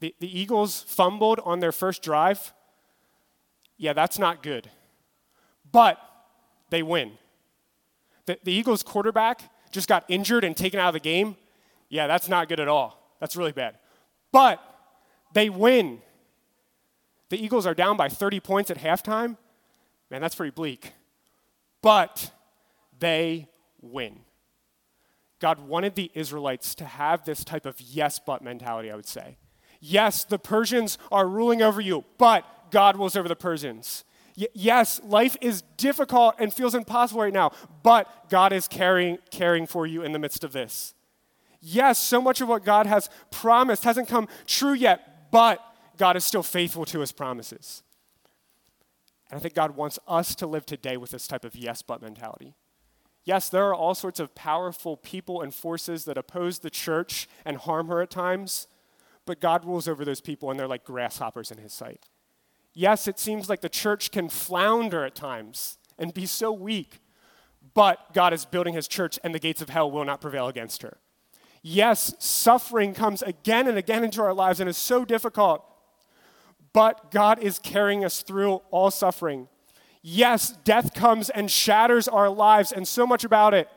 The, 0.00 0.14
the 0.20 0.38
Eagles 0.40 0.82
fumbled 0.82 1.40
on 1.44 1.60
their 1.60 1.72
first 1.72 2.02
drive. 2.02 2.52
Yeah, 3.76 3.92
that's 3.92 4.18
not 4.18 4.42
good. 4.42 4.70
But 5.70 5.98
they 6.70 6.82
win. 6.82 7.12
The, 8.26 8.38
the 8.42 8.52
Eagles 8.52 8.82
quarterback 8.82 9.42
just 9.70 9.88
got 9.88 10.04
injured 10.08 10.44
and 10.44 10.56
taken 10.56 10.80
out 10.80 10.88
of 10.88 10.94
the 10.94 11.00
game. 11.00 11.36
Yeah, 11.88 12.06
that's 12.06 12.28
not 12.28 12.48
good 12.48 12.60
at 12.60 12.68
all. 12.68 13.16
That's 13.20 13.36
really 13.36 13.52
bad. 13.52 13.78
But 14.32 14.62
they 15.32 15.48
win. 15.48 16.00
The 17.30 17.42
Eagles 17.42 17.66
are 17.66 17.74
down 17.74 17.96
by 17.96 18.08
30 18.08 18.40
points 18.40 18.70
at 18.70 18.78
halftime. 18.78 19.36
Man, 20.10 20.20
that's 20.20 20.34
pretty 20.34 20.50
bleak. 20.50 20.92
But 21.82 22.30
they 22.98 23.48
win. 23.80 24.20
God 25.40 25.60
wanted 25.60 25.94
the 25.94 26.10
Israelites 26.14 26.74
to 26.76 26.84
have 26.84 27.24
this 27.24 27.44
type 27.44 27.64
of 27.64 27.80
yes 27.80 28.18
but 28.24 28.42
mentality, 28.42 28.90
I 28.90 28.96
would 28.96 29.06
say. 29.06 29.36
Yes, 29.80 30.24
the 30.24 30.38
Persians 30.38 30.98
are 31.12 31.28
ruling 31.28 31.62
over 31.62 31.80
you, 31.80 32.04
but 32.18 32.44
God 32.70 32.96
rules 32.96 33.16
over 33.16 33.28
the 33.28 33.36
Persians. 33.36 34.04
Y- 34.38 34.46
yes, 34.54 35.00
life 35.02 35.36
is 35.40 35.62
difficult 35.76 36.36
and 36.38 36.54
feels 36.54 36.74
impossible 36.74 37.22
right 37.22 37.32
now, 37.32 37.50
but 37.82 38.28
God 38.28 38.52
is 38.52 38.68
caring, 38.68 39.18
caring 39.30 39.66
for 39.66 39.86
you 39.86 40.02
in 40.02 40.12
the 40.12 40.18
midst 40.18 40.44
of 40.44 40.52
this. 40.52 40.94
Yes, 41.60 41.98
so 41.98 42.20
much 42.20 42.40
of 42.40 42.48
what 42.48 42.64
God 42.64 42.86
has 42.86 43.10
promised 43.32 43.82
hasn't 43.82 44.06
come 44.08 44.28
true 44.46 44.74
yet, 44.74 45.30
but 45.32 45.60
God 45.96 46.16
is 46.16 46.24
still 46.24 46.44
faithful 46.44 46.84
to 46.84 47.00
his 47.00 47.10
promises. 47.10 47.82
And 49.28 49.38
I 49.38 49.40
think 49.40 49.54
God 49.54 49.74
wants 49.74 49.98
us 50.06 50.36
to 50.36 50.46
live 50.46 50.64
today 50.64 50.96
with 50.96 51.10
this 51.10 51.26
type 51.26 51.44
of 51.44 51.56
yes 51.56 51.82
but 51.82 52.00
mentality. 52.00 52.54
Yes, 53.24 53.48
there 53.48 53.66
are 53.66 53.74
all 53.74 53.94
sorts 53.94 54.20
of 54.20 54.34
powerful 54.36 54.96
people 54.96 55.42
and 55.42 55.52
forces 55.52 56.04
that 56.04 56.16
oppose 56.16 56.60
the 56.60 56.70
church 56.70 57.28
and 57.44 57.56
harm 57.56 57.88
her 57.88 58.00
at 58.00 58.10
times, 58.10 58.68
but 59.26 59.40
God 59.40 59.64
rules 59.64 59.88
over 59.88 60.04
those 60.04 60.20
people 60.20 60.50
and 60.50 60.58
they're 60.58 60.68
like 60.68 60.84
grasshoppers 60.84 61.50
in 61.50 61.58
his 61.58 61.72
sight. 61.72 62.06
Yes, 62.78 63.08
it 63.08 63.18
seems 63.18 63.48
like 63.48 63.60
the 63.60 63.68
church 63.68 64.12
can 64.12 64.28
flounder 64.28 65.04
at 65.04 65.16
times 65.16 65.78
and 65.98 66.14
be 66.14 66.26
so 66.26 66.52
weak, 66.52 67.00
but 67.74 68.14
God 68.14 68.32
is 68.32 68.44
building 68.44 68.72
his 68.72 68.86
church 68.86 69.18
and 69.24 69.34
the 69.34 69.40
gates 69.40 69.60
of 69.60 69.68
hell 69.68 69.90
will 69.90 70.04
not 70.04 70.20
prevail 70.20 70.46
against 70.46 70.82
her. 70.82 70.98
Yes, 71.60 72.14
suffering 72.20 72.94
comes 72.94 73.20
again 73.20 73.66
and 73.66 73.76
again 73.76 74.04
into 74.04 74.22
our 74.22 74.32
lives 74.32 74.60
and 74.60 74.70
is 74.70 74.76
so 74.76 75.04
difficult, 75.04 75.64
but 76.72 77.10
God 77.10 77.42
is 77.42 77.58
carrying 77.58 78.04
us 78.04 78.22
through 78.22 78.62
all 78.70 78.92
suffering. 78.92 79.48
Yes, 80.00 80.52
death 80.62 80.94
comes 80.94 81.30
and 81.30 81.50
shatters 81.50 82.06
our 82.06 82.30
lives 82.30 82.70
and 82.70 82.86
so 82.86 83.04
much 83.08 83.24
about 83.24 83.54
it, 83.54 83.68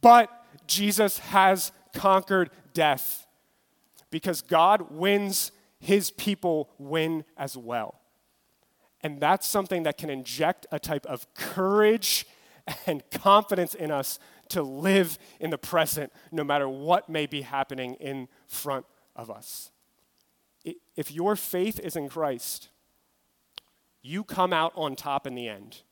but 0.00 0.30
Jesus 0.68 1.18
has 1.18 1.72
conquered 1.92 2.50
death 2.72 3.26
because 4.12 4.42
God 4.42 4.92
wins, 4.92 5.50
his 5.80 6.10
people 6.12 6.70
win 6.78 7.24
as 7.36 7.56
well. 7.56 8.00
And 9.02 9.18
that's 9.18 9.46
something 9.46 9.82
that 9.84 9.96
can 9.96 10.10
inject 10.10 10.66
a 10.70 10.78
type 10.78 11.06
of 11.06 11.32
courage 11.34 12.26
and 12.86 13.02
confidence 13.10 13.74
in 13.74 13.90
us 13.90 14.18
to 14.50 14.62
live 14.62 15.18
in 15.40 15.50
the 15.50 15.58
present 15.58 16.12
no 16.30 16.44
matter 16.44 16.68
what 16.68 17.08
may 17.08 17.26
be 17.26 17.42
happening 17.42 17.94
in 17.94 18.28
front 18.46 18.84
of 19.16 19.30
us. 19.30 19.70
If 20.96 21.10
your 21.10 21.34
faith 21.36 21.80
is 21.80 21.96
in 21.96 22.08
Christ, 22.08 22.68
you 24.02 24.22
come 24.22 24.52
out 24.52 24.72
on 24.76 24.96
top 24.96 25.26
in 25.26 25.34
the 25.34 25.48
end, 25.48 25.82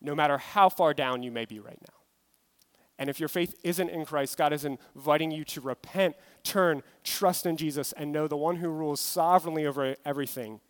no 0.00 0.14
matter 0.14 0.36
how 0.36 0.68
far 0.68 0.92
down 0.92 1.22
you 1.22 1.30
may 1.30 1.46
be 1.46 1.58
right 1.58 1.78
now. 1.80 1.97
And 2.98 3.08
if 3.08 3.20
your 3.20 3.28
faith 3.28 3.54
isn't 3.62 3.90
in 3.90 4.04
Christ, 4.04 4.36
God 4.36 4.52
is 4.52 4.64
inviting 4.64 5.30
you 5.30 5.44
to 5.44 5.60
repent, 5.60 6.16
turn, 6.42 6.82
trust 7.04 7.46
in 7.46 7.56
Jesus, 7.56 7.92
and 7.92 8.10
know 8.10 8.26
the 8.26 8.36
one 8.36 8.56
who 8.56 8.68
rules 8.68 9.00
sovereignly 9.00 9.66
over 9.66 9.94
everything 10.04 10.60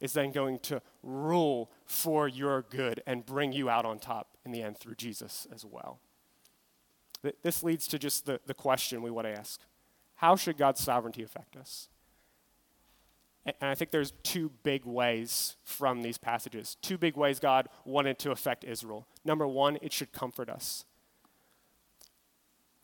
is 0.00 0.12
then 0.12 0.32
going 0.32 0.58
to 0.60 0.82
rule 1.02 1.70
for 1.84 2.28
your 2.28 2.62
good 2.62 3.02
and 3.06 3.26
bring 3.26 3.52
you 3.52 3.68
out 3.68 3.84
on 3.84 3.98
top 3.98 4.36
in 4.44 4.52
the 4.52 4.62
end 4.62 4.78
through 4.78 4.96
Jesus 4.96 5.46
as 5.52 5.64
well. 5.64 5.98
This 7.42 7.62
leads 7.62 7.86
to 7.88 7.98
just 7.98 8.26
the, 8.26 8.40
the 8.46 8.54
question 8.54 9.02
we 9.02 9.10
want 9.10 9.26
to 9.28 9.38
ask 9.38 9.60
How 10.16 10.34
should 10.36 10.58
God's 10.58 10.80
sovereignty 10.80 11.22
affect 11.22 11.56
us? 11.56 11.88
And 13.44 13.54
I 13.60 13.74
think 13.74 13.90
there's 13.90 14.12
two 14.22 14.52
big 14.62 14.84
ways 14.84 15.56
from 15.64 16.02
these 16.02 16.16
passages. 16.16 16.76
Two 16.80 16.96
big 16.96 17.16
ways 17.16 17.40
God 17.40 17.68
wanted 17.84 18.18
to 18.20 18.30
affect 18.30 18.62
Israel. 18.62 19.08
Number 19.24 19.48
one, 19.48 19.78
it 19.82 19.92
should 19.92 20.12
comfort 20.12 20.48
us. 20.48 20.84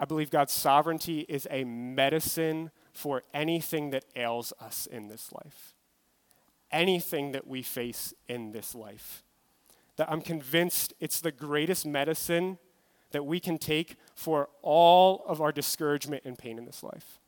I 0.01 0.05
believe 0.05 0.31
God's 0.31 0.53
sovereignty 0.53 1.21
is 1.29 1.47
a 1.51 1.65
medicine 1.65 2.71
for 2.93 3.23
anything 3.35 3.91
that 3.91 4.05
ails 4.15 4.53
us 4.61 4.87
in 4.87 5.09
this 5.09 5.33
life, 5.33 5.75
anything 6.71 7.33
that 7.33 7.47
we 7.47 7.63
face 7.63 8.15
in 8.29 8.53
this 8.53 8.75
life. 8.75 9.25
That 9.97 10.11
I'm 10.11 10.21
convinced 10.21 10.95
it's 11.01 11.21
the 11.21 11.33
greatest 11.33 11.85
medicine 11.85 12.59
that 13.11 13.25
we 13.25 13.41
can 13.41 13.59
take 13.59 13.97
for 14.15 14.49
all 14.63 15.25
of 15.27 15.41
our 15.41 15.51
discouragement 15.51 16.23
and 16.25 16.39
pain 16.39 16.59
in 16.59 16.67
this 16.67 16.83
life 16.83 17.19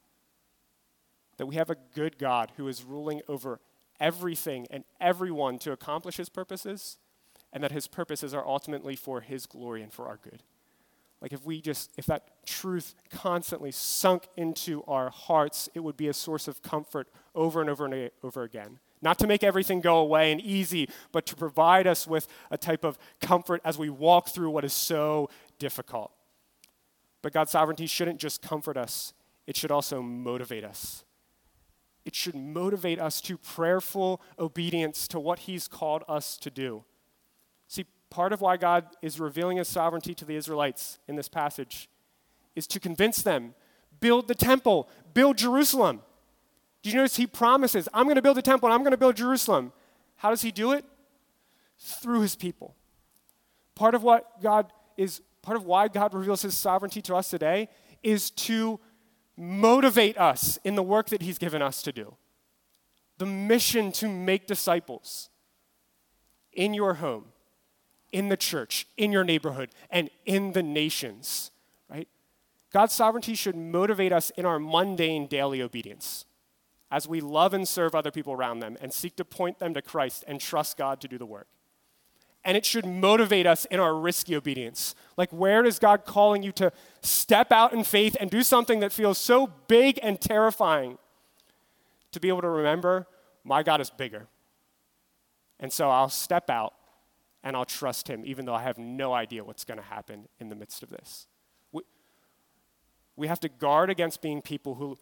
that 1.41 1.47
we 1.47 1.55
have 1.55 1.71
a 1.71 1.77
good 1.95 2.19
God 2.19 2.53
who 2.59 2.69
is 2.69 2.85
ruling 2.85 3.23
over 3.27 3.61
everything 3.99 4.67
and 4.71 4.85
everyone 5.01 5.59
to 5.61 5.73
accomplish 5.73 6.19
his 6.19 6.29
purposes, 6.29 6.99
and 7.51 7.65
that 7.65 7.73
his 7.73 7.89
purposes 7.89 8.35
are 8.35 8.47
ultimately 8.47 8.95
for 8.95 9.23
his 9.23 9.47
glory 9.47 9.83
and 9.83 9.91
for 9.91 10.07
our 10.07 10.19
good. 10.23 10.43
Like 11.21 11.33
if 11.33 11.45
we 11.45 11.61
just, 11.61 11.93
if 11.99 12.07
that 12.07 12.47
truth 12.47 12.95
constantly 13.11 13.71
sunk 13.71 14.29
into 14.37 14.83
our 14.85 15.11
hearts, 15.11 15.69
it 15.75 15.81
would 15.81 15.97
be 15.97 16.09
a 16.09 16.15
source 16.15 16.49
of 16.49 16.63
comfort 16.63 17.09
over 17.35 17.61
and 17.61 17.69
over 17.69 17.87
and 17.87 18.11
over 18.23 18.43
again. 18.43 18.79
Not 19.03 19.19
to 19.21 19.27
make 19.27 19.43
everything 19.43 19.81
go 19.81 19.99
away 19.99 20.33
and 20.33 20.41
easy, 20.41 20.89
but 21.13 21.27
to 21.27 21.37
provide 21.37 21.87
us 21.87 22.07
with 22.07 22.27
a 22.51 22.59
type 22.59 22.85
of 22.85 22.99
comfort 23.21 23.61
as 23.65 23.79
we 23.79 23.91
walk 23.91 24.29
through 24.29 24.51
what 24.51 24.65
is 24.65 24.73
so 24.73 25.31
difficult. 25.59 26.13
But 27.23 27.33
God's 27.33 27.51
sovereignty 27.51 27.87
shouldn't 27.87 28.19
just 28.19 28.43
comfort 28.43 28.77
us, 28.77 29.13
it 29.47 29.57
should 29.57 29.71
also 29.71 30.03
motivate 30.03 30.65
us 30.65 31.05
it 32.05 32.15
should 32.15 32.35
motivate 32.35 32.99
us 32.99 33.21
to 33.23 33.37
prayerful 33.37 34.21
obedience 34.39 35.07
to 35.09 35.21
what 35.21 35.41
He's 35.41 35.69
called 35.69 36.03
us 36.09 36.37
to 36.39 36.51
do. 36.51 36.85
See, 37.69 37.87
part 38.11 38.33
of 38.33 38.41
why 38.41 38.57
God 38.57 38.87
is 39.01 39.19
revealing 39.19 39.57
His 39.57 39.69
sovereignty 39.69 40.15
to 40.15 40.25
the 40.25 40.35
Israelites 40.35 40.99
in 41.09 41.17
this 41.17 41.29
passage 41.29 41.89
is 42.55 42.67
to 42.67 42.81
convince 42.81 43.23
them 43.23 43.55
build 44.01 44.29
the 44.29 44.35
temple, 44.35 44.89
build 45.15 45.39
Jerusalem. 45.39 46.01
Do 46.83 46.91
you 46.91 46.97
notice 46.97 47.17
He 47.17 47.27
promises, 47.27 47.89
I'm 47.95 48.05
going 48.05 48.17
to 48.17 48.23
build 48.23 48.39
a 48.39 48.43
temple 48.43 48.69
and 48.69 48.75
I'm 48.75 48.81
going 48.81 48.93
to 48.93 48.97
build 48.97 49.17
Jerusalem? 49.17 49.73
How 50.17 50.31
does 50.31 50.43
He 50.43 50.51
do 50.51 50.73
it? 50.73 50.85
Through 51.79 52.21
His 52.23 52.37
people. 52.37 52.75
Part 53.75 53.95
of 53.95 54.03
what 54.03 54.43
God 54.43 54.73
is, 54.97 55.23
part 55.43 55.57
of 55.57 55.65
why 55.65 55.89
God 55.89 56.13
reveals 56.13 56.43
His 56.43 56.57
sovereignty 56.57 57.01
to 57.03 57.15
us 57.15 57.31
today 57.31 57.69
is 58.03 58.31
to 58.31 58.81
motivate 59.37 60.19
us 60.19 60.59
in 60.65 60.75
the 60.75 60.83
work 60.83 61.09
that 61.09 61.23
He's 61.23 61.39
given 61.39 61.63
us 61.63 61.83
to 61.83 61.93
do. 61.93 62.17
The 63.19 63.27
mission 63.27 63.93
to 63.93 64.09
make 64.09 64.47
disciples 64.47 65.29
in 66.53 66.75
your 66.75 66.95
home, 66.95 67.27
in 68.13 68.29
the 68.29 68.37
church, 68.37 68.87
in 68.97 69.13
your 69.13 69.25
neighborhood, 69.25 69.71
and 69.91 70.11
in 70.27 70.53
the 70.53 70.63
nations, 70.63 71.51
right? 71.89 72.09
God's 72.73 72.93
sovereignty 72.93 73.35
should 73.35 73.57
motivate 73.57 74.13
us 74.13 74.31
in 74.31 74.45
our 74.45 74.59
mundane 74.59 75.27
daily 75.27 75.63
obedience 75.63 76.25
as 76.91 77.07
we 77.07 77.21
love 77.21 77.55
and 77.55 77.69
serve 77.69 77.95
other 77.95 78.11
people 78.11 78.33
around 78.33 78.61
them 78.61 78.77
and 78.81 78.93
seek 78.93 79.17
to 79.17 79.25
point 79.25 79.59
them 79.59 79.75
to 79.75 79.83
Christ 79.83 80.25
and 80.27 80.41
trust 80.41 80.77
God 80.77 81.01
to 81.01 81.09
do 81.09 81.19
the 81.19 81.27
work 81.27 81.47
and 82.45 82.57
it 82.57 82.65
should 82.65 82.87
motivate 82.87 83.47
us 83.47 83.65
in 83.67 83.81
our 83.81 83.95
risky 83.95 84.35
obedience. 84.35 84.95
Like, 85.17 85.31
where 85.31 85.65
is 85.65 85.79
God 85.79 86.05
calling 86.05 86.43
you 86.43 86.53
to 86.53 86.73
step 87.03 87.53
out 87.53 87.73
in 87.73 87.85
faith 87.85 88.17
and 88.19 88.31
do 88.31 88.43
something 88.43 88.81
that 88.81 88.93
feels 88.93 89.19
so 89.19 89.53
big 89.69 89.99
and 90.03 90.21
terrifying? 90.21 90.99
To 92.13 92.21
be 92.21 92.29
able 92.29 92.41
to 92.41 92.49
remember, 92.49 93.07
my 93.45 93.63
God 93.63 93.81
is 93.81 93.91
bigger. 93.91 94.27
And 95.59 95.73
so 95.73 95.91
I'll 95.91 96.09
step 96.09 96.49
out 96.49 96.75
and 97.43 97.57
I'll 97.57 97.65
trust 97.65 98.09
him, 98.09 98.23
even 98.25 98.45
though 98.45 98.55
I 98.55 98.63
have 98.63 98.79
no 98.79 99.13
idea 99.13 99.45
what's 99.45 99.65
going 99.65 99.79
to 99.79 99.85
happen 99.85 100.29
in 100.39 100.49
the 100.49 100.55
midst 100.55 100.83
of 100.83 100.91
this. 100.91 101.27
We, 101.73 101.83
we 103.17 103.27
have 103.29 103.41
to 103.41 103.49
guard 103.49 103.91
against 103.91 104.21
being 104.21 104.43
people 104.43 104.75
who 104.75 104.99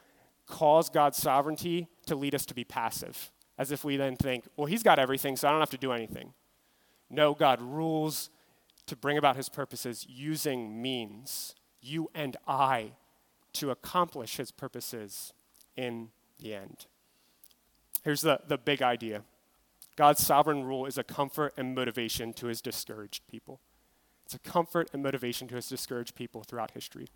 cause 0.46 0.88
God's 0.88 1.18
sovereignty 1.18 1.88
to 2.06 2.14
lead 2.14 2.34
us 2.34 2.46
to 2.46 2.54
be 2.54 2.64
passive, 2.64 3.30
as 3.58 3.72
if 3.72 3.84
we 3.84 3.96
then 3.96 4.16
think, 4.16 4.44
well, 4.56 4.66
he's 4.66 4.82
got 4.82 4.98
everything, 4.98 5.36
so 5.36 5.48
I 5.48 5.50
don't 5.50 5.60
have 5.60 5.70
to 5.70 5.78
do 5.78 5.92
anything. 5.92 6.32
No, 7.10 7.34
God 7.34 7.60
rules 7.60 8.30
to 8.86 8.96
bring 8.96 9.18
about 9.18 9.36
his 9.36 9.48
purposes 9.48 10.06
using 10.08 10.80
means, 10.80 11.54
you 11.80 12.10
and 12.14 12.36
I, 12.46 12.92
to 13.54 13.70
accomplish 13.70 14.36
his 14.36 14.50
purposes 14.50 15.32
in 15.76 16.10
the 16.40 16.54
end. 16.54 16.86
Here's 18.04 18.20
the, 18.20 18.40
the 18.46 18.58
big 18.58 18.82
idea 18.82 19.22
God's 19.98 20.24
sovereign 20.24 20.62
rule 20.62 20.86
is 20.86 20.96
a 20.96 21.02
comfort 21.02 21.54
and 21.56 21.74
motivation 21.74 22.32
to 22.34 22.46
his 22.46 22.60
discouraged 22.60 23.26
people. 23.28 23.58
It's 24.24 24.34
a 24.36 24.38
comfort 24.38 24.88
and 24.92 25.02
motivation 25.02 25.48
to 25.48 25.56
his 25.56 25.68
discouraged 25.68 26.14
people 26.14 26.44
throughout 26.44 26.70
history. 26.70 27.08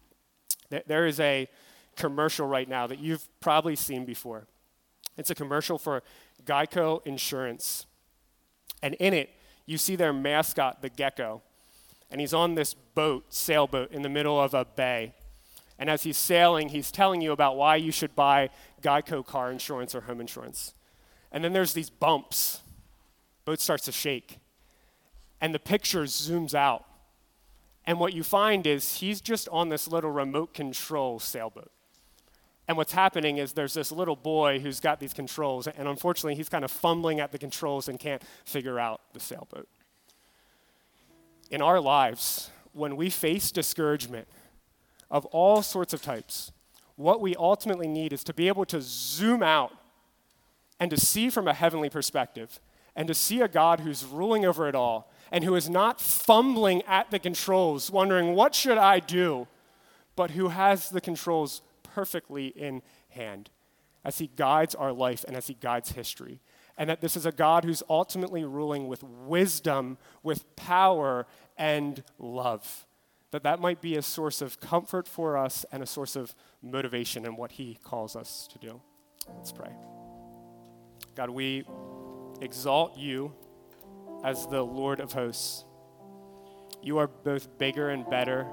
There 0.68 1.06
is 1.06 1.20
a 1.20 1.46
commercial 1.94 2.44
right 2.44 2.68
now 2.68 2.88
that 2.88 2.98
you've 2.98 3.28
probably 3.38 3.76
seen 3.76 4.04
before. 4.04 4.48
It's 5.16 5.30
a 5.30 5.34
commercial 5.36 5.78
for 5.78 6.02
Geico 6.44 7.06
Insurance. 7.06 7.86
And 8.82 8.94
in 8.94 9.14
it, 9.14 9.30
you 9.64 9.78
see 9.78 9.94
their 9.94 10.12
mascot, 10.12 10.82
the 10.82 10.88
gecko. 10.88 11.40
And 12.10 12.20
he's 12.20 12.34
on 12.34 12.56
this 12.56 12.74
boat, 12.74 13.32
sailboat, 13.32 13.92
in 13.92 14.02
the 14.02 14.08
middle 14.08 14.40
of 14.40 14.54
a 14.54 14.64
bay. 14.64 15.14
And 15.78 15.88
as 15.88 16.02
he's 16.02 16.18
sailing, 16.18 16.70
he's 16.70 16.90
telling 16.90 17.20
you 17.20 17.30
about 17.30 17.56
why 17.56 17.76
you 17.76 17.92
should 17.92 18.16
buy 18.16 18.50
Geico 18.82 19.24
car 19.24 19.52
insurance 19.52 19.94
or 19.94 20.00
home 20.00 20.20
insurance. 20.20 20.74
And 21.30 21.44
then 21.44 21.52
there's 21.52 21.74
these 21.74 21.88
bumps 21.88 22.62
boat 23.44 23.60
starts 23.60 23.84
to 23.84 23.92
shake. 23.92 24.38
And 25.40 25.54
the 25.54 25.58
picture 25.58 26.04
zooms 26.04 26.54
out. 26.54 26.84
And 27.84 27.98
what 27.98 28.12
you 28.12 28.22
find 28.22 28.66
is 28.66 28.98
he's 28.98 29.20
just 29.20 29.48
on 29.48 29.68
this 29.68 29.88
little 29.88 30.10
remote 30.10 30.54
control 30.54 31.18
sailboat. 31.18 31.70
And 32.68 32.76
what's 32.76 32.92
happening 32.92 33.38
is 33.38 33.52
there's 33.52 33.74
this 33.74 33.90
little 33.90 34.14
boy 34.14 34.60
who's 34.60 34.78
got 34.78 35.00
these 35.00 35.12
controls, 35.12 35.66
and 35.66 35.88
unfortunately, 35.88 36.36
he's 36.36 36.48
kind 36.48 36.64
of 36.64 36.70
fumbling 36.70 37.18
at 37.18 37.32
the 37.32 37.38
controls 37.38 37.88
and 37.88 37.98
can't 37.98 38.22
figure 38.44 38.78
out 38.78 39.00
the 39.12 39.20
sailboat. 39.20 39.68
In 41.50 41.60
our 41.60 41.80
lives, 41.80 42.50
when 42.72 42.96
we 42.96 43.10
face 43.10 43.50
discouragement 43.50 44.28
of 45.10 45.26
all 45.26 45.60
sorts 45.60 45.92
of 45.92 46.02
types, 46.02 46.52
what 46.96 47.20
we 47.20 47.34
ultimately 47.36 47.88
need 47.88 48.12
is 48.12 48.22
to 48.24 48.32
be 48.32 48.48
able 48.48 48.64
to 48.66 48.80
zoom 48.80 49.42
out 49.42 49.72
and 50.78 50.90
to 50.90 50.96
see 50.96 51.30
from 51.30 51.48
a 51.48 51.54
heavenly 51.54 51.90
perspective 51.90 52.60
and 52.94 53.08
to 53.08 53.14
see 53.14 53.40
a 53.40 53.48
God 53.48 53.80
who's 53.80 54.04
ruling 54.04 54.44
over 54.44 54.68
it 54.68 54.74
all 54.74 55.10
and 55.30 55.44
who 55.44 55.54
is 55.54 55.70
not 55.70 56.00
fumbling 56.00 56.82
at 56.82 57.10
the 57.10 57.18
controls, 57.18 57.90
wondering, 57.90 58.34
what 58.34 58.54
should 58.54 58.78
I 58.78 59.00
do? 59.00 59.48
But 60.14 60.32
who 60.32 60.48
has 60.48 60.90
the 60.90 61.00
controls 61.00 61.62
perfectly 61.82 62.48
in 62.48 62.82
hand 63.10 63.50
as 64.04 64.18
he 64.18 64.30
guides 64.36 64.74
our 64.74 64.92
life 64.92 65.24
and 65.26 65.36
as 65.36 65.46
he 65.46 65.54
guides 65.54 65.92
history. 65.92 66.40
And 66.76 66.90
that 66.90 67.00
this 67.00 67.16
is 67.16 67.26
a 67.26 67.32
God 67.32 67.64
who's 67.64 67.82
ultimately 67.88 68.44
ruling 68.44 68.88
with 68.88 69.02
wisdom, 69.02 69.98
with 70.22 70.54
power, 70.56 71.26
and 71.56 72.02
love. 72.18 72.86
That 73.30 73.42
that 73.44 73.60
might 73.60 73.80
be 73.80 73.96
a 73.96 74.02
source 74.02 74.42
of 74.42 74.60
comfort 74.60 75.06
for 75.06 75.36
us 75.38 75.64
and 75.72 75.82
a 75.82 75.86
source 75.86 76.16
of 76.16 76.34
motivation 76.62 77.24
in 77.24 77.36
what 77.36 77.52
he 77.52 77.78
calls 77.82 78.16
us 78.16 78.48
to 78.52 78.58
do. 78.58 78.80
Let's 79.36 79.52
pray. 79.52 79.70
God, 81.14 81.30
we 81.30 81.64
exalt 82.42 82.96
you 82.98 83.32
as 84.24 84.46
the 84.46 84.62
Lord 84.62 85.00
of 85.00 85.12
hosts. 85.12 85.64
You 86.82 86.98
are 86.98 87.06
both 87.06 87.58
bigger 87.58 87.90
and 87.90 88.08
better 88.08 88.46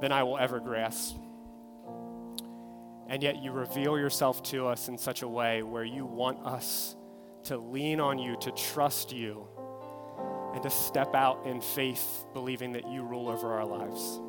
than 0.00 0.12
I 0.12 0.22
will 0.22 0.38
ever 0.38 0.58
grasp. 0.58 1.16
And 3.08 3.22
yet 3.22 3.42
you 3.42 3.52
reveal 3.52 3.98
yourself 3.98 4.42
to 4.44 4.66
us 4.66 4.88
in 4.88 4.96
such 4.96 5.22
a 5.22 5.28
way 5.28 5.62
where 5.62 5.84
you 5.84 6.06
want 6.06 6.44
us 6.46 6.96
to 7.44 7.58
lean 7.58 8.00
on 8.00 8.18
you, 8.18 8.36
to 8.40 8.50
trust 8.52 9.12
you, 9.12 9.46
and 10.54 10.62
to 10.62 10.70
step 10.70 11.14
out 11.14 11.46
in 11.46 11.60
faith, 11.60 12.24
believing 12.32 12.72
that 12.72 12.88
you 12.88 13.02
rule 13.02 13.28
over 13.28 13.52
our 13.52 13.66
lives. 13.66 14.20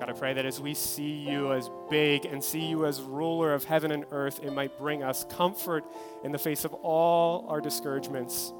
God, 0.00 0.08
I 0.08 0.12
pray 0.14 0.32
that 0.32 0.46
as 0.46 0.58
we 0.58 0.72
see 0.72 1.12
you 1.12 1.52
as 1.52 1.70
big 1.90 2.24
and 2.24 2.42
see 2.42 2.64
you 2.64 2.86
as 2.86 3.02
ruler 3.02 3.52
of 3.52 3.64
heaven 3.64 3.92
and 3.92 4.06
earth, 4.12 4.40
it 4.42 4.50
might 4.50 4.78
bring 4.78 5.02
us 5.02 5.26
comfort 5.28 5.84
in 6.24 6.32
the 6.32 6.38
face 6.38 6.64
of 6.64 6.72
all 6.72 7.46
our 7.48 7.60
discouragements, 7.60 8.54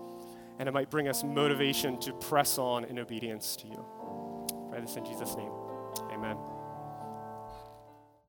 and 0.59 0.69
it 0.69 0.73
might 0.73 0.91
bring 0.91 1.09
us 1.09 1.25
motivation 1.25 1.99
to 2.01 2.13
press 2.13 2.59
on 2.59 2.85
in 2.85 2.99
obedience 2.99 3.57
to 3.57 3.69
you. 3.69 3.83
I 4.51 4.71
pray 4.71 4.81
this 4.83 4.97
in 4.97 5.05
Jesus' 5.07 5.35
name. 5.35 5.51
Amen. 6.13 6.37